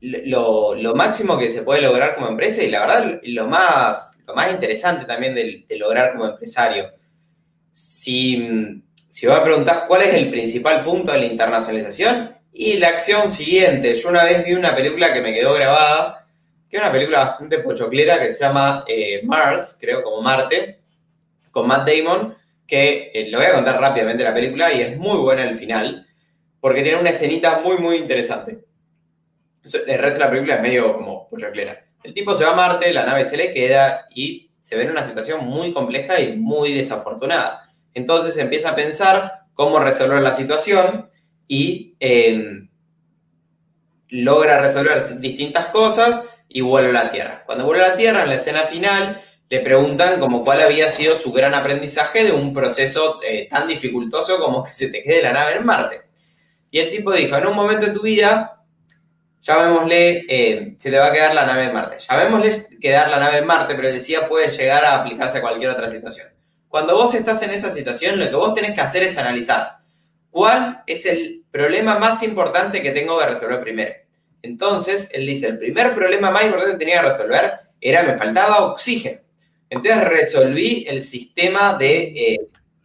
lo, 0.00 0.94
máximo 0.94 1.38
que 1.38 1.50
se 1.50 1.62
puede 1.62 1.82
lograr 1.82 2.14
como 2.14 2.28
empresa 2.28 2.62
y 2.62 2.70
la 2.70 2.80
verdad 2.80 3.20
lo 3.22 3.46
más 3.46 4.18
lo 4.26 4.34
más 4.34 4.52
interesante 4.52 5.04
también 5.04 5.34
de, 5.34 5.64
lograr 5.78 6.12
como 6.12 6.26
empresario. 6.26 6.92
Si, 7.72 8.82
si 9.08 9.26
vos 9.26 9.36
me 9.38 9.44
preguntás 9.44 9.84
cuál 9.88 10.02
es 10.02 10.14
el 10.14 10.30
principal 10.30 10.84
punto 10.84 11.10
de 11.10 11.18
la 11.18 11.26
internacionalización, 11.26 12.32
y 12.52 12.74
la 12.74 12.88
acción 12.88 13.30
siguiente, 13.30 13.94
yo 13.94 14.10
una 14.10 14.24
vez 14.24 14.44
vi 14.44 14.52
una 14.52 14.76
película 14.76 15.12
que 15.12 15.22
me 15.22 15.32
quedó 15.32 15.54
grabada, 15.54 16.21
que 16.72 16.78
es 16.78 16.82
una 16.82 16.90
película 16.90 17.18
bastante 17.18 17.58
pochoclera 17.58 18.18
que 18.18 18.32
se 18.32 18.40
llama 18.40 18.82
eh, 18.88 19.20
Mars, 19.24 19.76
creo, 19.78 20.02
como 20.02 20.22
Marte, 20.22 20.80
con 21.50 21.68
Matt 21.68 21.86
Damon, 21.86 22.34
que 22.66 23.10
eh, 23.12 23.28
lo 23.28 23.36
voy 23.36 23.46
a 23.46 23.52
contar 23.52 23.78
rápidamente 23.78 24.24
la 24.24 24.32
película 24.32 24.72
y 24.72 24.80
es 24.80 24.96
muy 24.96 25.18
buena 25.18 25.44
el 25.44 25.58
final, 25.58 26.06
porque 26.62 26.82
tiene 26.82 26.98
una 26.98 27.10
escenita 27.10 27.60
muy, 27.60 27.76
muy 27.76 27.96
interesante. 27.96 28.64
El 29.62 29.98
resto 29.98 30.18
de 30.18 30.24
la 30.24 30.30
película 30.30 30.54
es 30.54 30.62
medio 30.62 30.94
como 30.94 31.28
pochoclera. 31.28 31.84
El 32.02 32.14
tipo 32.14 32.34
se 32.34 32.46
va 32.46 32.52
a 32.52 32.56
Marte, 32.56 32.90
la 32.94 33.04
nave 33.04 33.26
se 33.26 33.36
le 33.36 33.52
queda 33.52 34.06
y 34.08 34.50
se 34.62 34.74
ve 34.74 34.84
en 34.84 34.92
una 34.92 35.04
situación 35.04 35.44
muy 35.44 35.74
compleja 35.74 36.20
y 36.20 36.38
muy 36.38 36.72
desafortunada. 36.72 37.70
Entonces 37.92 38.34
empieza 38.38 38.70
a 38.70 38.74
pensar 38.74 39.42
cómo 39.52 39.78
resolver 39.78 40.22
la 40.22 40.32
situación 40.32 41.10
y 41.46 41.96
em, 42.00 42.70
logra 44.08 44.58
resolver 44.58 45.20
distintas 45.20 45.66
cosas 45.66 46.31
y 46.52 46.60
vuelve 46.60 46.90
a 46.90 47.04
la 47.04 47.10
Tierra. 47.10 47.42
Cuando 47.46 47.64
vuelve 47.64 47.84
a 47.84 47.88
la 47.88 47.96
Tierra, 47.96 48.22
en 48.22 48.28
la 48.28 48.36
escena 48.36 48.62
final, 48.62 49.22
le 49.48 49.60
preguntan 49.60 50.18
como 50.18 50.44
cuál 50.44 50.60
había 50.62 50.88
sido 50.88 51.16
su 51.16 51.32
gran 51.32 51.54
aprendizaje 51.54 52.24
de 52.24 52.32
un 52.32 52.54
proceso 52.54 53.20
eh, 53.22 53.48
tan 53.50 53.68
dificultoso 53.68 54.38
como 54.38 54.62
que 54.64 54.72
se 54.72 54.88
te 54.88 55.02
quede 55.02 55.22
la 55.22 55.32
nave 55.32 55.56
en 55.56 55.66
Marte. 55.66 56.02
Y 56.70 56.78
el 56.78 56.90
tipo 56.90 57.12
dijo, 57.12 57.36
en 57.36 57.46
un 57.46 57.54
momento 57.54 57.86
de 57.86 57.92
tu 57.92 58.02
vida 58.02 58.62
llamémosle, 59.42 60.24
eh, 60.28 60.74
se 60.78 60.90
te 60.90 60.98
va 60.98 61.08
a 61.08 61.12
quedar 61.12 61.34
la 61.34 61.44
nave 61.44 61.64
en 61.64 61.74
Marte. 61.74 61.98
Llamémosle 61.98 62.78
quedar 62.80 63.10
la 63.10 63.18
nave 63.18 63.38
en 63.38 63.46
Marte, 63.46 63.74
pero 63.74 63.88
decía 63.88 64.28
puede 64.28 64.50
llegar 64.50 64.84
a 64.84 65.00
aplicarse 65.00 65.38
a 65.38 65.40
cualquier 65.40 65.70
otra 65.70 65.90
situación. 65.90 66.28
Cuando 66.68 66.94
vos 66.96 67.14
estás 67.14 67.42
en 67.42 67.50
esa 67.50 67.70
situación, 67.70 68.18
lo 68.18 68.30
que 68.30 68.36
vos 68.36 68.54
tenés 68.54 68.72
que 68.72 68.80
hacer 68.80 69.02
es 69.02 69.18
analizar 69.18 69.78
cuál 70.30 70.82
es 70.86 71.04
el 71.04 71.44
problema 71.50 71.98
más 71.98 72.22
importante 72.22 72.80
que 72.80 72.92
tengo 72.92 73.18
que 73.18 73.26
resolver 73.26 73.60
primero. 73.60 73.92
Entonces, 74.42 75.10
él 75.12 75.26
dice, 75.26 75.48
el 75.48 75.58
primer 75.58 75.94
problema 75.94 76.30
más 76.30 76.44
importante 76.44 76.72
que 76.72 76.84
tenía 76.84 77.00
que 77.00 77.08
resolver 77.08 77.52
era 77.80 78.02
me 78.02 78.16
faltaba 78.16 78.66
oxígeno. 78.66 79.20
Entonces 79.70 80.04
resolví 80.04 80.84
el 80.86 81.02
sistema 81.02 81.78
de, 81.78 82.02
eh, 82.02 82.40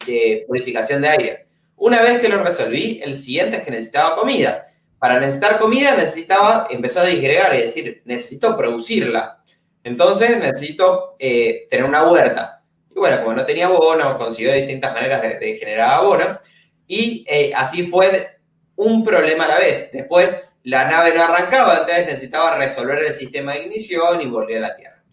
de 0.06 0.46
purificación 0.48 1.02
de 1.02 1.10
aire. 1.10 1.48
Una 1.76 2.02
vez 2.02 2.22
que 2.22 2.30
lo 2.30 2.44
resolví, 2.44 3.02
el 3.04 3.18
siguiente 3.18 3.58
es 3.58 3.64
que 3.64 3.72
necesitaba 3.72 4.16
comida 4.16 4.68
para 5.00 5.20
necesitar 5.20 5.60
comida 5.60 5.96
necesitaba 5.96 6.68
empezar 6.70 7.06
a 7.06 7.10
disgregar 7.10 7.54
y 7.56 7.60
decir, 7.60 8.02
necesito 8.06 8.58
producirla. 8.58 9.44
Entonces 9.84 10.38
necesito 10.38 11.16
eh, 11.20 11.68
tener 11.70 11.86
una 11.86 12.10
huerta. 12.10 12.64
Y 12.96 13.00
bueno, 13.00 13.22
como 13.22 13.36
no 13.36 13.46
tenía 13.46 13.68
abono, 13.68 14.18
consiguió 14.18 14.54
distintas 14.54 14.94
maneras 14.94 15.22
de, 15.22 15.56
generar 15.56 15.92
abono. 15.92 16.40
Y 16.88 17.26
eh, 17.28 17.52
así 17.56 17.84
fue 17.88 18.40
un 18.76 19.04
problema 19.04 19.46
a 19.46 19.50
la 19.50 19.60
vez. 19.60 19.92
Después 19.92 20.47
la 20.70 20.90
nave 20.90 21.14
no 21.14 21.24
arrancaba, 21.24 21.80
entonces 21.80 22.08
necesitaba 22.08 22.58
resolver 22.58 23.00
el 23.00 23.14
sistema 23.14 23.54
de 23.54 23.64
ignición 23.64 24.22
y 24.22 24.28
volver 24.28 24.58
a 24.58 24.68
la 24.68 24.76
Tierra. 24.76 25.04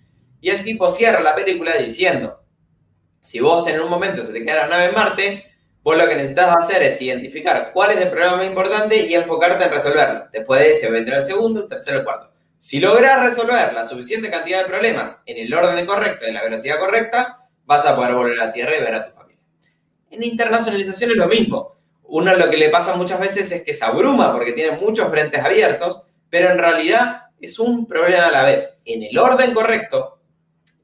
Y 0.41 0.51
el 0.51 0.65
tipo 0.65 0.91
cierra 0.91 1.21
la 1.21 1.35
película 1.35 1.77
diciendo, 1.77 2.45
si 3.21 3.41
vos 3.41 3.67
en 3.69 3.81
un 3.81 3.89
momento 3.89 4.23
se 4.23 4.33
te 4.33 4.45
queda 4.45 4.67
la 4.67 4.69
nave 4.69 4.87
en 4.87 4.95
Marte, 4.95 5.55
Vos 5.85 5.99
lo 5.99 6.09
que 6.09 6.15
necesitas 6.15 6.57
hacer 6.57 6.83
es 6.83 7.01
identificar 7.03 7.71
cuál 7.71 7.91
es 7.91 7.99
el 7.99 8.09
problema 8.09 8.39
más 8.39 8.47
importante 8.47 8.97
y 9.05 9.15
enfocarte 9.15 9.65
en 9.65 9.71
resolverlo. 9.71 10.29
Después 10.33 10.63
de 10.63 10.71
ese 10.71 10.91
vendrá 10.91 11.19
el 11.19 11.25
segundo, 11.25 11.61
el 11.61 11.69
tercero, 11.69 11.99
el 11.99 12.05
cuarto. 12.05 12.33
Si 12.59 12.81
logras 12.81 13.21
resolver 13.21 13.71
la 13.75 13.85
suficiente 13.85 14.31
cantidad 14.31 14.63
de 14.63 14.65
problemas 14.65 15.21
en 15.27 15.37
el 15.37 15.53
orden 15.53 15.85
correcto, 15.85 16.25
en 16.25 16.33
la 16.33 16.43
velocidad 16.43 16.79
correcta, 16.79 17.37
vas 17.67 17.85
a 17.85 17.95
poder 17.95 18.15
volver 18.15 18.41
a 18.41 18.47
la 18.47 18.53
Tierra 18.55 18.75
y 18.75 18.81
ver 18.81 18.95
a 18.95 19.07
tu 19.07 19.13
familia. 19.13 19.43
En 20.11 20.23
internacionalización 20.23 21.11
es 21.11 21.17
lo 21.17 21.27
mismo. 21.27 21.74
Uno 22.05 22.35
lo 22.35 22.51
que 22.51 22.57
le 22.57 22.69
pasa 22.69 22.95
muchas 22.95 23.21
veces 23.21 23.51
es 23.51 23.63
que 23.63 23.75
se 23.75 23.85
abruma 23.85 24.33
porque 24.33 24.53
tiene 24.53 24.77
muchos 24.77 25.09
frentes 25.09 25.43
abiertos, 25.43 26.07
pero 26.31 26.51
en 26.51 26.59
realidad 26.59 27.25
es 27.41 27.59
un 27.59 27.87
problema 27.87 28.27
a 28.27 28.31
la 28.31 28.45
vez, 28.45 28.83
en 28.85 29.03
el 29.03 29.19
orden 29.19 29.53
correcto 29.53 30.21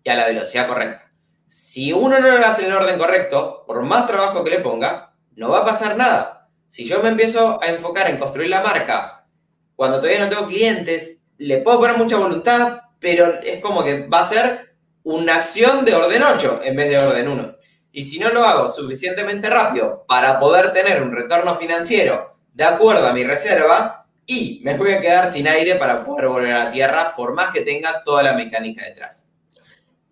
y 0.03 0.11
a 0.11 0.15
la 0.15 0.27
velocidad 0.27 0.67
correcta. 0.67 1.11
Si 1.47 1.93
uno 1.93 2.19
no 2.21 2.39
lo 2.39 2.47
hace 2.47 2.65
en 2.65 2.71
el 2.71 2.77
orden 2.77 2.99
correcto, 2.99 3.65
por 3.67 3.83
más 3.83 4.07
trabajo 4.07 4.45
que 4.45 4.51
le 4.51 4.61
ponga, 4.61 5.13
no 5.37 5.51
va 5.51 5.61
a 5.61 5.65
pasar 5.65 5.97
nada. 5.97 6.49
Si 6.69 6.85
yo 6.85 7.03
me 7.03 7.09
empiezo 7.09 7.63
a 7.63 7.67
enfocar 7.67 8.09
en 8.09 8.19
construir 8.19 8.49
la 8.49 8.63
marca 8.63 9.27
cuando 9.75 9.97
todavía 9.97 10.21
no 10.25 10.29
tengo 10.29 10.47
clientes, 10.47 11.23
le 11.39 11.63
puedo 11.63 11.81
poner 11.81 11.97
mucha 11.97 12.19
voluntad, 12.19 12.83
pero 12.99 13.41
es 13.43 13.61
como 13.61 13.83
que 13.83 14.07
va 14.07 14.21
a 14.21 14.29
ser 14.29 14.75
una 15.03 15.37
acción 15.37 15.85
de 15.85 15.95
orden 15.95 16.23
8 16.23 16.61
en 16.63 16.77
vez 16.77 16.91
de 16.91 17.05
orden 17.05 17.29
1. 17.29 17.53
Y 17.93 18.05
si 18.05 18.19
no 18.19 18.31
lo 18.31 18.45
hago 18.45 18.69
suficientemente 18.69 19.51
rápido 19.51 20.05
para 20.07 20.39
poder 20.39 20.73
tener 20.73 21.03
un 21.03 21.13
retorno 21.13 21.57
financiero 21.57 22.37
de 22.55 22.65
acuerdo 22.65 23.07
a 23.07 23.13
mi 23.13 23.25
reserva, 23.25 24.07
y 24.27 24.61
me 24.63 24.77
voy 24.77 24.93
a 24.93 25.01
quedar 25.01 25.29
sin 25.29 25.49
aire 25.49 25.75
para 25.75 26.05
poder 26.05 26.29
volver 26.29 26.53
a 26.53 26.65
la 26.65 26.73
Tierra, 26.73 27.17
por 27.17 27.35
más 27.35 27.53
que 27.53 27.63
tenga 27.63 28.05
toda 28.05 28.23
la 28.23 28.35
mecánica 28.35 28.85
detrás. 28.85 29.27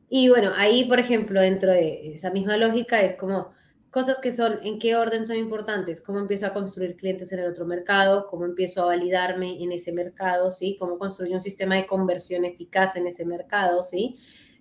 Y 0.09 0.29
bueno, 0.29 0.53
ahí, 0.57 0.87
por 0.87 0.99
ejemplo, 0.99 1.41
dentro 1.41 1.71
de 1.71 2.15
esa 2.15 2.31
misma 2.31 2.57
lógica 2.57 3.01
es 3.01 3.15
como 3.15 3.53
cosas 3.91 4.19
que 4.19 4.33
son, 4.33 4.59
en 4.63 4.79
qué 4.79 4.97
orden 4.97 5.25
son 5.25 5.37
importantes, 5.37 6.03
cómo 6.03 6.19
empiezo 6.19 6.47
a 6.47 6.53
construir 6.53 6.97
clientes 6.97 7.31
en 7.33 7.39
el 7.39 7.47
otro 7.47 7.65
mercado, 7.65 8.27
cómo 8.27 8.45
empiezo 8.45 8.83
a 8.83 8.87
validarme 8.87 9.63
en 9.63 9.71
ese 9.71 9.93
mercado, 9.93 10.51
¿sí? 10.51 10.77
Cómo 10.79 10.99
construyo 10.99 11.35
un 11.35 11.43
sistema 11.43 11.77
de 11.77 11.87
conversión 11.87 12.45
eficaz 12.45 12.97
en 12.97 13.07
ese 13.07 13.25
mercado, 13.25 13.83
¿sí? 13.83 14.17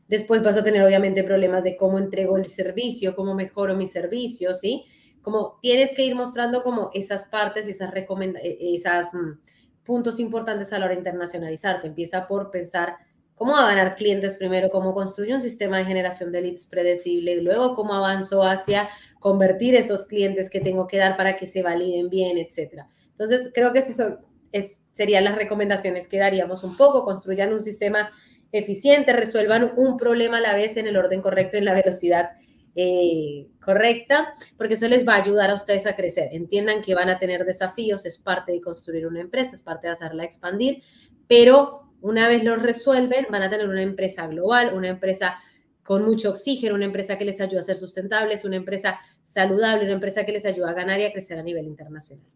Después 0.07 0.43
vas 0.43 0.57
a 0.57 0.63
tener 0.63 0.83
obviamente 0.83 1.23
problemas 1.23 1.63
de 1.63 1.75
cómo 1.75 1.99
entrego 1.99 2.37
el 2.37 2.45
servicio, 2.47 3.15
cómo 3.15 3.33
mejoro 3.33 3.75
mi 3.75 3.87
servicio, 3.87 4.53
¿sí? 4.53 4.85
Como 5.21 5.57
tienes 5.61 5.93
que 5.93 6.05
ir 6.05 6.15
mostrando 6.15 6.63
como 6.63 6.89
esas 6.93 7.25
partes, 7.25 7.67
esas 7.67 7.91
recomendaciones, 7.91 8.57
esas 8.59 9.13
mm, 9.13 9.39
puntos 9.83 10.19
importantes 10.19 10.71
a 10.73 10.79
la 10.79 10.85
hora 10.85 10.93
de 10.93 10.99
internacionalizarte. 10.99 11.87
Empieza 11.87 12.27
por 12.27 12.51
pensar 12.51 12.97
cómo 13.35 13.55
a 13.55 13.67
ganar 13.67 13.95
clientes 13.95 14.35
primero, 14.35 14.69
cómo 14.69 14.93
construye 14.93 15.33
un 15.33 15.41
sistema 15.41 15.77
de 15.77 15.85
generación 15.85 16.31
de 16.31 16.41
leads 16.41 16.67
predecible, 16.67 17.33
y 17.33 17.41
luego 17.41 17.75
cómo 17.75 17.93
avanzo 17.93 18.43
hacia 18.43 18.89
convertir 19.19 19.75
esos 19.75 20.05
clientes 20.05 20.49
que 20.49 20.59
tengo 20.59 20.87
que 20.87 20.97
dar 20.97 21.15
para 21.15 21.35
que 21.35 21.47
se 21.47 21.61
validen 21.61 22.09
bien, 22.09 22.37
etcétera. 22.37 22.89
Entonces, 23.11 23.51
creo 23.53 23.71
que 23.73 23.79
esas 23.79 24.17
es, 24.51 24.83
serían 24.91 25.23
las 25.23 25.35
recomendaciones 25.35 26.07
que 26.07 26.17
daríamos 26.17 26.63
un 26.63 26.75
poco, 26.75 27.05
construyan 27.05 27.53
un 27.53 27.61
sistema 27.61 28.09
eficiente, 28.57 29.13
resuelvan 29.13 29.73
un 29.77 29.97
problema 29.97 30.37
a 30.37 30.41
la 30.41 30.53
vez 30.53 30.77
en 30.77 30.87
el 30.87 30.97
orden 30.97 31.21
correcto, 31.21 31.57
en 31.57 31.65
la 31.65 31.73
velocidad 31.73 32.31
eh, 32.75 33.47
correcta, 33.59 34.33
porque 34.55 34.75
eso 34.75 34.87
les 34.87 35.07
va 35.07 35.15
a 35.15 35.21
ayudar 35.21 35.49
a 35.49 35.55
ustedes 35.55 35.87
a 35.87 35.95
crecer. 35.95 36.29
Entiendan 36.31 36.81
que 36.81 36.93
van 36.93 37.09
a 37.09 37.17
tener 37.17 37.43
desafíos, 37.43 38.05
es 38.05 38.19
parte 38.19 38.51
de 38.51 38.61
construir 38.61 39.07
una 39.07 39.21
empresa, 39.21 39.55
es 39.55 39.61
parte 39.61 39.87
de 39.87 39.93
hacerla 39.93 40.23
expandir, 40.23 40.83
pero 41.27 41.91
una 42.01 42.27
vez 42.27 42.43
lo 42.43 42.55
resuelven, 42.55 43.25
van 43.29 43.41
a 43.41 43.49
tener 43.49 43.67
una 43.67 43.81
empresa 43.81 44.27
global, 44.27 44.73
una 44.75 44.89
empresa 44.89 45.37
con 45.83 46.03
mucho 46.03 46.29
oxígeno, 46.29 46.75
una 46.75 46.85
empresa 46.85 47.17
que 47.17 47.25
les 47.25 47.41
ayuda 47.41 47.61
a 47.61 47.63
ser 47.63 47.77
sustentables, 47.77 48.45
una 48.45 48.57
empresa 48.57 48.99
saludable, 49.23 49.85
una 49.85 49.93
empresa 49.93 50.25
que 50.25 50.33
les 50.33 50.45
ayuda 50.45 50.69
a 50.69 50.73
ganar 50.73 50.99
y 50.99 51.05
a 51.05 51.11
crecer 51.11 51.39
a 51.39 51.43
nivel 51.43 51.65
internacional. 51.65 52.27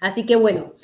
Así 0.00 0.24
que 0.24 0.36
bueno, 0.36 0.74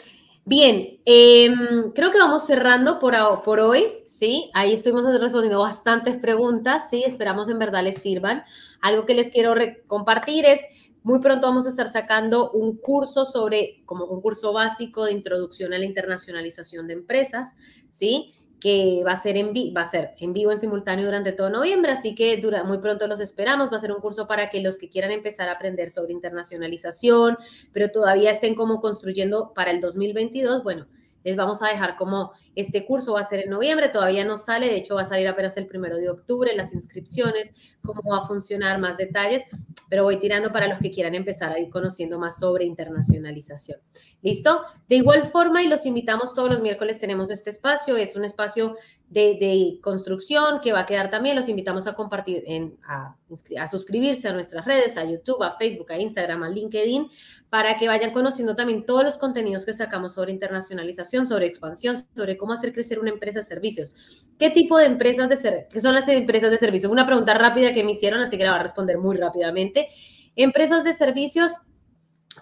bien, 0.45 1.01
em, 1.05 1.92
creo 1.92 2.11
que 2.11 2.18
vamos 2.18 2.47
cerrando 2.47 2.99
por, 2.99 3.14
por 3.42 3.61
hoy, 3.61 3.84
¿sí? 4.07 4.51
Ahí 4.55 4.72
estuvimos 4.72 5.05
respondiendo 5.20 5.61
bastantes 5.61 6.18
preguntas, 6.18 6.90
¿sí? 6.90 7.03
Esperamos 7.07 7.49
en 7.49 7.59
verdad 7.59 7.82
les 7.82 7.97
sirvan. 7.97 8.45
Algo 8.80 9.07
que 9.07 9.14
les 9.14 9.30
quiero 9.30 9.55
compartir 9.86 10.45
es 10.45 10.61
muy 11.05 11.20
pronto 11.20 11.47
vamos 11.47 11.66
a 11.66 11.68
estar 11.68 11.88
sacando 11.88 12.51
un 12.53 12.78
curso 12.78 13.26
sobre, 13.26 13.82
como 13.84 14.07
un 14.07 14.22
curso 14.22 14.55
básico 14.55 15.05
de 15.05 15.12
introducción 15.12 15.74
a 15.74 15.78
la 15.78 15.84
internacionalización 15.84 16.86
de 16.86 16.95
empresas, 16.95 17.53
¿sí? 17.90 18.32
Que 18.61 19.03
va 19.07 19.13
a 19.13 19.17
ser 19.17 19.37
en, 19.37 19.53
va 19.77 19.83
a 19.83 19.91
ser 19.91 20.15
en 20.19 20.33
vivo 20.33 20.51
en 20.51 20.59
simultáneo 20.59 21.05
durante 21.05 21.33
todo 21.33 21.51
noviembre, 21.51 21.93
así 21.93 22.15
que 22.15 22.37
dura, 22.39 22.65
muy 22.65 22.79
pronto 22.79 23.07
los 23.07 23.21
esperamos. 23.21 23.71
Va 23.71 23.77
a 23.77 23.81
ser 23.81 23.93
un 23.93 24.01
curso 24.01 24.27
para 24.27 24.51
que 24.51 24.61
los 24.61 24.79
que 24.79 24.89
quieran 24.89 25.11
empezar 25.11 25.49
a 25.49 25.53
aprender 25.53 25.91
sobre 25.91 26.13
internacionalización, 26.13 27.37
pero 27.73 27.91
todavía 27.91 28.31
estén 28.31 28.55
como 28.55 28.81
construyendo 28.81 29.53
para 29.55 29.71
el 29.71 29.81
2022, 29.81 30.63
bueno, 30.63 30.87
les 31.25 31.37
vamos 31.37 31.62
a 31.62 31.68
dejar 31.68 31.97
como 31.97 32.33
este 32.55 32.87
curso 32.87 33.14
va 33.14 33.20
a 33.20 33.25
ser 33.25 33.41
en 33.41 33.51
noviembre, 33.51 33.89
todavía 33.89 34.25
no 34.25 34.37
sale, 34.37 34.66
de 34.66 34.77
hecho 34.77 34.95
va 34.95 35.03
a 35.03 35.07
salir 35.07 35.27
apenas 35.27 35.57
el 35.57 35.66
primero 35.66 35.97
de 35.97 36.09
octubre, 36.09 36.55
las 36.55 36.72
inscripciones, 36.72 37.53
cómo 37.83 38.03
va 38.09 38.18
a 38.18 38.27
funcionar, 38.27 38.79
más 38.79 38.97
detalles, 38.97 39.43
pero 39.89 40.05
voy 40.05 40.18
tirando 40.18 40.53
para 40.53 40.68
los 40.68 40.79
que 40.79 40.91
quieran 40.91 41.14
empezar 41.14 41.53
a 41.53 41.59
ir 41.59 41.68
conociendo 41.70 42.18
más 42.18 42.39
sobre 42.39 42.64
internacionalización. 42.64 43.81
¿Listo? 44.22 44.62
De 44.89 44.97
igual 44.97 45.25
forma, 45.25 45.62
y 45.62 45.68
los 45.68 45.85
invitamos 45.87 46.35
todos 46.35 46.53
los 46.53 46.62
miércoles, 46.62 46.99
tenemos 47.01 47.31
este 47.31 47.51
espacio, 47.51 47.97
es 47.97 48.14
un 48.14 48.25
espacio 48.25 48.77
de, 49.09 49.79
construcción 49.83 50.61
que 50.61 50.72
va 50.72 50.81
a 50.81 50.87
quedar 50.87 51.11
también, 51.11 51.37
los 51.37 51.49
invitamos 51.49 51.87
a 51.87 51.95
compartir, 51.95 52.43
en, 52.47 52.79
a, 52.87 53.16
a 53.59 53.66
suscribirse 53.66 54.29
a 54.29 54.33
nuestras 54.33 54.64
redes, 54.64 54.97
a 54.97 55.05
YouTube, 55.05 55.43
a 55.43 55.53
Facebook, 55.53 55.93
a 55.93 55.99
Instagram, 55.99 56.43
a 56.43 56.49
LinkedIn, 56.49 57.09
para 57.55 57.77
que 57.77 57.87
vayan 57.87 58.11
conociendo 58.11 58.57
también 58.57 58.85
todos 58.85 59.05
los 59.05 59.17
contenidos 59.17 59.65
que 59.65 59.73
sacamos 59.73 60.15
sobre 60.15 60.33
internacionalización, 60.33 61.25
sobre 61.25 61.47
expansión, 61.47 61.95
sobre 62.17 62.37
cómo 62.37 62.53
hacer 62.53 62.73
crecer 62.73 62.99
una 62.99 63.11
empresa 63.11 63.39
de 63.39 63.45
servicios. 63.45 63.95
¿Qué 64.41 64.51
tipo 64.51 64.77
de 64.77 64.87
empresas 64.87 65.29
de 65.29 65.37
servicios? 65.37 65.73
¿Qué 65.73 65.81
son 65.81 65.95
las 65.95 66.09
empresas 66.09 66.51
de 66.51 66.59
servicios? 66.59 66.91
Una 66.91 67.07
pregunta 67.07 67.33
rápida 67.35 67.73
que 67.73 67.85
me 67.85 67.93
hicieron, 67.93 68.19
así 68.19 68.37
que 68.37 68.43
la 68.43 68.51
voy 68.51 68.59
a 68.59 68.63
responder 68.65 68.99
muy 68.99 69.17
rápidamente. 69.17 69.87
Empresas 70.35 70.83
de 70.83 70.95
servicios 70.95 71.53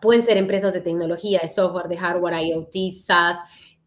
pueden 0.00 0.22
ser 0.22 0.38
empresas 0.38 0.72
de 0.72 0.80
tecnología, 0.80 1.40
de 1.42 1.48
software, 1.48 1.88
de 1.88 1.98
hardware, 1.98 2.46
IoT, 2.46 2.74
SaaS, 2.94 3.36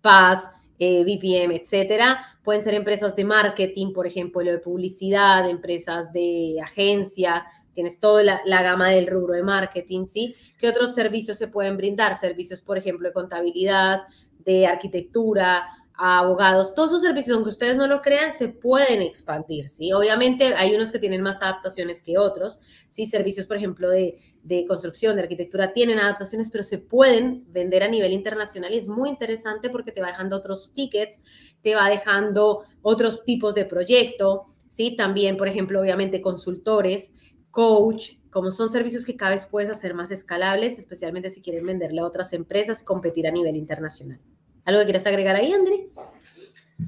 PaaS, 0.02 0.48
eh, 0.78 1.04
BPM, 1.06 1.56
etcétera. 1.56 2.24
Pueden 2.44 2.62
ser 2.62 2.76
empresas 2.76 3.16
de 3.16 3.26
marketing, 3.26 3.94
por 3.94 4.06
ejemplo, 4.06 4.44
lo 4.44 4.52
de 4.52 4.60
publicidad, 4.60 5.50
empresas 5.50 6.14
de 6.14 6.58
agencias, 6.64 7.46
tienes 7.76 8.00
toda 8.00 8.24
la, 8.24 8.64
gama 8.64 8.90
del 8.90 9.06
rubro 9.06 9.36
de 9.36 9.44
marketing, 9.44 10.06
¿sí? 10.06 10.36
¿Qué 10.58 10.68
otros 10.68 10.96
servicios 10.96 11.38
se 11.38 11.50
pueden 11.50 11.78
brindar? 11.78 12.18
Servicios, 12.18 12.62
por 12.62 12.78
ejemplo, 12.80 13.08
de 13.08 13.14
contabilidad, 13.14 14.04
de 14.40 14.66
arquitectura, 14.66 15.68
abogados, 15.98 16.74
todos 16.74 16.92
esos 16.92 17.02
servicios, 17.02 17.36
aunque 17.36 17.50
ustedes 17.50 17.78
no 17.78 17.88
lo 17.88 18.02
crean, 18.02 18.34
se 18.34 18.50
pueden 18.50 19.02
expandir, 19.02 19.70
¿sí? 19.70 19.94
Obviamente 19.94 20.54
hay 20.56 20.76
unos 20.76 20.92
que 20.92 21.00
tienen 21.00 21.22
más 21.22 21.42
adaptaciones 21.42 22.02
que 22.02 22.18
otros, 22.18 22.60
¿sí? 22.90 23.06
Servicios, 23.06 23.46
por 23.46 23.58
ejemplo, 23.58 23.90
de, 23.90 24.18
de, 24.44 24.66
construcción, 24.66 25.16
de 25.16 25.24
arquitectura, 25.24 25.72
tienen 25.72 26.00
adaptaciones, 26.00 26.52
pero 26.52 26.64
se 26.64 26.80
pueden 26.80 27.46
vender 27.52 27.84
a 27.84 27.88
nivel 27.88 28.12
internacional 28.12 28.74
y 28.74 28.78
es 28.78 28.88
muy 28.88 29.10
interesante 29.10 29.70
porque 29.70 29.92
te 29.92 30.02
va 30.02 30.08
dejando 30.08 30.38
otros 30.38 30.74
tickets, 30.74 31.22
te 31.62 31.76
va 31.76 31.90
dejando 31.90 32.64
otros 32.82 33.24
tipos 33.24 33.56
de 33.56 33.66
proyecto, 33.66 34.48
¿sí? 34.68 34.98
También, 34.98 35.38
por 35.38 35.48
ejemplo, 35.48 35.80
obviamente 35.80 36.22
consultores, 36.22 37.14
coach, 37.56 38.16
como 38.32 38.52
son 38.52 38.70
servicios 38.70 39.06
que 39.06 39.16
cada 39.16 39.32
vez 39.32 39.46
puedes 39.46 39.70
hacer 39.70 39.94
más 39.94 40.12
escalables, 40.12 40.78
especialmente 40.78 41.30
si 41.30 41.42
quieren 41.42 41.66
venderle 41.66 42.02
a 42.02 42.06
otras 42.06 42.34
empresas 42.34 42.84
competir 42.84 43.28
a 43.28 43.32
nivel 43.32 43.56
internacional. 43.56 44.20
¿Algo 44.66 44.82
que 44.82 44.88
quieras 44.88 45.08
agregar 45.08 45.38
ahí, 45.38 45.54
André? 45.54 45.88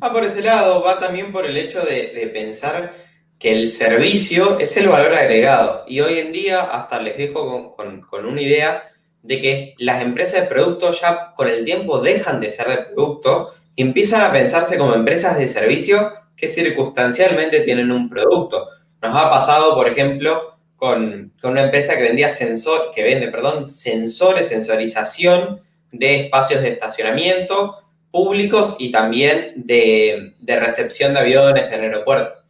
Va 0.03 0.11
por 0.11 0.25
ese 0.25 0.41
lado, 0.41 0.83
va 0.83 0.99
también 0.99 1.31
por 1.31 1.45
el 1.45 1.55
hecho 1.55 1.79
de, 1.83 2.29
pensar 2.33 2.93
que 3.39 3.53
el 3.53 3.69
servicio 3.69 4.59
es 4.59 4.75
el 4.75 4.89
valor 4.89 5.13
agregado. 5.13 5.85
Y 5.87 6.01
hoy 6.01 6.19
en 6.19 6.33
día, 6.33 6.63
hasta 6.63 7.01
les 7.01 7.17
dejo 7.17 7.73
con, 7.77 8.01
con, 8.01 8.25
una 8.25 8.41
idea 8.41 8.91
de 9.23 9.39
que 9.39 9.73
las 9.77 10.01
empresas 10.01 10.41
de 10.41 10.47
producto 10.47 10.91
ya 10.91 11.33
con 11.33 11.47
el 11.47 11.63
tiempo 11.63 12.01
dejan 12.01 12.41
de 12.41 12.49
ser 12.49 12.67
de 12.67 12.93
producto 12.93 13.53
y 13.73 13.83
empiezan 13.83 14.19
a 14.19 14.33
pensarse 14.33 14.77
como 14.77 14.95
empresas 14.95 15.37
de 15.37 15.47
servicio 15.47 16.11
que 16.35 16.49
circunstancialmente 16.49 17.61
tienen 17.61 17.89
un 17.89 18.09
producto. 18.09 18.67
Nos 19.01 19.15
ha 19.15 19.29
pasado, 19.29 19.73
por 19.73 19.87
ejemplo, 19.87 20.56
con, 20.77 21.33
una 21.43 21.63
empresa 21.63 21.97
que 21.97 22.03
vendía 22.03 22.29
sensor, 22.29 22.91
que 22.93 23.03
vende, 23.03 23.27
perdón, 23.29 23.65
sensores, 23.65 24.47
sensorización 24.47 25.61
de 25.91 26.21
espacios 26.21 26.61
de 26.61 26.69
estacionamiento 26.69 27.77
públicos 28.11 28.75
y 28.79 28.91
también 28.91 29.53
de, 29.57 30.33
recepción 30.45 31.13
de 31.13 31.19
aviones 31.19 31.71
en 31.71 31.81
aeropuertos. 31.81 32.45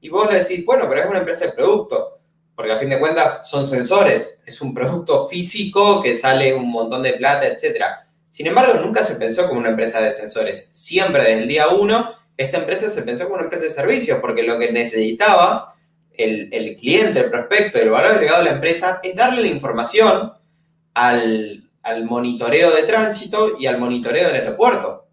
Y 0.00 0.08
vos 0.08 0.30
le 0.32 0.38
decís, 0.38 0.64
bueno, 0.64 0.86
pero 0.88 1.02
es 1.02 1.06
una 1.10 1.18
empresa 1.18 1.46
de 1.46 1.52
producto, 1.52 2.20
porque 2.54 2.72
a 2.72 2.78
fin 2.78 2.88
de 2.88 2.98
cuentas 2.98 3.48
son 3.48 3.66
sensores, 3.66 4.42
es 4.46 4.60
un 4.60 4.72
producto 4.72 5.28
físico 5.28 6.00
que 6.00 6.14
sale 6.14 6.54
un 6.54 6.70
montón 6.70 7.02
de 7.02 7.14
plata, 7.14 7.46
etc. 7.46 7.84
Sin 8.30 8.46
embargo, 8.46 8.74
nunca 8.74 9.02
se 9.02 9.16
pensó 9.16 9.48
como 9.48 9.60
una 9.60 9.70
empresa 9.70 10.00
de 10.00 10.12
sensores. 10.12 10.70
Siempre 10.72 11.22
desde 11.24 11.42
el 11.42 11.48
día 11.48 11.68
uno, 11.68 12.12
esta 12.36 12.58
empresa 12.58 12.88
se 12.88 13.02
pensó 13.02 13.24
como 13.24 13.36
una 13.36 13.44
empresa 13.44 13.64
de 13.64 13.70
servicios, 13.70 14.18
porque 14.20 14.42
lo 14.42 14.58
que 14.58 14.70
necesitaba 14.70 15.73
el, 16.16 16.76
cliente, 16.78 17.20
el 17.20 17.30
prospecto, 17.30 17.78
el 17.78 17.90
valor 17.90 18.12
agregado 18.12 18.38
de 18.38 18.44
la 18.44 18.54
empresa 18.56 19.00
es 19.02 19.14
darle 19.14 19.42
la 19.42 19.48
información 19.48 20.32
al, 20.94 21.70
monitoreo 22.04 22.74
de 22.74 22.84
tránsito 22.84 23.56
y 23.58 23.66
al 23.66 23.78
monitoreo 23.78 24.28
del 24.28 24.36
aeropuerto. 24.36 25.06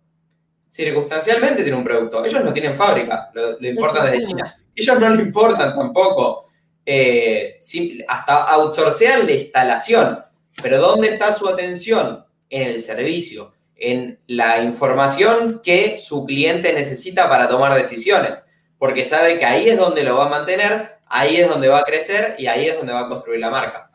Circunstancialmente 0.69 1.63
tiene 1.63 1.77
un 1.77 1.83
producto. 1.83 2.23
Ellos 2.23 2.43
no 2.43 2.53
tienen 2.53 2.77
fábrica, 2.77 3.29
lo, 3.33 3.57
importan 3.67 4.11
desde 4.11 4.27
China. 4.27 4.55
Ellos 4.73 4.99
no 4.99 5.09
le 5.09 5.21
importan 5.21 5.75
tampoco. 5.75 6.45
Eh, 6.85 7.59
hasta 8.07 8.43
outsourcean 8.53 9.25
la 9.25 9.33
instalación. 9.33 10.19
Pero 10.61 10.79
¿dónde 10.79 11.09
está 11.09 11.33
su 11.33 11.47
atención? 11.47 12.25
En 12.49 12.63
el 12.67 12.81
servicio, 12.81 13.53
en 13.77 14.19
la 14.27 14.61
información 14.61 15.61
que 15.63 15.97
su 15.99 16.25
cliente 16.25 16.73
necesita 16.73 17.29
para 17.29 17.47
tomar 17.47 17.73
decisiones 17.73 18.43
porque 18.81 19.05
sabe 19.05 19.37
que 19.37 19.45
ahí 19.45 19.69
es 19.69 19.77
donde 19.77 20.03
lo 20.03 20.15
va 20.15 20.25
a 20.25 20.29
mantener, 20.29 20.97
ahí 21.05 21.35
es 21.35 21.47
donde 21.47 21.67
va 21.67 21.81
a 21.81 21.83
crecer 21.83 22.33
y 22.39 22.47
ahí 22.47 22.67
es 22.67 22.75
donde 22.75 22.91
va 22.91 23.01
a 23.01 23.09
construir 23.09 23.39
la 23.39 23.51
marca. 23.51 23.91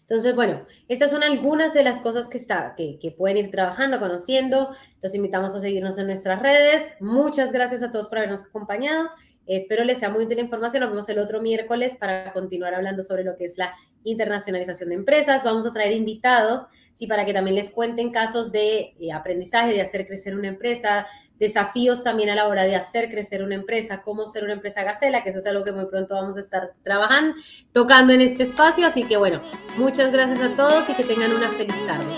Entonces, 0.00 0.34
bueno, 0.34 0.64
estas 0.88 1.10
son 1.10 1.22
algunas 1.22 1.74
de 1.74 1.84
las 1.84 2.00
cosas 2.00 2.26
que, 2.26 2.38
está, 2.38 2.74
que, 2.78 3.14
pueden 3.14 3.36
ir 3.36 3.50
trabajando, 3.50 4.00
conociendo. 4.00 4.74
Los 5.02 5.14
invitamos 5.14 5.54
a 5.54 5.60
seguirnos 5.60 5.98
en 5.98 6.06
nuestras 6.06 6.40
redes. 6.40 6.94
Muchas 6.98 7.52
gracias 7.52 7.82
a 7.82 7.90
todos 7.90 8.08
por 8.08 8.16
habernos 8.16 8.46
acompañado 8.46 9.10
Espero 9.46 9.84
les 9.84 9.98
sea 9.98 10.08
muy 10.08 10.24
útil 10.24 10.38
la 10.38 10.44
información. 10.44 10.80
Nos 10.80 10.90
vemos 10.90 11.08
el 11.08 11.18
otro 11.18 11.40
miércoles 11.40 11.96
para 11.96 12.32
continuar 12.32 12.74
hablando 12.74 13.02
sobre 13.02 13.24
lo 13.24 13.36
que 13.36 13.44
es 13.44 13.58
la 13.58 13.74
internacionalización 14.02 14.88
de 14.88 14.94
empresas. 14.94 15.44
Vamos 15.44 15.66
a 15.66 15.72
traer 15.72 15.92
invitados, 15.92 16.66
sí, 16.92 17.06
para 17.06 17.26
que 17.26 17.34
también 17.34 17.56
les 17.56 17.70
cuenten 17.70 18.10
casos 18.10 18.52
de 18.52 18.94
eh, 18.98 19.12
aprendizaje, 19.12 19.74
de 19.74 19.82
hacer 19.82 20.06
crecer 20.06 20.34
una 20.34 20.48
empresa, 20.48 21.06
desafíos 21.38 22.04
también 22.04 22.30
a 22.30 22.34
la 22.34 22.46
hora 22.46 22.64
de 22.64 22.76
hacer 22.76 23.08
crecer 23.08 23.42
una 23.42 23.54
empresa, 23.54 24.02
cómo 24.02 24.26
ser 24.26 24.44
una 24.44 24.52
empresa 24.54 24.82
gacela, 24.82 25.22
que 25.22 25.30
eso 25.30 25.38
es 25.38 25.46
algo 25.46 25.64
que 25.64 25.72
muy 25.72 25.86
pronto 25.86 26.14
vamos 26.14 26.36
a 26.36 26.40
estar 26.40 26.72
trabajando, 26.82 27.36
tocando 27.72 28.12
en 28.12 28.20
este 28.20 28.42
espacio. 28.42 28.86
Así 28.86 29.04
que 29.04 29.16
bueno, 29.16 29.40
muchas 29.76 30.12
gracias 30.12 30.40
a 30.40 30.56
todos 30.56 30.88
y 30.88 30.94
que 30.94 31.04
tengan 31.04 31.32
una 31.32 31.50
feliz 31.50 31.86
tarde. 31.86 32.16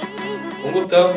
Un 0.64 0.73
gusto. 0.73 1.14